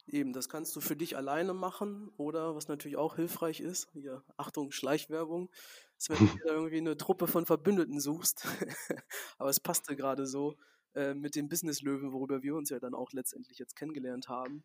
eben, 0.07 0.33
das 0.33 0.49
kannst 0.49 0.75
du 0.75 0.81
für 0.81 0.95
dich 0.95 1.17
alleine 1.17 1.53
machen 1.53 2.11
oder 2.17 2.55
was 2.55 2.67
natürlich 2.67 2.97
auch 2.97 3.15
hilfreich 3.15 3.59
ist, 3.59 3.89
hier, 3.93 4.23
Achtung, 4.37 4.71
Schleichwerbung, 4.71 5.49
ist, 5.97 6.09
wenn 6.09 6.17
du 6.17 6.37
irgendwie 6.45 6.77
eine 6.77 6.97
Truppe 6.97 7.27
von 7.27 7.45
Verbündeten 7.45 7.99
suchst. 7.99 8.45
Aber 9.37 9.49
es 9.49 9.59
passte 9.59 9.95
gerade 9.95 10.25
so 10.25 10.57
äh, 10.93 11.13
mit 11.13 11.35
dem 11.35 11.49
Business-Löwen, 11.49 12.11
worüber 12.13 12.43
wir 12.43 12.55
uns 12.55 12.69
ja 12.69 12.79
dann 12.79 12.93
auch 12.93 13.11
letztendlich 13.11 13.59
jetzt 13.59 13.75
kennengelernt 13.75 14.29
haben. 14.29 14.63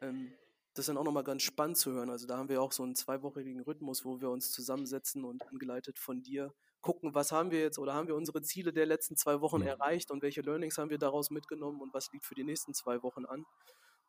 Ähm, 0.00 0.32
das 0.74 0.84
ist 0.84 0.88
dann 0.88 0.96
auch 0.96 1.04
nochmal 1.04 1.24
ganz 1.24 1.42
spannend 1.42 1.76
zu 1.76 1.92
hören. 1.92 2.10
Also 2.10 2.26
da 2.26 2.36
haben 2.36 2.48
wir 2.48 2.60
auch 2.60 2.72
so 2.72 2.82
einen 2.82 2.96
zweiwöchigen 2.96 3.62
Rhythmus, 3.62 4.04
wo 4.04 4.20
wir 4.20 4.30
uns 4.30 4.50
zusammensetzen 4.50 5.24
und 5.24 5.46
angeleitet 5.48 5.98
von 5.98 6.22
dir 6.22 6.52
gucken, 6.80 7.14
was 7.14 7.32
haben 7.32 7.50
wir 7.50 7.60
jetzt 7.60 7.78
oder 7.78 7.94
haben 7.94 8.08
wir 8.08 8.16
unsere 8.16 8.42
Ziele 8.42 8.72
der 8.72 8.84
letzten 8.84 9.16
zwei 9.16 9.40
Wochen 9.40 9.60
mhm. 9.60 9.68
erreicht 9.68 10.10
und 10.10 10.22
welche 10.22 10.42
Learnings 10.42 10.76
haben 10.76 10.90
wir 10.90 10.98
daraus 10.98 11.30
mitgenommen 11.30 11.80
und 11.80 11.94
was 11.94 12.12
liegt 12.12 12.26
für 12.26 12.34
die 12.34 12.44
nächsten 12.44 12.74
zwei 12.74 13.02
Wochen 13.02 13.24
an. 13.24 13.44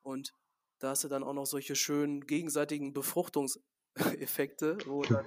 Und 0.02 0.34
da 0.80 0.90
hast 0.90 1.04
du 1.04 1.08
dann 1.08 1.24
auch 1.24 1.34
noch 1.34 1.46
solche 1.46 1.76
schönen 1.76 2.26
gegenseitigen 2.28 2.94
Befruchtungseffekte, 2.94 4.78
wo 4.88 5.04
dann 5.04 5.26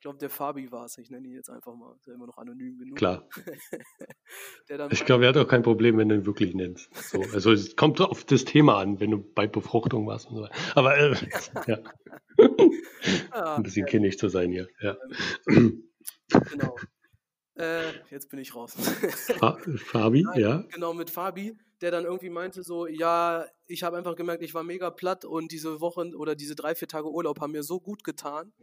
ich 0.00 0.02
glaube, 0.02 0.16
der 0.16 0.30
Fabi 0.30 0.72
war 0.72 0.86
es. 0.86 0.96
Ich 0.96 1.10
nenne 1.10 1.28
ihn 1.28 1.34
jetzt 1.34 1.50
einfach 1.50 1.74
mal. 1.74 1.94
Ist 1.94 2.06
ja 2.06 2.14
immer 2.14 2.26
noch 2.26 2.38
anonym 2.38 2.78
genug. 2.78 2.96
Klar. 2.96 3.28
ich 4.90 5.04
glaube, 5.04 5.24
er 5.24 5.28
hat 5.28 5.36
auch 5.36 5.46
kein 5.46 5.62
Problem, 5.62 5.98
wenn 5.98 6.08
du 6.08 6.14
ihn 6.14 6.24
wirklich 6.24 6.54
nennst. 6.54 6.88
So, 6.94 7.20
also 7.34 7.52
es 7.52 7.76
kommt 7.76 8.00
auf 8.00 8.24
das 8.24 8.46
Thema 8.46 8.78
an, 8.78 8.98
wenn 8.98 9.10
du 9.10 9.18
bei 9.18 9.46
Befruchtung 9.46 10.06
warst 10.06 10.30
und 10.30 10.36
so. 10.36 10.48
Aber 10.74 10.96
äh, 10.96 11.14
ja. 11.66 11.80
Ah, 13.30 13.56
Ein 13.56 13.62
bisschen 13.62 13.84
ja. 13.84 13.90
kindisch 13.90 14.16
zu 14.16 14.30
sein 14.30 14.50
hier. 14.50 14.68
Ja. 14.80 14.96
Genau. 15.44 16.76
Äh, 17.56 17.92
jetzt 18.10 18.30
bin 18.30 18.38
ich 18.38 18.54
raus. 18.54 18.74
Fabi, 19.84 20.22
Nein, 20.22 20.40
ja. 20.40 20.64
Genau, 20.72 20.94
mit 20.94 21.10
Fabi, 21.10 21.58
der 21.82 21.90
dann 21.90 22.06
irgendwie 22.06 22.30
meinte 22.30 22.62
so, 22.62 22.86
ja, 22.86 23.44
ich 23.66 23.82
habe 23.82 23.98
einfach 23.98 24.16
gemerkt, 24.16 24.42
ich 24.42 24.54
war 24.54 24.62
mega 24.62 24.88
platt 24.88 25.26
und 25.26 25.52
diese 25.52 25.78
Wochen 25.82 26.14
oder 26.14 26.34
diese 26.34 26.54
drei, 26.54 26.74
vier 26.74 26.88
Tage 26.88 27.10
Urlaub 27.10 27.38
haben 27.42 27.52
mir 27.52 27.62
so 27.62 27.78
gut 27.78 28.02
getan. 28.02 28.54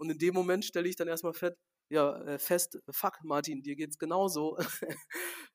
Und 0.00 0.08
in 0.08 0.18
dem 0.18 0.32
Moment 0.32 0.64
stelle 0.64 0.88
ich 0.88 0.96
dann 0.96 1.08
erstmal 1.08 1.34
fett, 1.34 1.58
ja, 1.90 2.16
äh, 2.22 2.38
fest, 2.38 2.78
fuck, 2.88 3.18
Martin, 3.22 3.62
dir 3.62 3.76
geht's 3.76 3.98
genauso. 3.98 4.56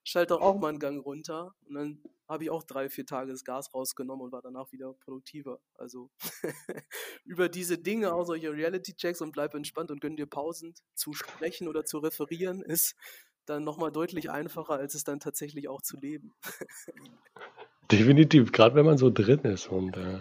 Schalt 0.04 0.30
doch 0.30 0.40
auch 0.40 0.60
mal 0.60 0.68
einen 0.68 0.78
Gang 0.78 1.04
runter. 1.04 1.52
Und 1.66 1.74
dann 1.74 2.02
habe 2.28 2.44
ich 2.44 2.50
auch 2.50 2.62
drei, 2.62 2.88
vier 2.88 3.04
Tage 3.04 3.32
das 3.32 3.42
Gas 3.42 3.74
rausgenommen 3.74 4.26
und 4.26 4.30
war 4.30 4.42
danach 4.42 4.70
wieder 4.70 4.92
produktiver. 4.92 5.58
Also 5.74 6.10
über 7.24 7.48
diese 7.48 7.76
Dinge, 7.76 8.14
auch 8.14 8.24
solche 8.24 8.52
Reality-Checks 8.52 9.20
und 9.20 9.32
bleib 9.32 9.52
entspannt 9.54 9.90
und 9.90 10.00
gönn 10.00 10.14
dir 10.14 10.26
Pausen 10.26 10.74
zu 10.94 11.12
sprechen 11.12 11.66
oder 11.66 11.84
zu 11.84 11.98
referieren, 11.98 12.62
ist 12.62 12.94
dann 13.46 13.64
nochmal 13.64 13.90
deutlich 13.90 14.30
einfacher, 14.30 14.74
als 14.74 14.94
es 14.94 15.02
dann 15.02 15.18
tatsächlich 15.18 15.68
auch 15.68 15.82
zu 15.82 15.96
leben. 15.96 16.34
Definitiv, 17.90 18.52
gerade 18.52 18.74
wenn 18.74 18.86
man 18.86 18.98
so 18.98 19.10
drin 19.10 19.40
ist 19.40 19.68
und 19.68 19.96
äh, 19.96 20.20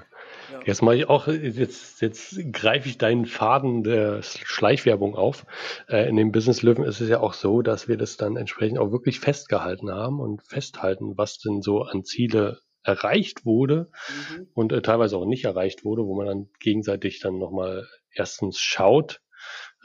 ja. 0.51 0.59
Jetzt 0.65 0.81
mache 0.81 0.97
ich 0.97 1.09
auch, 1.09 1.27
jetzt, 1.27 2.01
jetzt 2.01 2.39
greife 2.51 2.87
ich 2.87 2.97
deinen 2.97 3.25
Faden 3.25 3.83
der 3.83 4.21
Schleichwerbung 4.21 5.15
auf. 5.15 5.45
Äh, 5.87 6.07
in 6.07 6.15
dem 6.15 6.31
Business 6.31 6.61
Löwen 6.61 6.83
ist 6.83 7.01
es 7.01 7.09
ja 7.09 7.19
auch 7.19 7.33
so, 7.33 7.61
dass 7.61 7.87
wir 7.87 7.97
das 7.97 8.17
dann 8.17 8.37
entsprechend 8.37 8.77
auch 8.77 8.91
wirklich 8.91 9.19
festgehalten 9.19 9.91
haben 9.91 10.19
und 10.19 10.43
festhalten, 10.43 11.17
was 11.17 11.39
denn 11.39 11.61
so 11.61 11.81
an 11.81 12.03
Ziele 12.03 12.59
erreicht 12.83 13.45
wurde 13.45 13.89
mhm. 14.29 14.47
und 14.53 14.71
äh, 14.71 14.81
teilweise 14.81 15.17
auch 15.17 15.25
nicht 15.25 15.45
erreicht 15.45 15.83
wurde, 15.83 16.05
wo 16.05 16.15
man 16.15 16.27
dann 16.27 16.49
gegenseitig 16.59 17.19
dann 17.19 17.39
nochmal 17.39 17.87
erstens 18.11 18.59
schaut, 18.59 19.21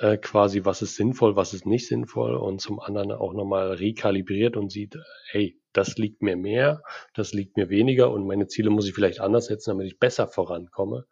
äh, 0.00 0.16
quasi, 0.16 0.64
was 0.64 0.80
ist 0.80 0.96
sinnvoll, 0.96 1.36
was 1.36 1.52
ist 1.52 1.66
nicht 1.66 1.86
sinnvoll 1.86 2.34
und 2.34 2.60
zum 2.60 2.80
anderen 2.80 3.12
auch 3.12 3.34
nochmal 3.34 3.72
rekalibriert 3.72 4.56
und 4.56 4.72
sieht, 4.72 4.96
hey, 5.30 5.60
das 5.74 5.96
liegt 5.98 6.22
mir 6.22 6.36
mehr, 6.36 6.82
das 7.14 7.32
liegt 7.34 7.56
mir 7.58 7.68
weniger 7.68 8.10
und 8.10 8.26
meine 8.26 8.46
Ziele 8.46 8.70
muss 8.70 8.88
ich 8.88 8.94
vielleicht 8.94 9.20
anders 9.20 9.46
setzen, 9.46 9.70
damit 9.70 9.86
ich 9.86 9.98
besser 9.98 10.26
vorankomme. 10.26 11.06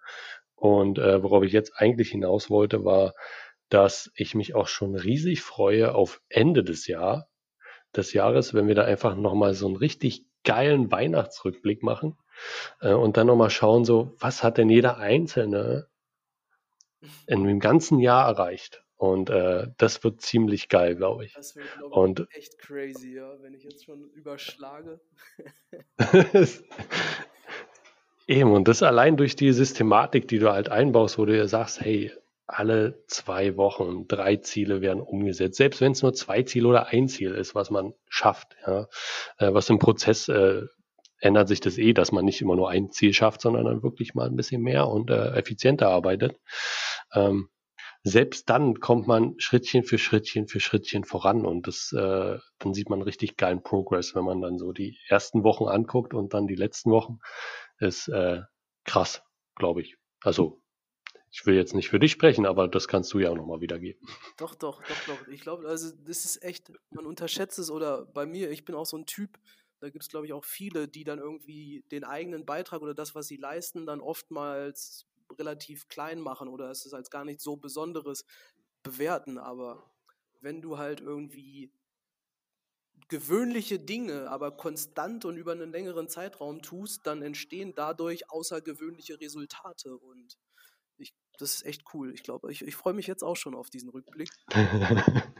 Und 0.54 0.98
äh, 0.98 1.22
worauf 1.22 1.44
ich 1.44 1.52
jetzt 1.52 1.74
eigentlich 1.76 2.10
hinaus 2.10 2.48
wollte, 2.48 2.84
war, 2.84 3.12
dass 3.68 4.10
ich 4.14 4.34
mich 4.34 4.54
auch 4.54 4.68
schon 4.68 4.94
riesig 4.94 5.42
freue 5.42 5.94
auf 5.94 6.22
Ende 6.30 6.64
des 6.64 6.86
Jahr, 6.86 7.28
des 7.94 8.14
Jahres, 8.14 8.54
wenn 8.54 8.68
wir 8.68 8.74
da 8.74 8.84
einfach 8.84 9.16
nochmal 9.16 9.52
so 9.52 9.66
einen 9.66 9.76
richtig 9.76 10.24
geilen 10.44 10.90
Weihnachtsrückblick 10.90 11.82
machen 11.82 12.16
äh, 12.80 12.94
und 12.94 13.18
dann 13.18 13.26
nochmal 13.26 13.50
schauen, 13.50 13.84
so, 13.84 14.14
was 14.18 14.42
hat 14.42 14.56
denn 14.56 14.70
jeder 14.70 14.96
Einzelne 14.96 15.88
in 17.26 17.44
dem 17.44 17.60
ganzen 17.60 17.98
Jahr 17.98 18.28
erreicht? 18.28 18.82
Und 18.96 19.30
äh, 19.30 19.68
das 19.76 20.02
wird 20.02 20.20
ziemlich 20.22 20.68
geil, 20.68 20.96
glaube 20.96 21.24
ich. 21.24 21.32
Das 21.34 21.54
wird, 21.54 21.66
glaube 21.78 22.26
ich, 22.30 22.36
echt 22.36 22.58
crazy, 22.58 23.14
ja, 23.14 23.32
wenn 23.40 23.54
ich 23.54 23.62
jetzt 23.62 23.84
schon 23.84 24.10
überschlage. 24.10 25.00
Eben, 28.26 28.52
und 28.52 28.66
das 28.66 28.82
allein 28.82 29.16
durch 29.16 29.36
die 29.36 29.52
Systematik, 29.52 30.26
die 30.26 30.40
du 30.40 30.50
halt 30.50 30.68
einbaust, 30.68 31.16
wo 31.16 31.24
du 31.24 31.36
ja 31.36 31.46
sagst, 31.46 31.80
hey, 31.80 32.12
alle 32.48 33.04
zwei 33.06 33.56
Wochen 33.56 34.08
drei 34.08 34.36
Ziele 34.36 34.80
werden 34.80 35.00
umgesetzt, 35.00 35.58
selbst 35.58 35.80
wenn 35.80 35.92
es 35.92 36.02
nur 36.02 36.14
zwei 36.14 36.42
Ziele 36.42 36.66
oder 36.66 36.88
ein 36.88 37.06
Ziel 37.06 37.34
ist, 37.34 37.54
was 37.54 37.70
man 37.70 37.94
schafft, 38.08 38.56
ja, 38.66 38.88
äh, 39.38 39.52
was 39.52 39.70
im 39.70 39.78
Prozess 39.78 40.28
äh, 40.28 40.62
ändert 41.20 41.48
sich 41.48 41.60
das 41.60 41.78
eh, 41.78 41.92
dass 41.92 42.12
man 42.12 42.24
nicht 42.24 42.40
immer 42.40 42.56
nur 42.56 42.70
ein 42.70 42.90
Ziel 42.90 43.12
schafft, 43.12 43.40
sondern 43.40 43.64
dann 43.64 43.82
wirklich 43.82 44.14
mal 44.14 44.26
ein 44.26 44.36
bisschen 44.36 44.62
mehr 44.62 44.88
und 44.88 45.10
äh, 45.10 45.32
effizienter 45.32 45.88
arbeitet. 45.88 46.38
Ähm, 47.12 47.48
selbst 48.04 48.48
dann 48.48 48.80
kommt 48.80 49.06
man 49.06 49.38
Schrittchen 49.38 49.82
für 49.82 49.98
Schrittchen 49.98 50.46
für 50.46 50.60
Schrittchen 50.60 51.04
voran 51.04 51.44
und 51.44 51.66
das, 51.66 51.92
äh, 51.92 52.38
dann 52.58 52.74
sieht 52.74 52.90
man 52.90 53.02
richtig 53.02 53.36
geilen 53.36 53.62
Progress, 53.62 54.14
wenn 54.14 54.24
man 54.24 54.40
dann 54.40 54.58
so 54.58 54.72
die 54.72 54.96
ersten 55.08 55.42
Wochen 55.42 55.68
anguckt 55.68 56.14
und 56.14 56.32
dann 56.32 56.46
die 56.46 56.54
letzten 56.54 56.90
Wochen. 56.90 57.18
Ist 57.80 58.08
äh, 58.08 58.42
krass, 58.84 59.22
glaube 59.56 59.82
ich. 59.82 59.96
Also 60.22 60.60
ich 61.30 61.44
will 61.44 61.54
jetzt 61.54 61.74
nicht 61.74 61.88
für 61.88 61.98
dich 61.98 62.12
sprechen, 62.12 62.46
aber 62.46 62.68
das 62.68 62.88
kannst 62.88 63.12
du 63.12 63.18
ja 63.18 63.30
auch 63.30 63.36
nochmal 63.36 63.60
wiedergeben. 63.60 64.00
Doch, 64.38 64.54
doch, 64.54 64.82
doch, 64.82 65.06
doch. 65.06 65.28
Ich 65.28 65.42
glaube, 65.42 65.68
also 65.68 65.90
das 66.06 66.24
ist 66.24 66.42
echt, 66.42 66.72
man 66.90 67.06
unterschätzt 67.06 67.58
es 67.58 67.70
oder 67.70 68.06
bei 68.06 68.26
mir, 68.26 68.50
ich 68.50 68.64
bin 68.64 68.74
auch 68.74 68.86
so 68.86 68.96
ein 68.96 69.06
Typ, 69.06 69.38
da 69.80 69.90
gibt 69.90 70.04
es, 70.04 70.10
glaube 70.10 70.26
ich, 70.26 70.32
auch 70.32 70.44
viele, 70.44 70.88
die 70.88 71.04
dann 71.04 71.18
irgendwie 71.18 71.84
den 71.90 72.04
eigenen 72.04 72.44
Beitrag 72.44 72.82
oder 72.82 72.94
das, 72.94 73.14
was 73.14 73.26
sie 73.28 73.36
leisten, 73.36 73.86
dann 73.86 74.00
oftmals 74.00 75.06
relativ 75.38 75.88
klein 75.88 76.20
machen 76.20 76.48
oder 76.48 76.70
es 76.70 76.86
ist 76.86 76.94
als 76.94 77.10
gar 77.10 77.24
nicht 77.24 77.40
so 77.40 77.56
Besonderes 77.56 78.24
bewerten. 78.82 79.38
Aber 79.38 79.90
wenn 80.40 80.62
du 80.62 80.78
halt 80.78 81.00
irgendwie 81.00 81.72
gewöhnliche 83.08 83.78
Dinge, 83.78 84.28
aber 84.30 84.56
konstant 84.56 85.24
und 85.24 85.36
über 85.36 85.52
einen 85.52 85.70
längeren 85.72 86.08
Zeitraum 86.08 86.62
tust, 86.62 87.06
dann 87.06 87.22
entstehen 87.22 87.74
dadurch 87.74 88.30
außergewöhnliche 88.30 89.20
Resultate. 89.20 89.96
Und 89.96 90.36
ich, 90.98 91.14
das 91.38 91.54
ist 91.54 91.66
echt 91.66 91.84
cool. 91.94 92.12
Ich 92.12 92.22
glaube, 92.22 92.50
ich, 92.52 92.62
ich 92.62 92.76
freue 92.76 92.94
mich 92.94 93.06
jetzt 93.06 93.22
auch 93.22 93.36
schon 93.36 93.54
auf 93.54 93.70
diesen 93.70 93.88
Rückblick. 93.88 94.30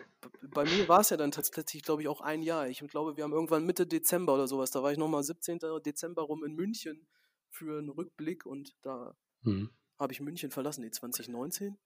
Bei 0.55 0.65
mir 0.65 0.89
war 0.89 1.01
es 1.01 1.11
ja 1.11 1.17
dann 1.17 1.31
tatsächlich, 1.31 1.83
glaube 1.83 2.03
ich, 2.03 2.09
auch 2.09 2.21
ein 2.21 2.43
Jahr. 2.43 2.69
Ich 2.69 2.79
glaube, 2.81 3.17
wir 3.17 3.25
haben 3.25 3.33
irgendwann 3.33 3.67
Mitte 3.67 3.87
Dezember 3.87 4.35
oder 4.35 4.49
sowas, 4.49 4.71
da 4.71 4.83
war 4.83 4.93
ich 4.93 4.99
nochmal 4.99 5.23
17. 5.23 5.59
Dezember 5.85 6.23
rum 6.23 6.45
in 6.45 6.55
München 6.55 7.07
für 7.51 7.79
einen 7.79 7.91
Rückblick 7.91 8.47
und 8.47 8.75
da 8.83 9.17
mhm. 9.43 9.71
habe 9.99 10.13
ich 10.13 10.21
München 10.21 10.51
verlassen, 10.51 10.83
die 10.83 10.91
2019? 10.91 11.77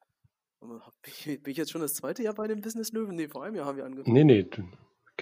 Bin 0.62 1.40
ich 1.46 1.56
jetzt 1.56 1.72
schon 1.72 1.80
das 1.80 1.94
zweite 1.94 2.22
Jahr 2.22 2.34
bei 2.34 2.46
dem 2.46 2.60
Business 2.60 2.92
Löwen? 2.92 3.16
Nee, 3.16 3.28
vor 3.28 3.42
einem 3.42 3.56
Jahr 3.56 3.66
haben 3.66 3.76
wir 3.76 3.84
angefangen. 3.84 4.14
Nee, 4.14 4.24
nee, 4.24 4.48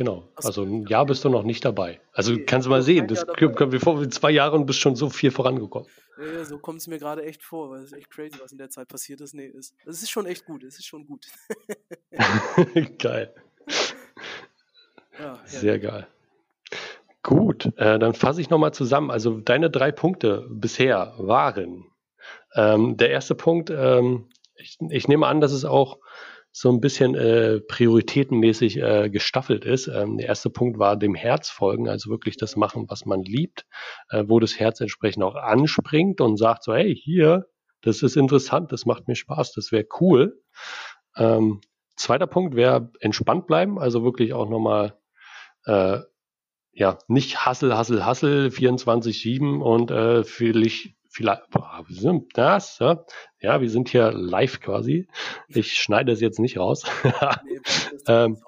genau. 0.01 0.27
Also 0.35 0.63
ein 0.63 0.87
Jahr 0.87 1.05
bist 1.05 1.27
du 1.27 1.29
noch 1.29 1.43
nicht 1.43 1.63
dabei. 1.63 2.01
Also 2.15 2.33
okay, 2.33 2.47
kannst 2.47 2.65
du 2.65 2.71
mal 2.71 2.81
sehen, 2.81 3.07
das 3.07 3.27
kommt 3.27 3.61
mir 3.71 3.81
vor, 3.81 4.09
zwei 4.09 4.31
Jahre 4.31 4.57
und 4.57 4.65
bist 4.65 4.79
schon 4.79 4.97
so 4.97 5.11
viel 5.11 5.31
vorangekommen. 5.31 5.91
Ja, 6.19 6.43
so 6.47 6.59
kommt 6.59 6.81
es 6.81 6.87
mir 6.87 6.99
gerade 6.99 7.23
echt 7.23 7.43
vor, 7.43 7.71
weil 7.71 7.81
es 7.81 7.93
ist 7.93 7.99
echt 7.99 8.09
crazy, 8.09 8.39
was 8.41 8.51
in 8.51 8.57
der 8.57 8.71
Zeit 8.71 8.89
passiert 8.89 9.21
ist. 9.21 9.35
Nee, 9.35 9.53
es, 9.59 9.75
es 9.85 10.03
ist 10.03 10.09
schon 10.09 10.25
echt 10.25 10.47
gut, 10.47 10.65
es 10.65 10.79
ist 10.79 10.87
schon 10.87 11.07
gut. 11.07 11.27
geil. 12.99 13.35
Ja, 15.19 15.39
Sehr 15.45 15.77
ja. 15.77 15.91
geil. 15.91 16.07
Gut, 17.23 17.67
äh, 17.77 17.99
dann 17.99 18.15
fasse 18.15 18.41
ich 18.41 18.49
nochmal 18.49 18.73
zusammen. 18.73 19.11
Also 19.11 19.39
deine 19.39 19.69
drei 19.69 19.93
Punkte 19.93 20.47
bisher 20.49 21.13
waren, 21.19 21.85
ähm, 22.55 22.97
der 22.97 23.11
erste 23.11 23.35
Punkt, 23.35 23.69
ähm, 23.69 24.31
ich, 24.55 24.79
ich, 24.89 25.09
nehme 25.09 25.27
an, 25.27 25.43
dass 25.43 25.53
es 25.53 25.67
auch 25.67 25.99
so 26.53 26.71
ein 26.71 26.81
bisschen 26.81 27.15
äh, 27.15 27.61
prioritätenmäßig 27.61 28.79
äh, 28.79 29.09
gestaffelt 29.11 29.65
ist. 29.65 29.87
Ähm, 29.89 30.19
der 30.19 30.27
erste 30.27 30.51
Punkt 30.51 30.79
war 30.79 30.97
dem 30.97 31.15
Herz 31.15 31.49
folgen, 31.49 31.89
also 31.89 32.11
wirklich 32.11 32.37
das 32.37 32.57
machen, 32.57 32.87
was 32.89 33.07
man 33.07 33.23
liebt, 33.23 33.67
äh, 34.11 34.25
wo 34.27 34.41
das 34.41 34.59
Herz 34.59 34.81
entsprechend 34.81 35.23
auch 35.23 35.37
anspringt 35.37 36.21
und 36.21 36.37
sagt 36.37 36.65
so, 36.65 36.75
hey, 36.75 36.95
hier, 36.95 37.47
das 37.83 38.03
ist 38.03 38.17
interessant, 38.17 38.73
das 38.73 38.85
macht 38.85 39.09
mir 39.09 39.15
Spaß, 39.15 39.53
das 39.53 39.73
wäre 39.73 39.87
cool. 40.01 40.43
Ähm, 41.17 41.61
zweiter 41.97 42.27
Punkt 42.27 42.57
wäre 42.57 42.91
entspannt 43.01 43.47
bleiben, 43.47 43.79
also 43.79 44.03
wirklich 44.03 44.33
auch 44.33 44.49
nochmal 44.49 44.99
äh, 45.67 46.01
ja, 46.73 46.99
nicht 47.09 47.45
Hassel, 47.45 47.77
Hassel, 47.77 48.05
Hassel 48.05 48.49
24-7 48.49 49.61
und 49.61 49.91
äh, 49.91 50.25
vielleicht 50.25 50.95
vielleicht, 51.11 51.43
das, 52.35 52.79
ja? 53.41 53.61
wir 53.61 53.71
sind 53.71 53.89
hier 53.89 54.13
live 54.13 54.61
quasi. 54.61 55.09
Ich 55.49 55.75
schneide 55.75 56.13
es 56.13 56.21
jetzt 56.21 56.39
nicht 56.39 56.59
raus. 56.59 56.85
nee, 57.45 57.61
ähm, 58.07 58.39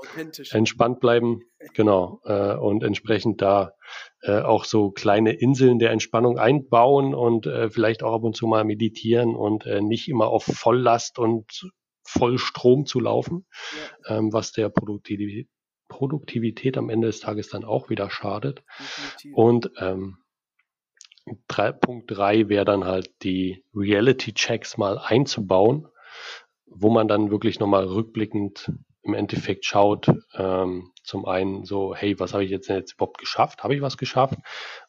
entspannt 0.51 1.01
bleiben, 1.01 1.43
genau, 1.75 2.21
äh, 2.25 2.55
und 2.55 2.83
entsprechend 2.83 3.43
da 3.43 3.75
äh, 4.23 4.41
auch 4.41 4.65
so 4.65 4.91
kleine 4.91 5.33
Inseln 5.33 5.79
der 5.79 5.91
Entspannung 5.91 6.39
einbauen 6.39 7.15
und 7.15 7.47
äh, 7.47 7.71
vielleicht 7.71 8.03
auch 8.03 8.15
ab 8.15 8.23
und 8.23 8.37
zu 8.37 8.47
mal 8.47 8.65
meditieren 8.65 9.35
und 9.35 9.67
äh, 9.67 9.81
nicht 9.81 10.09
immer 10.09 10.29
auf 10.29 10.45
Volllast 10.45 11.19
und 11.19 11.71
Vollstrom 12.05 12.87
zu 12.87 13.01
laufen, 13.01 13.47
ja. 14.09 14.19
ähm, 14.19 14.33
was 14.33 14.53
der 14.53 14.69
Produktivität, 14.69 15.49
Produktivität 15.89 16.79
am 16.79 16.89
Ende 16.89 17.09
des 17.09 17.21
Tages 17.21 17.49
dann 17.49 17.65
auch 17.65 17.91
wieder 17.91 18.11
schadet. 18.11 18.65
Definitiv. 18.79 19.37
Und 19.37 19.71
ähm, 19.79 20.22
Punkt 21.81 22.11
3 22.11 22.49
wäre 22.49 22.65
dann 22.65 22.85
halt 22.85 23.23
die 23.23 23.65
Reality-Checks 23.75 24.77
mal 24.77 24.99
einzubauen, 24.99 25.89
wo 26.67 26.91
man 26.91 27.09
dann 27.09 27.31
wirklich 27.31 27.61
nochmal 27.61 27.85
rückblickend 27.85 28.73
im 29.03 29.15
Endeffekt 29.15 29.65
schaut, 29.65 30.07
ähm, 30.35 30.93
zum 31.03 31.27
einen 31.27 31.65
so, 31.65 31.95
hey, 31.95 32.19
was 32.21 32.33
habe 32.33 32.45
ich 32.45 32.51
jetzt, 32.51 32.69
jetzt 32.69 32.95
überhaupt 32.95 33.19
geschafft? 33.19 33.65
Habe 33.65 33.75
ich 33.75 33.83
was 33.83 33.97
geschafft? 33.97 34.39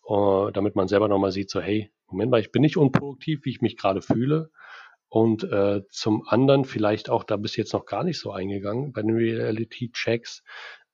Uh, 0.08 0.52
damit 0.52 0.76
man 0.76 0.88
selber 0.88 1.08
nochmal 1.08 1.32
sieht, 1.32 1.50
so, 1.50 1.60
hey, 1.60 1.92
Moment 2.08 2.30
mal, 2.30 2.40
ich 2.40 2.52
bin 2.52 2.62
nicht 2.62 2.78
unproduktiv, 2.78 3.46
wie 3.46 3.50
ich 3.50 3.62
mich 3.62 3.76
gerade 3.76 4.04
fühle. 4.04 4.52
Und 5.10 5.44
äh, 5.44 5.82
zum 5.90 6.28
anderen 6.28 6.66
vielleicht 6.66 7.10
auch, 7.10 7.24
da 7.24 7.38
bist 7.38 7.58
du 7.58 7.62
jetzt 7.62 7.74
noch 7.74 7.86
gar 7.86 8.04
nicht 8.04 8.20
so 8.20 8.32
eingegangen, 8.32 8.94
bei 8.94 9.02
den 9.02 9.16
Reality-Checks, 9.16 10.44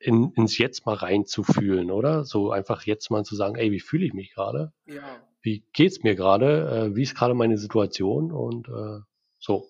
in, 0.01 0.31
ins 0.35 0.57
Jetzt 0.57 0.85
mal 0.85 0.95
reinzufühlen, 0.95 1.91
oder? 1.91 2.23
So 2.23 2.51
einfach 2.51 2.83
jetzt 2.83 3.11
mal 3.11 3.25
zu 3.25 3.35
sagen, 3.35 3.55
ey, 3.55 3.71
wie 3.71 3.81
fühle 3.81 4.05
ich 4.05 4.13
mich 4.13 4.33
gerade? 4.33 4.71
Ja 4.85 5.21
wie 5.41 5.65
geht's 5.73 6.03
mir 6.03 6.15
gerade, 6.15 6.89
äh, 6.91 6.95
wie 6.95 7.03
ist 7.03 7.15
gerade 7.15 7.33
meine 7.33 7.57
Situation 7.57 8.31
und 8.31 8.67
äh, 8.67 8.99
so. 9.39 9.69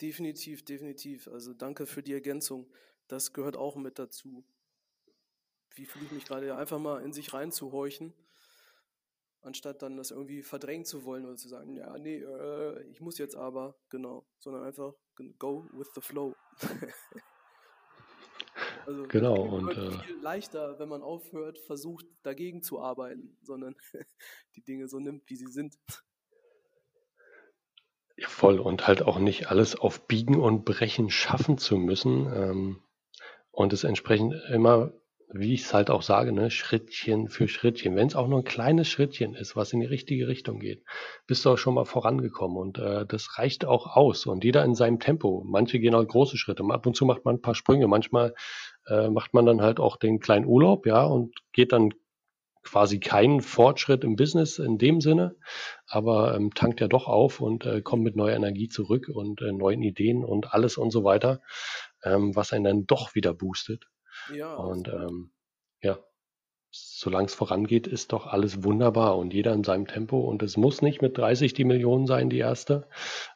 Definitiv, 0.00 0.64
definitiv. 0.64 1.28
Also 1.28 1.54
danke 1.54 1.86
für 1.86 2.02
die 2.02 2.12
Ergänzung. 2.12 2.70
Das 3.08 3.32
gehört 3.32 3.56
auch 3.56 3.76
mit 3.76 3.98
dazu. 3.98 4.44
Wie 5.74 5.86
fühle 5.86 6.04
ich 6.04 6.12
mich 6.12 6.24
gerade? 6.24 6.56
Einfach 6.56 6.78
mal 6.78 7.02
in 7.02 7.12
sich 7.12 7.32
reinzuhorchen, 7.32 8.12
anstatt 9.40 9.82
dann 9.82 9.96
das 9.96 10.10
irgendwie 10.10 10.42
verdrängen 10.42 10.84
zu 10.84 11.04
wollen 11.04 11.24
oder 11.24 11.36
zu 11.36 11.48
sagen, 11.48 11.74
ja, 11.74 11.96
nee, 11.98 12.16
äh, 12.16 12.82
ich 12.90 13.00
muss 13.00 13.18
jetzt 13.18 13.36
aber, 13.36 13.76
genau, 13.88 14.26
sondern 14.38 14.64
einfach 14.64 14.94
go 15.38 15.66
with 15.72 15.88
the 15.94 16.00
flow. 16.00 16.34
Also 18.88 19.06
genau 19.06 19.42
und 19.42 19.76
äh, 19.76 19.90
viel 19.98 20.18
leichter, 20.22 20.78
wenn 20.78 20.88
man 20.88 21.02
aufhört, 21.02 21.58
versucht 21.58 22.06
dagegen 22.22 22.62
zu 22.62 22.80
arbeiten, 22.80 23.36
sondern 23.42 23.76
die 24.56 24.62
Dinge 24.62 24.88
so 24.88 24.98
nimmt, 24.98 25.28
wie 25.28 25.36
sie 25.36 25.52
sind. 25.52 25.78
Ja, 28.16 28.28
voll 28.28 28.58
und 28.58 28.86
halt 28.86 29.02
auch 29.02 29.18
nicht 29.18 29.50
alles 29.50 29.76
auf 29.76 30.08
Biegen 30.08 30.40
und 30.40 30.64
Brechen 30.64 31.10
schaffen 31.10 31.58
zu 31.58 31.76
müssen 31.76 32.32
ähm, 32.34 32.82
und 33.50 33.74
es 33.74 33.84
entsprechend 33.84 34.32
immer 34.48 34.94
wie 35.30 35.52
ich 35.52 35.62
es 35.62 35.74
halt 35.74 35.90
auch 35.90 36.02
sage, 36.02 36.32
ne, 36.32 36.50
Schrittchen 36.50 37.28
für 37.28 37.48
Schrittchen. 37.48 37.96
Wenn 37.96 38.06
es 38.06 38.16
auch 38.16 38.28
nur 38.28 38.40
ein 38.40 38.44
kleines 38.44 38.88
Schrittchen 38.88 39.34
ist, 39.34 39.56
was 39.56 39.72
in 39.72 39.80
die 39.80 39.86
richtige 39.86 40.26
Richtung 40.26 40.58
geht, 40.58 40.82
bist 41.26 41.44
du 41.44 41.50
auch 41.50 41.58
schon 41.58 41.74
mal 41.74 41.84
vorangekommen. 41.84 42.56
Und 42.56 42.78
äh, 42.78 43.04
das 43.04 43.38
reicht 43.38 43.66
auch 43.66 43.94
aus. 43.94 44.24
Und 44.26 44.44
jeder 44.44 44.64
in 44.64 44.74
seinem 44.74 45.00
Tempo. 45.00 45.44
Manche 45.46 45.80
gehen 45.80 45.94
auch 45.94 46.04
große 46.04 46.38
Schritte. 46.38 46.64
Ab 46.70 46.86
und 46.86 46.96
zu 46.96 47.04
macht 47.04 47.24
man 47.26 47.36
ein 47.36 47.42
paar 47.42 47.54
Sprünge. 47.54 47.88
Manchmal 47.88 48.34
äh, 48.88 49.08
macht 49.08 49.34
man 49.34 49.46
dann 49.46 49.62
halt 49.62 49.80
auch 49.80 49.96
den 49.96 50.20
kleinen 50.20 50.46
Urlaub, 50.46 50.86
ja, 50.86 51.04
und 51.04 51.34
geht 51.52 51.72
dann 51.72 51.92
quasi 52.62 53.00
keinen 53.00 53.40
Fortschritt 53.40 54.04
im 54.04 54.16
Business 54.16 54.58
in 54.58 54.78
dem 54.78 55.00
Sinne, 55.00 55.36
aber 55.86 56.34
ähm, 56.34 56.52
tankt 56.54 56.80
ja 56.80 56.88
doch 56.88 57.06
auf 57.08 57.40
und 57.40 57.64
äh, 57.64 57.80
kommt 57.80 58.02
mit 58.02 58.16
neuer 58.16 58.36
Energie 58.36 58.68
zurück 58.68 59.08
und 59.08 59.40
äh, 59.40 59.52
neuen 59.52 59.82
Ideen 59.82 60.24
und 60.24 60.52
alles 60.52 60.76
und 60.76 60.90
so 60.90 61.04
weiter, 61.04 61.40
ähm, 62.02 62.36
was 62.36 62.52
einen 62.52 62.64
dann 62.64 62.86
doch 62.86 63.14
wieder 63.14 63.32
boostet. 63.32 63.86
Ja. 64.34 64.54
Und 64.54 64.88
ähm, 64.88 65.30
ja, 65.80 65.98
solange 66.70 67.26
es 67.26 67.34
vorangeht, 67.34 67.86
ist 67.86 68.12
doch 68.12 68.26
alles 68.26 68.62
wunderbar 68.64 69.16
und 69.16 69.32
jeder 69.32 69.52
in 69.54 69.64
seinem 69.64 69.86
Tempo. 69.86 70.20
Und 70.20 70.42
es 70.42 70.56
muss 70.56 70.82
nicht 70.82 71.00
mit 71.00 71.16
30 71.16 71.54
die 71.54 71.64
Million 71.64 72.06
sein, 72.06 72.28
die 72.28 72.38
erste. 72.38 72.88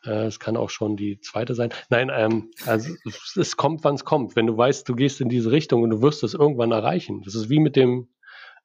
Äh, 0.05 0.26
es 0.26 0.39
kann 0.39 0.57
auch 0.57 0.70
schon 0.70 0.97
die 0.97 1.20
zweite 1.20 1.55
sein. 1.55 1.70
Nein, 1.89 2.11
ähm, 2.14 2.51
also 2.66 2.93
es 3.37 3.57
kommt, 3.57 3.85
wann 3.85 3.95
es 3.95 4.05
kommt. 4.05 4.37
Wenn 4.37 4.47
du 4.47 4.57
weißt, 4.57 4.89
du 4.89 4.95
gehst 4.95 5.20
in 5.20 5.28
diese 5.28 5.51
Richtung 5.51 5.83
und 5.83 5.91
du 5.91 6.03
wirst 6.03 6.22
es 6.24 6.35
irgendwann 6.35 6.72
erreichen. 6.72 7.22
Das 7.24 7.35
ist 7.35 7.49
wie 7.49 7.61
mit 7.61 7.76
dem 7.76 8.09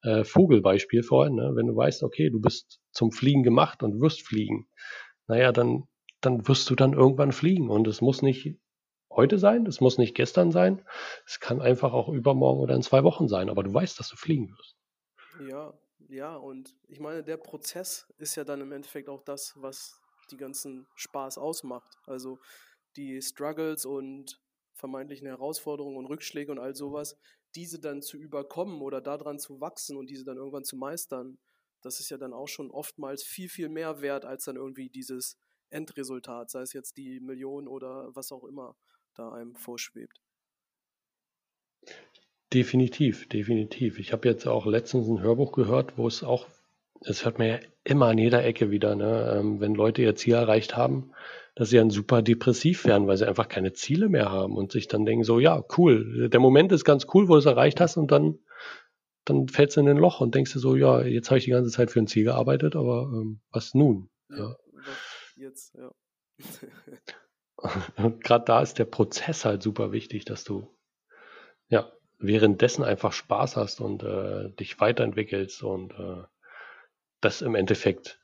äh, 0.03 0.23
Vogelbeispiel 0.23 1.03
vorhin. 1.03 1.35
Ne? 1.35 1.51
Wenn 1.55 1.67
du 1.67 1.75
weißt, 1.75 2.03
okay, 2.03 2.29
du 2.29 2.39
bist 2.41 2.79
zum 2.91 3.11
Fliegen 3.11 3.43
gemacht 3.43 3.83
und 3.83 4.01
wirst 4.01 4.21
fliegen, 4.21 4.67
naja, 5.27 5.51
dann, 5.51 5.83
dann 6.21 6.47
wirst 6.47 6.69
du 6.69 6.75
dann 6.75 6.93
irgendwann 6.93 7.31
fliegen. 7.31 7.69
Und 7.69 7.87
es 7.87 8.01
muss 8.01 8.21
nicht 8.21 8.57
heute 9.09 9.39
sein, 9.39 9.65
es 9.65 9.81
muss 9.81 9.97
nicht 9.97 10.15
gestern 10.15 10.51
sein, 10.51 10.85
es 11.25 11.39
kann 11.39 11.61
einfach 11.61 11.93
auch 11.93 12.09
übermorgen 12.09 12.61
oder 12.61 12.75
in 12.75 12.81
zwei 12.81 13.03
Wochen 13.03 13.27
sein, 13.27 13.49
aber 13.49 13.63
du 13.63 13.73
weißt, 13.73 13.99
dass 13.99 14.09
du 14.09 14.15
fliegen 14.15 14.49
wirst. 14.49 14.75
Ja, 15.49 15.73
ja, 16.09 16.35
und 16.35 16.75
ich 16.87 16.99
meine, 16.99 17.23
der 17.23 17.37
Prozess 17.37 18.07
ist 18.17 18.35
ja 18.35 18.43
dann 18.43 18.61
im 18.61 18.71
Endeffekt 18.71 19.09
auch 19.09 19.23
das, 19.23 19.53
was 19.57 19.99
die 20.31 20.37
ganzen 20.37 20.87
Spaß 20.95 21.37
ausmacht. 21.37 21.97
Also 22.05 22.39
die 22.95 23.21
Struggles 23.21 23.85
und 23.85 24.39
vermeintlichen 24.73 25.27
Herausforderungen 25.27 25.97
und 25.97 26.05
Rückschläge 26.05 26.51
und 26.51 26.59
all 26.59 26.75
sowas, 26.75 27.17
diese 27.55 27.79
dann 27.79 28.01
zu 28.01 28.17
überkommen 28.17 28.81
oder 28.81 29.01
daran 29.01 29.39
zu 29.39 29.59
wachsen 29.59 29.97
und 29.97 30.09
diese 30.09 30.23
dann 30.23 30.37
irgendwann 30.37 30.63
zu 30.63 30.75
meistern, 30.75 31.37
das 31.81 31.99
ist 31.99 32.09
ja 32.09 32.17
dann 32.17 32.33
auch 32.33 32.47
schon 32.47 32.71
oftmals 32.71 33.23
viel, 33.23 33.49
viel 33.49 33.69
mehr 33.69 34.01
wert 34.01 34.25
als 34.25 34.45
dann 34.45 34.55
irgendwie 34.55 34.89
dieses 34.89 35.37
Endresultat, 35.69 36.49
sei 36.49 36.61
es 36.61 36.73
jetzt 36.73 36.97
die 36.97 37.19
Million 37.19 37.67
oder 37.67 38.15
was 38.15 38.31
auch 38.31 38.43
immer 38.43 38.75
da 39.17 39.31
einem 39.31 39.55
vorschwebt. 39.55 40.21
Definitiv, 42.53 43.27
definitiv. 43.27 43.99
Ich 43.99 44.13
habe 44.13 44.27
jetzt 44.27 44.47
auch 44.47 44.65
letztens 44.65 45.07
ein 45.07 45.21
Hörbuch 45.21 45.51
gehört, 45.51 45.97
wo 45.97 46.07
es 46.07 46.23
auch, 46.23 46.47
es 47.01 47.25
hört 47.25 47.39
man 47.39 47.47
ja 47.47 47.59
immer 47.83 48.07
an 48.07 48.17
jeder 48.17 48.45
Ecke 48.45 48.71
wieder, 48.71 48.95
ne? 48.95 49.37
Ähm, 49.37 49.59
wenn 49.59 49.75
Leute 49.75 50.01
ihr 50.01 50.15
Ziel 50.15 50.35
erreicht 50.35 50.77
haben, 50.77 51.11
dass 51.55 51.69
sie 51.69 51.77
dann 51.77 51.89
super 51.89 52.21
depressiv 52.21 52.85
werden, 52.85 53.07
weil 53.07 53.17
sie 53.17 53.27
einfach 53.27 53.49
keine 53.49 53.73
Ziele 53.73 54.07
mehr 54.07 54.31
haben 54.31 54.55
und 54.55 54.71
sich 54.71 54.87
dann 54.87 55.05
denken 55.05 55.23
so, 55.23 55.39
ja, 55.39 55.63
cool, 55.77 56.29
der 56.29 56.39
Moment 56.39 56.71
ist 56.71 56.85
ganz 56.85 57.07
cool, 57.13 57.27
wo 57.27 57.33
du 57.33 57.39
es 57.39 57.45
erreicht 57.45 57.81
hast 57.81 57.97
und 57.97 58.11
dann, 58.11 58.39
dann 59.25 59.49
fällst 59.49 59.75
du 59.75 59.81
in 59.81 59.89
ein 59.89 59.97
Loch 59.97 60.21
und 60.21 60.35
denkst 60.35 60.53
dir 60.53 60.59
so, 60.59 60.75
ja, 60.75 61.01
jetzt 61.01 61.29
habe 61.29 61.39
ich 61.39 61.45
die 61.45 61.51
ganze 61.51 61.71
Zeit 61.71 61.91
für 61.91 61.99
ein 61.99 62.07
Ziel 62.07 62.25
gearbeitet, 62.25 62.75
aber 62.75 63.11
ähm, 63.13 63.41
was 63.51 63.73
nun? 63.73 64.09
Ja, 64.29 64.37
ja. 64.37 64.55
Jetzt, 65.35 65.75
ja. 65.75 65.91
gerade 67.57 68.45
da 68.45 68.61
ist 68.61 68.79
der 68.79 68.85
Prozess 68.85 69.45
halt 69.45 69.63
super 69.63 69.91
wichtig, 69.91 70.25
dass 70.25 70.43
du 70.43 70.75
ja 71.69 71.91
währenddessen 72.19 72.83
einfach 72.83 73.13
Spaß 73.13 73.57
hast 73.57 73.81
und 73.81 74.03
äh, 74.03 74.49
dich 74.51 74.79
weiterentwickelst 74.79 75.63
und 75.63 75.93
äh, 75.93 76.23
das 77.21 77.41
im 77.41 77.55
Endeffekt 77.55 78.19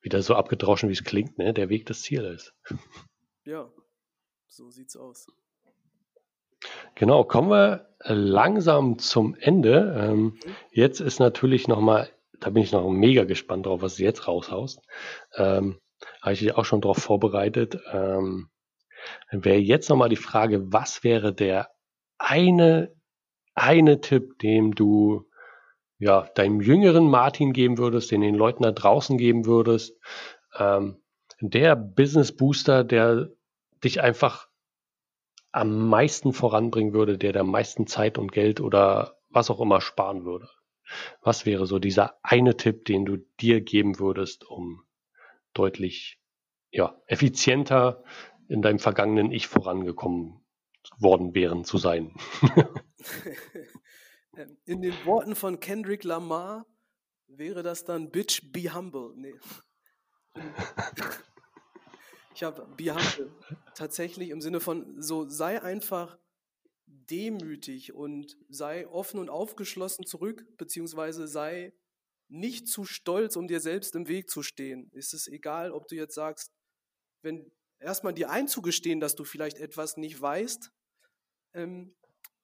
wieder 0.00 0.22
so 0.22 0.34
abgedroschen, 0.34 0.88
wie 0.88 0.94
es 0.94 1.04
klingt, 1.04 1.38
ne, 1.38 1.52
der 1.52 1.68
Weg 1.68 1.86
des 1.86 2.02
Zieles. 2.02 2.54
Ja, 3.44 3.70
so 4.48 4.70
sieht's 4.70 4.96
aus. 4.96 5.26
Genau, 6.94 7.24
kommen 7.24 7.50
wir 7.50 7.94
langsam 8.00 8.98
zum 8.98 9.34
Ende. 9.34 9.94
Ähm, 9.98 10.22
mhm. 10.22 10.56
Jetzt 10.70 11.00
ist 11.00 11.18
natürlich 11.18 11.68
nochmal, 11.68 12.10
da 12.40 12.50
bin 12.50 12.62
ich 12.62 12.72
noch 12.72 12.88
mega 12.88 13.24
gespannt 13.24 13.66
drauf, 13.66 13.82
was 13.82 13.96
du 13.96 14.02
jetzt 14.02 14.26
raushaust. 14.26 14.80
Ähm, 15.34 15.78
habe 16.22 16.34
ich 16.34 16.40
dich 16.40 16.54
auch 16.54 16.64
schon 16.64 16.80
darauf 16.80 16.98
vorbereitet. 16.98 17.78
Ähm, 17.92 18.48
wäre 19.30 19.58
jetzt 19.58 19.88
nochmal 19.88 20.08
die 20.08 20.16
Frage, 20.16 20.72
was 20.72 21.04
wäre 21.04 21.32
der 21.32 21.70
eine, 22.18 22.94
eine 23.54 24.00
Tipp, 24.00 24.38
dem 24.38 24.74
du 24.74 25.26
ja, 25.98 26.28
deinem 26.34 26.60
jüngeren 26.60 27.08
Martin 27.08 27.52
geben 27.52 27.78
würdest, 27.78 28.10
den 28.10 28.20
den 28.20 28.34
Leuten 28.34 28.62
da 28.62 28.72
draußen 28.72 29.16
geben 29.16 29.46
würdest, 29.46 29.98
ähm, 30.58 30.98
der 31.40 31.76
Business 31.76 32.34
Booster, 32.34 32.84
der 32.84 33.30
dich 33.82 34.00
einfach 34.00 34.48
am 35.52 35.88
meisten 35.88 36.32
voranbringen 36.32 36.92
würde, 36.92 37.18
der 37.18 37.32
der 37.32 37.44
meisten 37.44 37.86
Zeit 37.86 38.18
und 38.18 38.32
Geld 38.32 38.60
oder 38.60 39.18
was 39.30 39.50
auch 39.50 39.60
immer 39.60 39.80
sparen 39.80 40.24
würde? 40.24 40.48
Was 41.20 41.46
wäre 41.46 41.66
so 41.66 41.78
dieser 41.78 42.18
eine 42.22 42.56
Tipp, 42.56 42.84
den 42.84 43.04
du 43.04 43.16
dir 43.40 43.60
geben 43.60 43.98
würdest, 43.98 44.44
um 44.44 44.84
deutlich 45.58 46.20
ja, 46.70 47.00
effizienter 47.06 48.04
in 48.48 48.62
deinem 48.62 48.78
vergangenen 48.78 49.32
Ich 49.32 49.46
vorangekommen 49.48 50.44
worden 50.98 51.34
wären 51.34 51.64
zu 51.64 51.78
sein? 51.78 52.14
Ähm, 54.36 54.58
in 54.66 54.82
den 54.82 54.92
Worten 55.06 55.34
von 55.34 55.60
Kendrick 55.60 56.04
Lamar 56.04 56.66
wäre 57.26 57.62
das 57.62 57.84
dann 57.84 58.10
Bitch, 58.10 58.52
be 58.52 58.74
humble. 58.74 59.14
Nee. 59.16 59.34
Ich 62.34 62.42
habe 62.42 62.66
be 62.76 62.94
humble 62.94 63.32
tatsächlich 63.74 64.28
im 64.28 64.42
Sinne 64.42 64.60
von 64.60 65.00
so 65.00 65.26
sei 65.26 65.62
einfach 65.62 66.18
demütig 66.84 67.94
und 67.94 68.36
sei 68.50 68.86
offen 68.88 69.18
und 69.18 69.30
aufgeschlossen 69.30 70.04
zurück, 70.04 70.44
beziehungsweise 70.58 71.28
sei 71.28 71.72
nicht 72.28 72.68
zu 72.68 72.84
stolz, 72.84 73.36
um 73.36 73.46
dir 73.46 73.60
selbst 73.60 73.94
im 73.94 74.08
Weg 74.08 74.30
zu 74.30 74.42
stehen. 74.42 74.90
Ist 74.92 75.14
es 75.14 75.28
egal, 75.28 75.72
ob 75.72 75.88
du 75.88 75.94
jetzt 75.94 76.14
sagst, 76.14 76.52
wenn 77.22 77.50
erstmal 77.78 78.14
dir 78.14 78.30
einzugestehen, 78.30 79.00
dass 79.00 79.14
du 79.14 79.24
vielleicht 79.24 79.58
etwas 79.58 79.96
nicht 79.96 80.20
weißt, 80.20 80.70
ähm, 81.54 81.94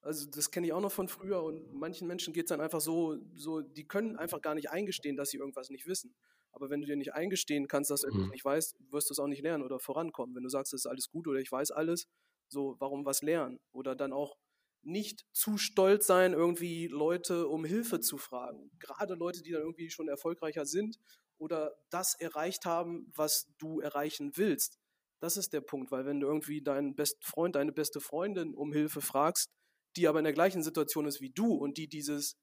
also 0.02 0.28
das 0.28 0.50
kenne 0.50 0.66
ich 0.66 0.72
auch 0.72 0.80
noch 0.80 0.92
von 0.92 1.08
früher 1.08 1.42
und 1.42 1.72
manchen 1.74 2.08
Menschen 2.08 2.32
geht 2.32 2.46
es 2.46 2.48
dann 2.48 2.60
einfach 2.60 2.80
so, 2.80 3.18
so, 3.34 3.60
die 3.60 3.86
können 3.86 4.16
einfach 4.16 4.40
gar 4.40 4.54
nicht 4.54 4.70
eingestehen, 4.70 5.16
dass 5.16 5.30
sie 5.30 5.36
irgendwas 5.36 5.70
nicht 5.70 5.86
wissen. 5.86 6.14
Aber 6.50 6.70
wenn 6.70 6.80
du 6.80 6.86
dir 6.86 6.96
nicht 6.96 7.14
eingestehen 7.14 7.68
kannst, 7.68 7.90
dass 7.90 8.02
du 8.02 8.08
etwas 8.08 8.24
mhm. 8.24 8.30
nicht 8.30 8.44
weißt, 8.44 8.76
wirst 8.90 9.08
du 9.08 9.14
es 9.14 9.18
auch 9.18 9.28
nicht 9.28 9.42
lernen 9.42 9.62
oder 9.62 9.78
vorankommen. 9.78 10.34
Wenn 10.34 10.42
du 10.42 10.48
sagst, 10.48 10.74
es 10.74 10.80
ist 10.80 10.86
alles 10.86 11.08
gut 11.08 11.26
oder 11.28 11.38
ich 11.38 11.50
weiß 11.50 11.70
alles, 11.70 12.08
so, 12.48 12.76
warum 12.78 13.06
was 13.06 13.22
lernen? 13.22 13.58
Oder 13.70 13.94
dann 13.94 14.12
auch 14.12 14.36
nicht 14.82 15.24
zu 15.32 15.58
stolz 15.58 16.06
sein, 16.06 16.32
irgendwie 16.32 16.88
Leute 16.88 17.48
um 17.48 17.64
Hilfe 17.64 18.00
zu 18.00 18.18
fragen. 18.18 18.70
Gerade 18.78 19.14
Leute, 19.14 19.42
die 19.42 19.52
dann 19.52 19.62
irgendwie 19.62 19.90
schon 19.90 20.08
erfolgreicher 20.08 20.66
sind 20.66 20.98
oder 21.38 21.72
das 21.90 22.14
erreicht 22.14 22.66
haben, 22.66 23.10
was 23.14 23.46
du 23.58 23.80
erreichen 23.80 24.32
willst. 24.36 24.78
Das 25.20 25.36
ist 25.36 25.52
der 25.52 25.60
Punkt, 25.60 25.92
weil 25.92 26.04
wenn 26.04 26.20
du 26.20 26.26
irgendwie 26.26 26.62
deinen 26.62 26.94
besten 26.96 27.22
Freund, 27.22 27.54
deine 27.54 27.72
beste 27.72 28.00
Freundin 28.00 28.54
um 28.54 28.72
Hilfe 28.72 29.00
fragst, 29.00 29.50
die 29.96 30.08
aber 30.08 30.18
in 30.18 30.24
der 30.24 30.32
gleichen 30.32 30.62
Situation 30.62 31.06
ist 31.06 31.20
wie 31.20 31.30
du 31.30 31.54
und 31.54 31.78
die 31.78 31.88
dieses 31.88 32.36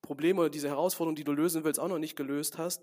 Problem 0.00 0.38
oder 0.38 0.50
diese 0.50 0.68
Herausforderung, 0.68 1.16
die 1.16 1.24
du 1.24 1.32
lösen 1.32 1.64
willst, 1.64 1.78
auch 1.78 1.88
noch 1.88 1.98
nicht 1.98 2.16
gelöst 2.16 2.58
hast, 2.58 2.82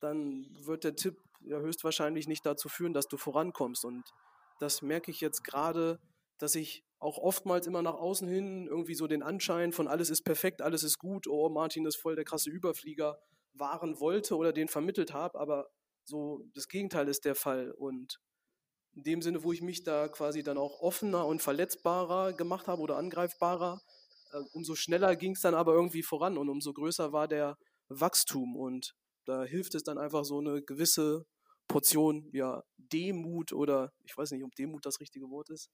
dann 0.00 0.46
wird 0.64 0.84
der 0.84 0.96
Tipp 0.96 1.16
ja 1.40 1.58
höchstwahrscheinlich 1.58 2.28
nicht 2.28 2.44
dazu 2.44 2.68
führen, 2.68 2.92
dass 2.92 3.06
du 3.06 3.16
vorankommst. 3.16 3.84
Und 3.84 4.04
das 4.58 4.82
merke 4.82 5.10
ich 5.10 5.20
jetzt 5.20 5.44
gerade, 5.44 5.98
dass 6.38 6.54
ich 6.54 6.84
auch 6.98 7.18
oftmals 7.18 7.66
immer 7.66 7.82
nach 7.82 7.94
außen 7.94 8.28
hin 8.28 8.66
irgendwie 8.66 8.94
so 8.94 9.06
den 9.06 9.22
Anschein 9.22 9.72
von 9.72 9.88
alles 9.88 10.10
ist 10.10 10.22
perfekt, 10.22 10.62
alles 10.62 10.82
ist 10.82 10.98
gut, 10.98 11.26
oh, 11.26 11.48
Martin 11.48 11.86
ist 11.86 11.96
voll 11.96 12.16
der 12.16 12.24
krasse 12.24 12.50
Überflieger 12.50 13.18
wahren 13.52 14.00
wollte 14.00 14.36
oder 14.36 14.52
den 14.52 14.68
vermittelt 14.68 15.12
habe, 15.12 15.38
aber 15.38 15.68
so 16.04 16.44
das 16.54 16.68
Gegenteil 16.68 17.08
ist 17.08 17.24
der 17.24 17.34
Fall. 17.34 17.72
Und 17.72 18.18
in 18.94 19.02
dem 19.04 19.22
Sinne, 19.22 19.44
wo 19.44 19.52
ich 19.52 19.62
mich 19.62 19.84
da 19.84 20.08
quasi 20.08 20.42
dann 20.42 20.58
auch 20.58 20.80
offener 20.80 21.26
und 21.26 21.42
verletzbarer 21.42 22.32
gemacht 22.32 22.66
habe 22.66 22.82
oder 22.82 22.96
angreifbarer, 22.96 23.80
äh, 24.32 24.40
umso 24.52 24.74
schneller 24.74 25.16
ging 25.16 25.32
es 25.32 25.40
dann 25.40 25.54
aber 25.54 25.74
irgendwie 25.74 26.02
voran 26.02 26.38
und 26.38 26.48
umso 26.48 26.72
größer 26.72 27.12
war 27.12 27.28
der 27.28 27.56
Wachstum. 27.88 28.56
Und 28.56 28.94
da 29.24 29.44
hilft 29.44 29.74
es 29.74 29.82
dann 29.84 29.98
einfach 29.98 30.24
so 30.24 30.38
eine 30.38 30.62
gewisse 30.62 31.26
Portion 31.68 32.30
ja, 32.32 32.62
Demut 32.76 33.52
oder 33.52 33.92
ich 34.04 34.16
weiß 34.16 34.30
nicht, 34.32 34.44
ob 34.44 34.54
Demut 34.54 34.86
das 34.86 35.00
richtige 35.00 35.28
Wort 35.30 35.50
ist, 35.50 35.70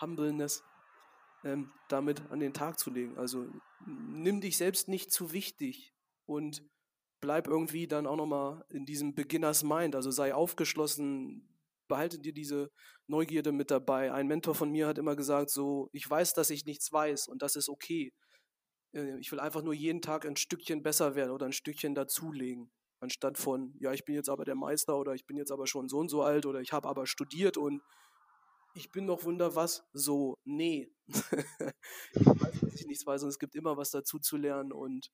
Humbleness, 0.00 0.62
ähm, 1.44 1.72
damit 1.88 2.22
an 2.30 2.40
den 2.40 2.52
Tag 2.52 2.78
zu 2.78 2.90
legen. 2.90 3.16
Also 3.18 3.46
nimm 3.86 4.40
dich 4.40 4.56
selbst 4.56 4.88
nicht 4.88 5.12
zu 5.12 5.32
wichtig 5.32 5.92
und 6.26 6.62
bleib 7.20 7.48
irgendwie 7.48 7.86
dann 7.86 8.06
auch 8.06 8.16
nochmal 8.16 8.64
in 8.70 8.86
diesem 8.86 9.14
Beginners 9.14 9.62
Mind, 9.62 9.94
also 9.94 10.10
sei 10.10 10.34
aufgeschlossen, 10.34 11.46
behalte 11.88 12.18
dir 12.18 12.32
diese 12.32 12.70
Neugierde 13.08 13.52
mit 13.52 13.70
dabei. 13.70 14.12
Ein 14.12 14.28
Mentor 14.28 14.54
von 14.54 14.70
mir 14.70 14.86
hat 14.86 14.98
immer 14.98 15.16
gesagt, 15.16 15.50
so, 15.50 15.90
ich 15.92 16.08
weiß, 16.08 16.34
dass 16.34 16.50
ich 16.50 16.64
nichts 16.64 16.90
weiß 16.92 17.28
und 17.28 17.42
das 17.42 17.56
ist 17.56 17.68
okay. 17.68 18.12
Äh, 18.94 19.18
ich 19.18 19.30
will 19.32 19.40
einfach 19.40 19.62
nur 19.62 19.74
jeden 19.74 20.00
Tag 20.00 20.24
ein 20.24 20.36
Stückchen 20.36 20.82
besser 20.82 21.14
werden 21.14 21.32
oder 21.32 21.46
ein 21.46 21.52
Stückchen 21.52 21.94
dazulegen. 21.94 22.70
Anstatt 23.00 23.38
von, 23.38 23.74
ja, 23.80 23.92
ich 23.92 24.04
bin 24.04 24.14
jetzt 24.14 24.28
aber 24.28 24.44
der 24.44 24.54
Meister 24.54 24.98
oder 24.98 25.14
ich 25.14 25.26
bin 25.26 25.36
jetzt 25.36 25.50
aber 25.50 25.66
schon 25.66 25.88
so 25.88 25.98
und 25.98 26.08
so 26.08 26.22
alt 26.22 26.46
oder 26.46 26.60
ich 26.60 26.72
habe 26.72 26.88
aber 26.88 27.06
studiert 27.06 27.56
und 27.56 27.82
ich 28.74 28.90
bin 28.90 29.06
noch 29.06 29.24
wunder 29.24 29.54
was. 29.54 29.88
So, 29.92 30.38
nee. 30.44 30.92
ich 31.08 32.26
weiß, 32.26 32.60
dass 32.60 32.74
ich 32.74 32.86
nichts 32.86 33.06
weiß 33.06 33.22
und 33.22 33.28
es 33.28 33.38
gibt 33.38 33.54
immer 33.54 33.76
was 33.76 33.90
dazu 33.90 34.18
zu 34.18 34.36
lernen 34.36 34.72
und 34.72 35.10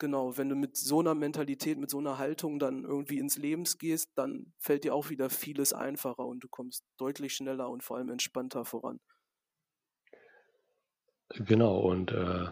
Genau, 0.00 0.38
wenn 0.38 0.48
du 0.48 0.54
mit 0.54 0.76
so 0.76 1.00
einer 1.00 1.16
Mentalität, 1.16 1.76
mit 1.76 1.90
so 1.90 1.98
einer 1.98 2.18
Haltung 2.18 2.60
dann 2.60 2.84
irgendwie 2.84 3.18
ins 3.18 3.36
Leben 3.36 3.64
gehst, 3.64 4.12
dann 4.14 4.52
fällt 4.60 4.84
dir 4.84 4.94
auch 4.94 5.10
wieder 5.10 5.28
vieles 5.28 5.72
einfacher 5.72 6.24
und 6.24 6.44
du 6.44 6.48
kommst 6.48 6.84
deutlich 6.98 7.34
schneller 7.34 7.68
und 7.68 7.82
vor 7.82 7.96
allem 7.96 8.08
entspannter 8.10 8.64
voran. 8.64 9.00
Genau, 11.30 11.80
und 11.80 12.12
äh, 12.12 12.46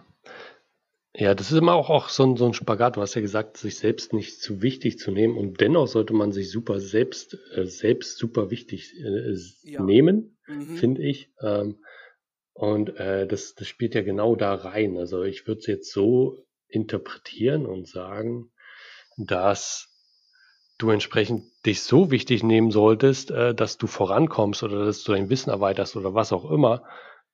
ja, 1.18 1.34
das 1.34 1.50
ist 1.50 1.56
immer 1.56 1.74
auch, 1.74 1.88
auch 1.88 2.10
so, 2.10 2.24
ein, 2.24 2.36
so 2.36 2.44
ein 2.44 2.52
Spagat. 2.52 2.96
Du 2.96 3.00
hast 3.00 3.14
ja 3.14 3.22
gesagt, 3.22 3.56
sich 3.56 3.76
selbst 3.76 4.12
nicht 4.12 4.42
zu 4.42 4.60
wichtig 4.60 4.98
zu 4.98 5.10
nehmen 5.10 5.36
und 5.36 5.60
dennoch 5.62 5.86
sollte 5.86 6.12
man 6.12 6.30
sich 6.30 6.50
super 6.50 6.78
selbst, 6.78 7.38
äh, 7.54 7.64
selbst 7.64 8.18
super 8.18 8.50
wichtig 8.50 8.92
äh, 9.00 9.34
ja. 9.62 9.82
nehmen, 9.82 10.36
mhm. 10.46 10.76
finde 10.76 11.02
ich. 11.02 11.30
Ähm, 11.40 11.78
und 12.52 12.96
äh, 12.96 13.26
das, 13.26 13.54
das 13.54 13.66
spielt 13.66 13.94
ja 13.94 14.02
genau 14.02 14.36
da 14.36 14.54
rein. 14.54 14.98
Also 14.98 15.22
ich 15.22 15.46
würde 15.46 15.60
es 15.60 15.66
jetzt 15.66 15.90
so 15.90 16.44
interpretieren 16.68 17.64
und 17.64 17.88
sagen, 17.88 18.50
dass 19.16 19.88
du 20.76 20.90
entsprechend 20.90 21.44
dich 21.64 21.80
so 21.80 22.10
wichtig 22.10 22.42
nehmen 22.42 22.70
solltest, 22.70 23.30
äh, 23.30 23.54
dass 23.54 23.78
du 23.78 23.86
vorankommst 23.86 24.62
oder 24.62 24.84
dass 24.84 25.02
du 25.02 25.12
dein 25.12 25.30
Wissen 25.30 25.48
erweiterst 25.48 25.96
oder 25.96 26.12
was 26.12 26.34
auch 26.34 26.50
immer, 26.50 26.84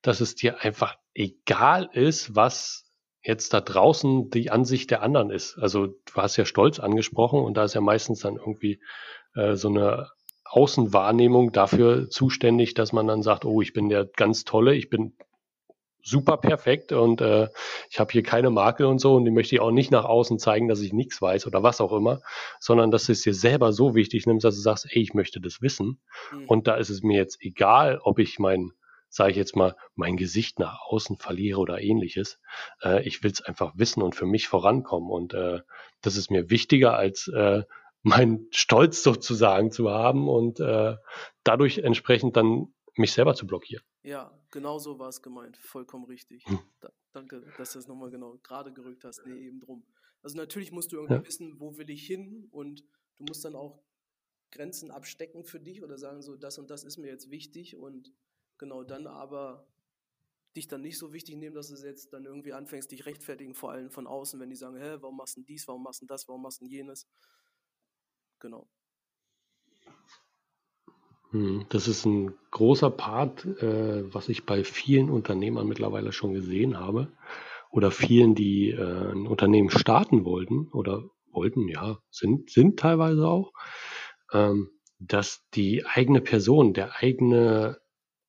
dass 0.03 0.21
es 0.21 0.37
dir 0.37 0.61
einfach 0.61 0.97
egal 1.15 1.91
ist, 1.93 2.37
was 2.37 2.92
jetzt 3.23 3.55
da 3.55 3.61
draußen 3.61 4.31
die 4.31 4.51
Ansicht 4.51 4.91
der 4.91 5.03
anderen 5.03 5.31
ist. 5.31 5.59
Also 5.59 5.87
du 5.87 6.15
hast 6.17 6.37
ja 6.37 6.45
Stolz 6.45 6.81
angesprochen 6.81 7.41
und 7.41 7.57
da 7.57 7.65
ist 7.65 7.75
ja 7.75 7.81
meistens 7.81 8.21
dann 8.21 8.37
irgendwie 8.37 8.81
äh, 9.35 9.55
so 9.55 9.69
eine 9.69 10.11
Außenwahrnehmung 10.45 11.53
dafür 11.53 12.11
zuständig, 12.11 12.75
dass 12.75 12.93
man 12.93 13.07
dann 13.07 13.23
sagt, 13.23 13.45
oh, 13.45 13.63
ich 13.63 13.73
bin 13.73 13.89
der 13.89 14.05
ganz 14.05 14.45
tolle, 14.45 14.75
ich 14.75 14.91
bin 14.91 15.15
super 16.03 16.37
perfekt 16.37 16.93
und 16.93 17.21
äh, 17.21 17.49
ich 17.89 18.01
habe 18.01 18.13
hier 18.13 18.23
keine 18.23 18.51
Makel 18.51 18.87
und 18.87 18.99
so 18.99 19.15
und 19.15 19.25
die 19.25 19.31
möchte 19.31 19.55
ich 19.55 19.61
auch 19.61 19.71
nicht 19.71 19.91
nach 19.93 20.05
außen 20.05 20.39
zeigen, 20.39 20.69
dass 20.69 20.81
ich 20.81 20.93
nichts 20.93 21.23
weiß 21.23 21.47
oder 21.47 21.63
was 21.63 21.81
auch 21.81 21.93
immer, 21.93 22.21
sondern 22.59 22.91
dass 22.91 23.07
du 23.07 23.13
es 23.13 23.23
dir 23.23 23.35
selber 23.35 23.73
so 23.73 23.95
wichtig 23.95 24.27
nimmst, 24.27 24.45
dass 24.45 24.57
du 24.57 24.61
sagst, 24.61 24.87
ey, 24.91 25.01
ich 25.01 25.15
möchte 25.15 25.41
das 25.41 25.63
wissen 25.63 26.01
mhm. 26.33 26.47
und 26.49 26.67
da 26.67 26.75
ist 26.75 26.91
es 26.91 27.03
mir 27.03 27.17
jetzt 27.17 27.39
egal, 27.41 28.01
ob 28.03 28.19
ich 28.19 28.39
mein, 28.39 28.73
sage 29.13 29.33
ich 29.33 29.37
jetzt 29.37 29.55
mal, 29.57 29.77
mein 29.95 30.17
Gesicht 30.17 30.59
nach 30.59 30.81
außen 30.87 31.19
verliere 31.19 31.61
oder 31.61 31.81
ähnliches. 31.81 32.41
Äh, 32.83 33.07
ich 33.07 33.23
will 33.23 33.31
es 33.31 33.43
einfach 33.43 33.75
wissen 33.77 34.03
und 34.03 34.15
für 34.15 34.25
mich 34.25 34.49
vorankommen 34.49 35.11
und 35.11 35.35
äh, 35.35 35.61
das 36.01 36.17
ist 36.17 36.31
mir 36.31 36.49
wichtiger 36.49 36.97
als 36.97 37.29
äh, 37.29 37.63
meinen 38.03 38.49
Stolz 38.51 39.03
sozusagen 39.03 39.71
zu 39.71 39.91
haben 39.91 40.29
und 40.29 40.59
äh, 40.59 40.97
dadurch 41.45 41.79
entsprechend 41.79 42.37
dann 42.37 42.75
mich 42.97 43.13
selber 43.13 43.35
zu 43.35 43.47
blockieren. 43.47 43.85
Ja, 44.03 44.37
genau 44.51 44.79
so 44.79 44.99
war 44.99 45.09
es 45.09 45.23
gemeint. 45.23 45.57
Vollkommen 45.59 46.05
richtig. 46.07 46.45
Hm. 46.47 46.59
Da, 46.81 46.91
danke, 47.13 47.43
dass 47.59 47.73
du 47.73 47.79
das 47.79 47.87
nochmal 47.87 48.11
genau 48.11 48.39
gerade 48.43 48.73
gerückt 48.73 49.05
hast. 49.05 49.25
Nee, 49.27 49.47
eben 49.47 49.61
drum. 49.61 49.85
Also 50.23 50.37
natürlich 50.37 50.73
musst 50.73 50.91
du 50.91 50.97
irgendwie 50.97 51.15
ja. 51.15 51.25
wissen, 51.27 51.61
wo 51.61 51.77
will 51.77 51.91
ich 51.91 52.07
hin 52.07 52.49
und 52.51 52.83
du 53.19 53.25
musst 53.25 53.45
dann 53.45 53.55
auch 53.55 53.83
Grenzen 54.51 54.91
abstecken 54.91 55.45
für 55.45 55.61
dich 55.61 55.83
oder 55.83 55.99
sagen 55.99 56.23
so, 56.23 56.37
das 56.37 56.59
und 56.59 56.71
das 56.71 56.83
ist 56.83 56.99
mir 56.99 57.09
jetzt 57.09 57.31
wichtig 57.31 57.77
und 57.77 58.13
genau 58.63 58.85
dann 58.85 59.09
aber 59.09 59.67
dich 60.55 60.69
dann 60.69 60.83
nicht 60.83 60.97
so 60.97 61.13
wichtig 61.13 61.37
nehmen, 61.37 61.55
dass 61.55 61.69
du 61.69 61.87
jetzt 61.87 62.13
dann 62.13 62.27
irgendwie 62.27 62.53
anfängst, 62.53 62.93
dich 62.93 63.07
rechtfertigen, 63.07 63.55
vor 63.55 63.73
allem 63.73 63.91
von 63.91 64.07
außen, 64.07 64.39
wenn 64.39 64.51
die 64.51 64.57
sagen, 64.57 64.77
hä, 64.77 64.99
warum 65.01 65.17
machst 65.17 65.37
du 65.37 65.43
dies, 65.43 65.67
warum 65.67 65.83
machst 65.83 66.03
du 66.03 66.07
das, 66.07 66.29
warum 66.29 66.43
machst 66.43 66.61
du 66.61 66.67
jenes. 66.67 67.09
Genau. 68.39 68.69
Hm, 71.31 71.67
das 71.71 71.89
ist 71.89 72.05
ein 72.05 72.35
großer 72.53 72.91
Part, 72.91 73.45
äh, 73.45 74.15
was 74.15 74.29
ich 74.29 74.47
bei 74.47 74.63
vielen 74.63 75.11
Unternehmern 75.11 75.67
mittlerweile 75.67 76.13
schon 76.13 76.35
gesehen 76.35 76.79
habe 76.79 77.11
oder 77.71 77.91
vielen, 77.91 78.37
die 78.37 78.71
äh, 78.71 79.13
ein 79.13 79.27
Unternehmen 79.27 79.71
starten 79.71 80.25
wollten 80.25 80.69
oder 80.69 81.03
wollten, 81.33 81.67
ja, 81.67 81.99
sind, 82.11 82.51
sind 82.51 82.79
teilweise 82.79 83.27
auch, 83.27 83.53
ähm, 84.33 84.71
dass 84.99 85.43
die 85.55 85.85
eigene 85.85 86.21
Person, 86.21 86.75
der 86.75 86.97
eigene 86.97 87.82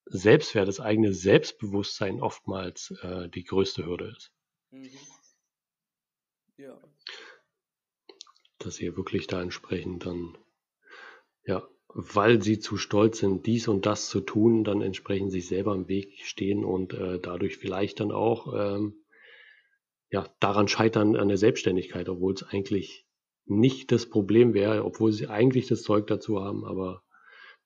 Selbstwert, 0.06 0.68
das 0.68 0.80
eigene 0.80 1.14
Selbstbewusstsein 1.14 2.22
oftmals 2.22 2.91
äh, 3.01 3.30
die 3.30 3.43
größte 3.43 3.86
Hürde 3.86 4.14
ist. 4.16 4.32
Mhm. 4.72 4.89
Ja. 6.58 6.80
Dass 8.60 8.76
sie 8.76 8.95
wirklich 8.95 9.28
da 9.28 9.41
entsprechend 9.41 10.06
dann, 10.06 10.38
ja, 11.45 11.68
weil 11.88 12.41
sie 12.41 12.60
zu 12.60 12.78
stolz 12.78 13.20
sind, 13.20 13.45
dies 13.45 13.68
und 13.68 13.86
das 13.86 14.10
zu 14.10 14.22
tun, 14.22 14.64
dann 14.64 14.82
entsprechend 14.82 15.32
sich 15.32 15.47
selber 15.47 15.76
im 15.76 15.88
Weg 15.88 16.20
stehen 16.24 16.64
und 16.64 16.93
äh, 16.93 17.20
dadurch 17.20 17.58
vielleicht 17.58 17.99
dann 17.99 18.12
auch 18.12 18.54
ähm, 18.54 19.04
ja, 20.10 20.28
daran 20.39 20.68
scheitern 20.68 21.16
an 21.16 21.28
der 21.28 21.38
Selbstständigkeit, 21.38 22.08
obwohl 22.10 22.34
es 22.34 22.43
eigentlich 22.43 23.08
nicht 23.45 23.91
das 23.91 24.10
Problem 24.10 24.54
wäre, 24.54 24.86
obwohl 24.86 25.12
sie 25.12 25.28
eigentlich 25.28 25.68
das 25.68 25.82
Zeug 25.82 26.08
dazu 26.08 26.41
haben, 26.41 26.66
aber 26.66 27.04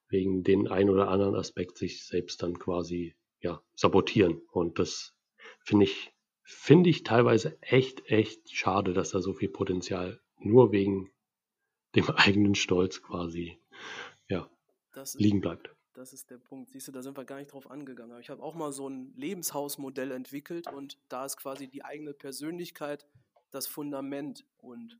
wegen 0.10 0.44
den 0.44 0.68
ein 0.68 0.90
oder 0.90 1.10
anderen 1.10 1.36
Aspekt 1.36 1.78
sich 1.78 2.06
selbst 2.06 2.42
dann 2.44 2.60
quasi 2.60 3.16
ja, 3.42 3.62
sabotieren. 3.76 4.42
Und 4.52 4.80
das 4.80 5.14
finde 5.60 5.86
ich, 5.86 6.14
finde 6.44 6.90
ich 6.90 7.04
teilweise 7.04 7.58
echt, 7.62 8.06
echt 8.10 8.50
schade, 8.54 8.94
dass 8.94 9.12
da 9.12 9.22
so 9.22 9.34
viel 9.34 9.50
Potenzial 9.50 10.22
nur 10.40 10.72
wegen 10.72 11.12
dem 11.96 12.10
eigenen 12.16 12.56
Stolz 12.56 13.02
quasi 13.02 13.60
ja, 14.28 14.50
ist, 14.96 15.20
liegen 15.20 15.42
bleibt. 15.42 15.70
Das 15.94 16.14
ist 16.14 16.30
der 16.30 16.38
Punkt. 16.38 16.70
Siehst 16.70 16.88
du, 16.88 16.92
da 16.92 17.02
sind 17.02 17.18
wir 17.18 17.26
gar 17.26 17.38
nicht 17.38 17.52
drauf 17.52 17.72
angegangen. 17.72 18.20
ich 18.20 18.30
habe 18.30 18.44
auch 18.44 18.54
mal 18.54 18.72
so 18.72 18.88
ein 18.88 19.14
Lebenshausmodell 19.16 20.12
entwickelt 20.12 20.72
und 20.72 21.00
da 21.10 21.26
ist 21.26 21.38
quasi 21.38 21.68
die 21.68 21.84
eigene 21.84 22.14
Persönlichkeit 22.14 23.08
das 23.50 23.66
Fundament. 23.66 24.46
Und 24.58 25.00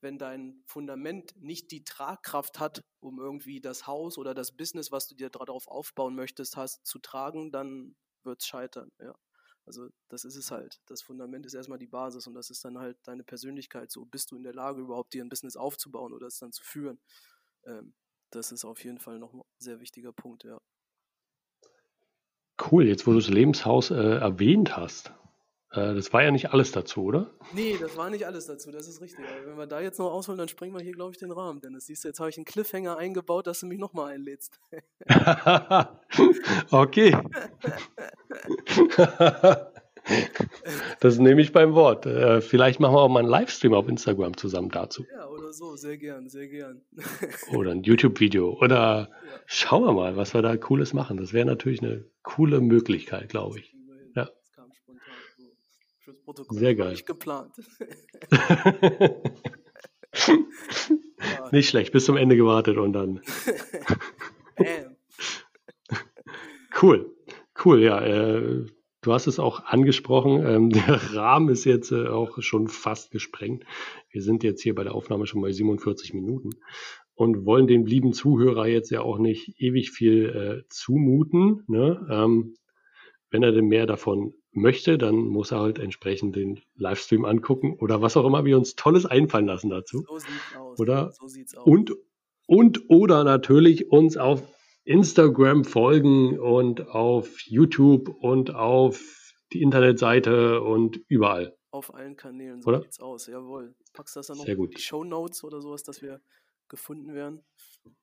wenn 0.00 0.18
dein 0.18 0.62
Fundament 0.66 1.34
nicht 1.36 1.70
die 1.70 1.84
Tragkraft 1.84 2.58
hat, 2.58 2.84
um 3.00 3.18
irgendwie 3.18 3.60
das 3.60 3.86
Haus 3.86 4.18
oder 4.18 4.34
das 4.34 4.52
Business, 4.52 4.92
was 4.92 5.08
du 5.08 5.14
dir 5.14 5.30
darauf 5.30 5.68
aufbauen 5.68 6.14
möchtest, 6.14 6.56
hast, 6.56 6.84
zu 6.86 6.98
tragen, 6.98 7.50
dann 7.50 7.96
wird 8.22 8.42
es 8.42 8.46
scheitern. 8.46 8.90
Ja. 9.00 9.14
Also 9.64 9.88
das 10.08 10.24
ist 10.24 10.36
es 10.36 10.50
halt. 10.50 10.80
Das 10.86 11.02
Fundament 11.02 11.44
ist 11.44 11.54
erstmal 11.54 11.78
die 11.78 11.88
Basis 11.88 12.26
und 12.26 12.34
das 12.34 12.50
ist 12.50 12.64
dann 12.64 12.78
halt 12.78 12.96
deine 13.04 13.24
Persönlichkeit. 13.24 13.90
So 13.90 14.04
bist 14.04 14.30
du 14.30 14.36
in 14.36 14.44
der 14.44 14.54
Lage, 14.54 14.80
überhaupt 14.80 15.12
dir 15.12 15.24
ein 15.24 15.28
Business 15.28 15.56
aufzubauen 15.56 16.12
oder 16.12 16.28
es 16.28 16.38
dann 16.38 16.52
zu 16.52 16.62
führen. 16.62 17.00
Ähm, 17.64 17.94
das 18.30 18.52
ist 18.52 18.64
auf 18.64 18.84
jeden 18.84 18.98
Fall 18.98 19.18
noch 19.18 19.34
ein 19.34 19.42
sehr 19.58 19.80
wichtiger 19.80 20.12
Punkt, 20.12 20.44
ja. 20.44 20.58
Cool, 22.70 22.86
jetzt 22.86 23.06
wo 23.06 23.12
du 23.12 23.18
das 23.18 23.28
Lebenshaus 23.28 23.90
äh, 23.90 23.94
erwähnt 23.94 24.76
hast. 24.76 25.12
Äh, 25.76 25.94
das 25.94 26.12
war 26.12 26.22
ja 26.22 26.30
nicht 26.30 26.50
alles 26.52 26.72
dazu, 26.72 27.04
oder? 27.04 27.30
Nee, 27.52 27.76
das 27.80 27.96
war 27.96 28.10
nicht 28.10 28.26
alles 28.26 28.46
dazu, 28.46 28.70
das 28.70 28.88
ist 28.88 29.00
richtig. 29.00 29.24
Aber 29.24 29.50
wenn 29.50 29.58
wir 29.58 29.66
da 29.66 29.80
jetzt 29.80 29.98
noch 29.98 30.10
ausholen, 30.10 30.38
dann 30.38 30.48
sprengen 30.48 30.74
wir 30.74 30.82
hier, 30.82 30.92
glaube 30.92 31.12
ich, 31.12 31.18
den 31.18 31.30
Rahmen. 31.30 31.60
Denn 31.60 31.74
das 31.74 31.86
siehst 31.86 32.04
du, 32.04 32.08
jetzt 32.08 32.20
habe 32.20 32.30
ich 32.30 32.36
einen 32.36 32.44
Cliffhanger 32.44 32.96
eingebaut, 32.96 33.46
dass 33.46 33.60
du 33.60 33.66
mich 33.66 33.78
nochmal 33.78 34.14
einlädst. 34.14 34.58
okay. 36.70 37.16
Das 41.00 41.18
nehme 41.18 41.40
ich 41.40 41.52
beim 41.52 41.74
Wort. 41.74 42.06
Äh, 42.06 42.40
vielleicht 42.40 42.80
machen 42.80 42.94
wir 42.94 43.00
auch 43.00 43.08
mal 43.08 43.20
einen 43.20 43.28
Livestream 43.28 43.74
auf 43.74 43.88
Instagram 43.88 44.36
zusammen 44.36 44.70
dazu. 44.70 45.04
Ja, 45.12 45.26
oder 45.28 45.52
so, 45.52 45.76
sehr 45.76 45.96
gern, 45.96 46.28
sehr 46.28 46.48
gern. 46.48 46.82
Oder 47.52 47.72
ein 47.72 47.82
YouTube-Video. 47.82 48.56
Oder 48.60 48.76
ja. 48.76 49.08
schauen 49.46 49.84
wir 49.84 49.92
mal, 49.92 50.16
was 50.16 50.34
wir 50.34 50.42
da 50.42 50.56
Cooles 50.56 50.92
machen. 50.92 51.16
Das 51.16 51.32
wäre 51.32 51.46
natürlich 51.46 51.82
eine 51.82 52.04
coole 52.22 52.60
Möglichkeit, 52.60 53.28
glaube 53.28 53.58
ich. 53.58 53.74
Ja. 54.14 54.24
Das 54.24 54.52
kam 54.52 54.72
spontan 54.72 55.02
so. 55.36 55.44
Fürs 56.00 56.15
Protokoll. 56.26 56.58
Sehr 56.58 56.74
geil. 56.74 56.90
Nicht 56.90 57.06
geplant. 57.06 57.52
Nicht 61.52 61.68
schlecht, 61.68 61.92
bis 61.92 62.04
zum 62.04 62.16
Ende 62.16 62.36
gewartet 62.36 62.78
und 62.78 62.92
dann. 62.92 63.20
cool, 66.82 67.14
cool, 67.64 67.82
ja. 67.82 68.04
Äh, 68.04 68.66
Du 69.02 69.12
hast 69.12 69.28
es 69.28 69.38
auch 69.38 69.66
angesprochen, 69.66 70.44
ähm, 70.44 70.70
der 70.70 71.14
Rahmen 71.14 71.48
ist 71.50 71.64
jetzt 71.64 71.92
äh, 71.92 72.08
auch 72.08 72.42
schon 72.42 72.66
fast 72.66 73.12
gesprengt. 73.12 73.62
Wir 74.10 74.20
sind 74.20 74.42
jetzt 74.42 74.62
hier 74.62 74.74
bei 74.74 74.82
der 74.82 74.96
Aufnahme 74.96 75.28
schon 75.28 75.42
bei 75.42 75.52
47 75.52 76.12
Minuten 76.12 76.50
und 77.14 77.46
wollen 77.46 77.68
dem 77.68 77.86
lieben 77.86 78.12
Zuhörer 78.12 78.66
jetzt 78.66 78.90
ja 78.90 79.02
auch 79.02 79.18
nicht 79.18 79.60
ewig 79.60 79.92
viel 79.92 80.64
äh, 80.64 80.68
zumuten. 80.70 81.62
Ne? 81.68 82.04
Ähm, 82.10 82.56
wenn 83.30 83.44
er 83.44 83.52
denn 83.52 83.68
mehr 83.68 83.86
davon 83.86 84.34
möchte, 84.56 84.98
dann 84.98 85.16
muss 85.16 85.52
er 85.52 85.60
halt 85.60 85.78
entsprechend 85.78 86.36
den 86.36 86.60
Livestream 86.76 87.24
angucken 87.24 87.76
oder 87.78 88.02
was 88.02 88.16
auch 88.16 88.24
immer 88.24 88.44
wir 88.44 88.56
uns 88.56 88.74
Tolles 88.74 89.06
einfallen 89.06 89.46
lassen 89.46 89.70
dazu. 89.70 90.04
So 90.06 90.18
sieht's 90.18 90.56
aus. 90.56 90.80
Oder? 90.80 91.12
So 91.12 91.28
sieht's 91.28 91.56
aus. 91.56 91.66
Und, 91.66 91.92
und 92.46 92.90
oder 92.90 93.24
natürlich 93.24 93.90
uns 93.90 94.16
auf 94.16 94.42
Instagram 94.84 95.64
folgen 95.64 96.38
und 96.38 96.88
auf 96.88 97.40
YouTube 97.42 98.08
und 98.08 98.54
auf 98.54 99.34
die 99.52 99.62
Internetseite 99.62 100.62
und 100.62 101.00
überall. 101.08 101.56
Auf 101.70 101.94
allen 101.94 102.16
Kanälen, 102.16 102.62
so 102.62 102.70
oder? 102.70 102.82
sieht's 102.82 103.00
aus, 103.00 103.26
jawohl. 103.26 103.74
Packst 103.92 104.16
das 104.16 104.28
dann 104.28 104.38
noch 104.38 104.46
in 104.46 104.70
die 104.70 104.80
Show 104.80 105.04
Notes 105.04 105.44
oder 105.44 105.60
sowas, 105.60 105.82
dass 105.82 106.02
wir 106.02 106.20
gefunden 106.68 107.14
werden? 107.14 107.44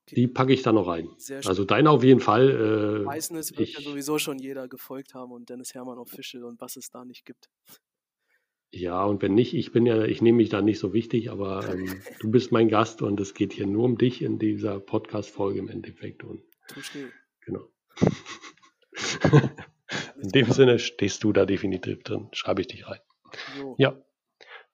Die 0.10 0.28
packe 0.28 0.54
ich 0.54 0.64
da 0.64 0.72
noch 0.72 0.88
rein. 0.88 1.10
Also 1.46 1.64
deine 1.64 1.90
auf 1.90 2.04
jeden 2.04 2.20
Fall. 2.20 3.02
Äh, 3.02 3.04
Meistens 3.04 3.52
wird 3.52 3.62
ich, 3.62 3.74
ja 3.76 3.82
sowieso 3.82 4.20
schon 4.20 4.38
jeder 4.38 4.68
gefolgt 4.68 5.14
haben 5.14 5.32
und 5.32 5.50
Dennis 5.50 5.74
Hermann 5.74 5.98
Official 5.98 6.44
und 6.44 6.60
was 6.60 6.76
es 6.76 6.90
da 6.90 7.06
nicht 7.06 7.26
gibt. 7.26 7.50
Ja, 8.72 9.06
und 9.06 9.22
wenn 9.22 9.36
nicht, 9.36 9.54
ich 9.54 9.72
bin 9.72 9.86
ja, 9.86 10.04
ich 10.04 10.22
nehme 10.22 10.38
mich 10.38 10.50
da 10.50 10.62
nicht 10.62 10.80
so 10.80 10.94
wichtig, 10.94 11.30
aber 11.30 11.70
ähm, 11.72 12.02
du 12.20 12.32
bist 12.32 12.52
mein 12.52 12.70
Gast 12.70 13.04
und 13.04 13.20
es 13.20 13.36
geht 13.36 13.54
hier 13.54 13.68
nur 13.68 13.86
um 13.86 13.98
dich 14.00 14.22
in 14.22 14.40
dieser 14.40 14.80
Podcast-Folge 14.80 15.60
im 15.60 15.70
Endeffekt. 15.70 16.24
Und. 16.24 16.42
Genau. 17.46 17.70
In 20.22 20.30
dem 20.30 20.52
Sinne 20.52 20.80
stehst 20.80 21.24
du 21.24 21.34
da 21.34 21.46
definitiv 21.46 22.02
drin. 22.04 22.30
Schreibe 22.32 22.62
ich 22.62 22.68
dich 22.68 22.88
rein. 22.88 23.00
So. 23.58 23.76
Ja, 23.78 24.02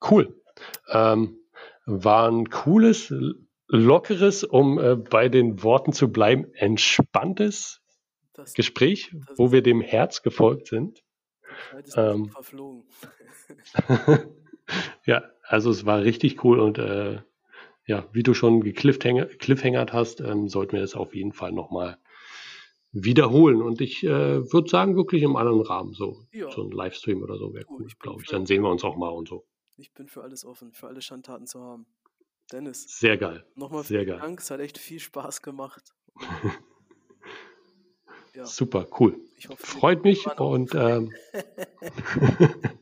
cool. 0.10 0.42
Ähm, 0.88 1.40
war 1.86 2.32
ein 2.32 2.50
cooles, 2.50 3.14
lockeres, 3.70 4.44
um 4.44 4.80
äh, 4.80 4.96
bei 4.96 5.30
den 5.30 5.64
Worten 5.64 5.94
zu 5.94 6.12
bleiben, 6.12 6.52
entspanntes 6.54 7.82
das, 8.34 8.54
Gespräch, 8.54 9.16
das 9.28 9.38
wo 9.38 9.52
wir 9.52 9.62
dem 9.62 9.82
Herz 9.82 10.22
gefolgt 10.22 10.68
sind. 10.68 11.04
Ähm, 11.96 12.30
verflogen. 12.30 12.84
ja, 15.06 15.24
also 15.44 15.70
es 15.72 15.86
war 15.86 16.02
richtig 16.02 16.44
cool 16.44 16.60
und 16.60 16.78
äh, 16.78 17.22
ja, 17.86 18.08
wie 18.12 18.24
du 18.24 18.34
schon 18.34 18.62
gekliffhängert 18.62 19.94
hast, 19.94 20.22
ähm, 20.22 20.48
sollten 20.48 20.74
wir 20.74 20.82
das 20.82 20.96
auf 20.96 21.16
jeden 21.16 21.34
Fall 21.34 21.52
nochmal 21.52 21.98
wiederholen. 22.92 23.62
Und 23.62 23.82
ich 23.82 24.04
äh, 24.04 24.52
würde 24.52 24.70
sagen, 24.70 24.96
wirklich 24.96 25.24
im 25.24 25.36
anderen 25.36 25.62
Rahmen, 25.62 25.94
so, 25.94 26.18
ja. 26.32 26.52
so 26.52 26.64
ein 26.64 26.72
Livestream 26.72 27.24
oder 27.24 27.38
so 27.38 27.54
wäre 27.54 27.66
cool, 27.70 27.88
glaube 28.00 28.22
ich. 28.22 28.30
Dann 28.30 28.46
sehen 28.46 28.62
wir 28.62 28.70
uns 28.70 28.84
auch 28.84 28.96
mal 28.96 29.10
und 29.10 29.28
so. 29.28 29.46
Ich 29.78 29.94
bin 29.94 30.08
für 30.08 30.22
alles 30.22 30.46
offen, 30.46 30.72
für 30.72 30.88
alle 30.88 31.02
Schandtaten 31.02 31.48
zu 31.48 31.62
haben. 31.62 31.88
Dennis. 32.52 32.86
Sehr 32.88 33.18
geil. 33.18 33.44
Nochmal 33.56 33.84
vielen 33.84 34.06
Sehr 34.06 34.18
Dank, 34.18 34.40
es 34.40 34.52
hat 34.52 34.60
echt 34.60 34.78
viel 34.78 35.00
Spaß 35.00 35.42
gemacht. 35.42 35.96
ja. 38.36 38.46
Super, 38.46 38.88
cool. 39.00 39.20
Hoffe, 39.48 39.66
Freut 39.66 40.04
mich 40.04 40.28
und 40.38 40.76
ähm, 40.76 41.14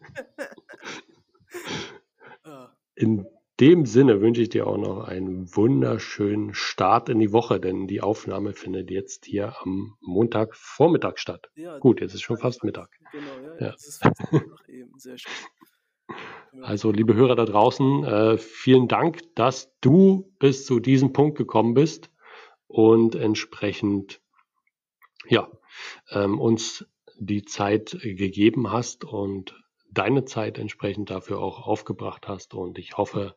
in 2.96 3.28
dem 3.60 3.86
Sinne 3.86 4.22
wünsche 4.22 4.42
ich 4.42 4.50
dir 4.50 4.68
auch 4.68 4.78
noch 4.78 5.08
einen 5.08 5.56
wunderschönen 5.56 6.54
Start 6.54 7.10
in 7.10 7.20
die 7.20 7.32
Woche, 7.32 7.60
denn 7.60 7.88
die 7.88 8.02
Aufnahme 8.02 8.54
findet 8.54 8.92
jetzt 8.92 9.26
hier 9.26 9.56
am 9.62 9.98
Montagvormittag 10.02 11.18
statt. 11.18 11.50
Ja, 11.56 11.80
Gut, 11.80 12.02
jetzt 12.02 12.14
ist 12.14 12.22
schon 12.22 12.38
fast 12.38 12.64
Mittag. 12.64 12.90
Genau, 13.12 13.56
ja, 13.60 13.68
ja. 13.68 13.74
ist 13.74 14.04
fast 14.04 14.32
Mittag 14.32 14.70
eben. 14.70 15.00
Sehr 15.00 15.18
schön. 15.18 15.32
Also, 16.62 16.92
liebe 16.92 17.14
Hörer 17.14 17.36
da 17.36 17.46
draußen, 17.46 18.04
äh, 18.04 18.38
vielen 18.38 18.88
Dank, 18.88 19.22
dass 19.36 19.72
du 19.80 20.34
bis 20.40 20.66
zu 20.66 20.80
diesem 20.80 21.14
Punkt 21.14 21.38
gekommen 21.38 21.74
bist 21.74 22.10
und 22.68 23.16
entsprechend 23.16 24.22
ja, 25.28 25.50
ähm, 26.12 26.40
uns 26.40 26.86
die 27.20 27.44
Zeit 27.44 27.98
gegeben 28.02 28.72
hast 28.72 29.06
und 29.06 29.56
deine 29.92 30.26
Zeit 30.26 30.58
entsprechend 30.58 31.10
dafür 31.10 31.40
auch 31.40 31.68
aufgebracht 31.68 32.28
hast. 32.28 32.54
Und 32.54 32.78
ich 32.78 32.98
hoffe, 32.98 33.36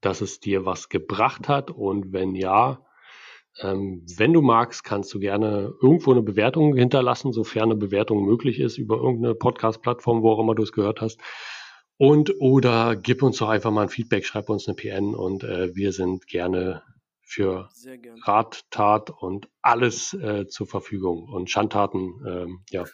dass 0.00 0.20
es 0.20 0.40
dir 0.40 0.66
was 0.66 0.88
gebracht 0.88 1.48
hat 1.48 1.70
und 1.70 2.12
wenn 2.12 2.34
ja, 2.34 2.84
ähm, 3.60 4.04
wenn 4.16 4.32
du 4.32 4.42
magst, 4.42 4.84
kannst 4.84 5.12
du 5.14 5.20
gerne 5.20 5.72
irgendwo 5.80 6.12
eine 6.12 6.22
Bewertung 6.22 6.74
hinterlassen, 6.74 7.32
sofern 7.32 7.64
eine 7.64 7.76
Bewertung 7.76 8.24
möglich 8.24 8.58
ist, 8.60 8.78
über 8.78 8.96
irgendeine 8.96 9.34
Podcast-Plattform, 9.34 10.22
wo 10.22 10.32
auch 10.32 10.40
immer 10.40 10.54
du 10.54 10.62
es 10.62 10.72
gehört 10.72 11.00
hast. 11.00 11.20
Und 12.02 12.40
oder 12.40 12.96
gib 12.96 13.22
uns 13.22 13.36
doch 13.36 13.48
einfach 13.48 13.70
mal 13.70 13.82
ein 13.82 13.88
Feedback, 13.88 14.26
schreib 14.26 14.48
uns 14.48 14.66
eine 14.66 14.74
PN 14.74 15.14
und 15.14 15.44
äh, 15.44 15.72
wir 15.76 15.92
sind 15.92 16.26
gerne 16.26 16.82
für 17.20 17.68
Rat, 18.24 18.64
Tat 18.72 19.10
und 19.10 19.48
alles 19.60 20.12
äh, 20.12 20.48
zur 20.48 20.66
Verfügung. 20.66 21.28
Und 21.28 21.48
Schandtaten, 21.48 22.20
ähm, 22.26 22.64
ja, 22.70 22.86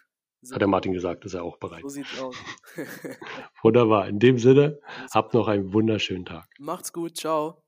hat 0.53 0.61
der 0.61 0.69
Martin 0.69 0.93
gesagt, 0.93 1.25
ist 1.25 1.33
er 1.33 1.43
auch 1.43 1.57
bereit. 1.57 1.85
So 1.85 1.89
sieht's 1.89 2.21
aus. 2.21 2.37
Wunderbar. 3.63 4.09
In 4.09 4.19
dem 4.19 4.39
Sinne, 4.39 4.79
habt 5.11 5.33
noch 5.33 5.49
einen 5.49 5.73
wunderschönen 5.73 6.27
Tag. 6.27 6.47
Macht's 6.59 6.93
gut. 6.93 7.17
Ciao. 7.17 7.63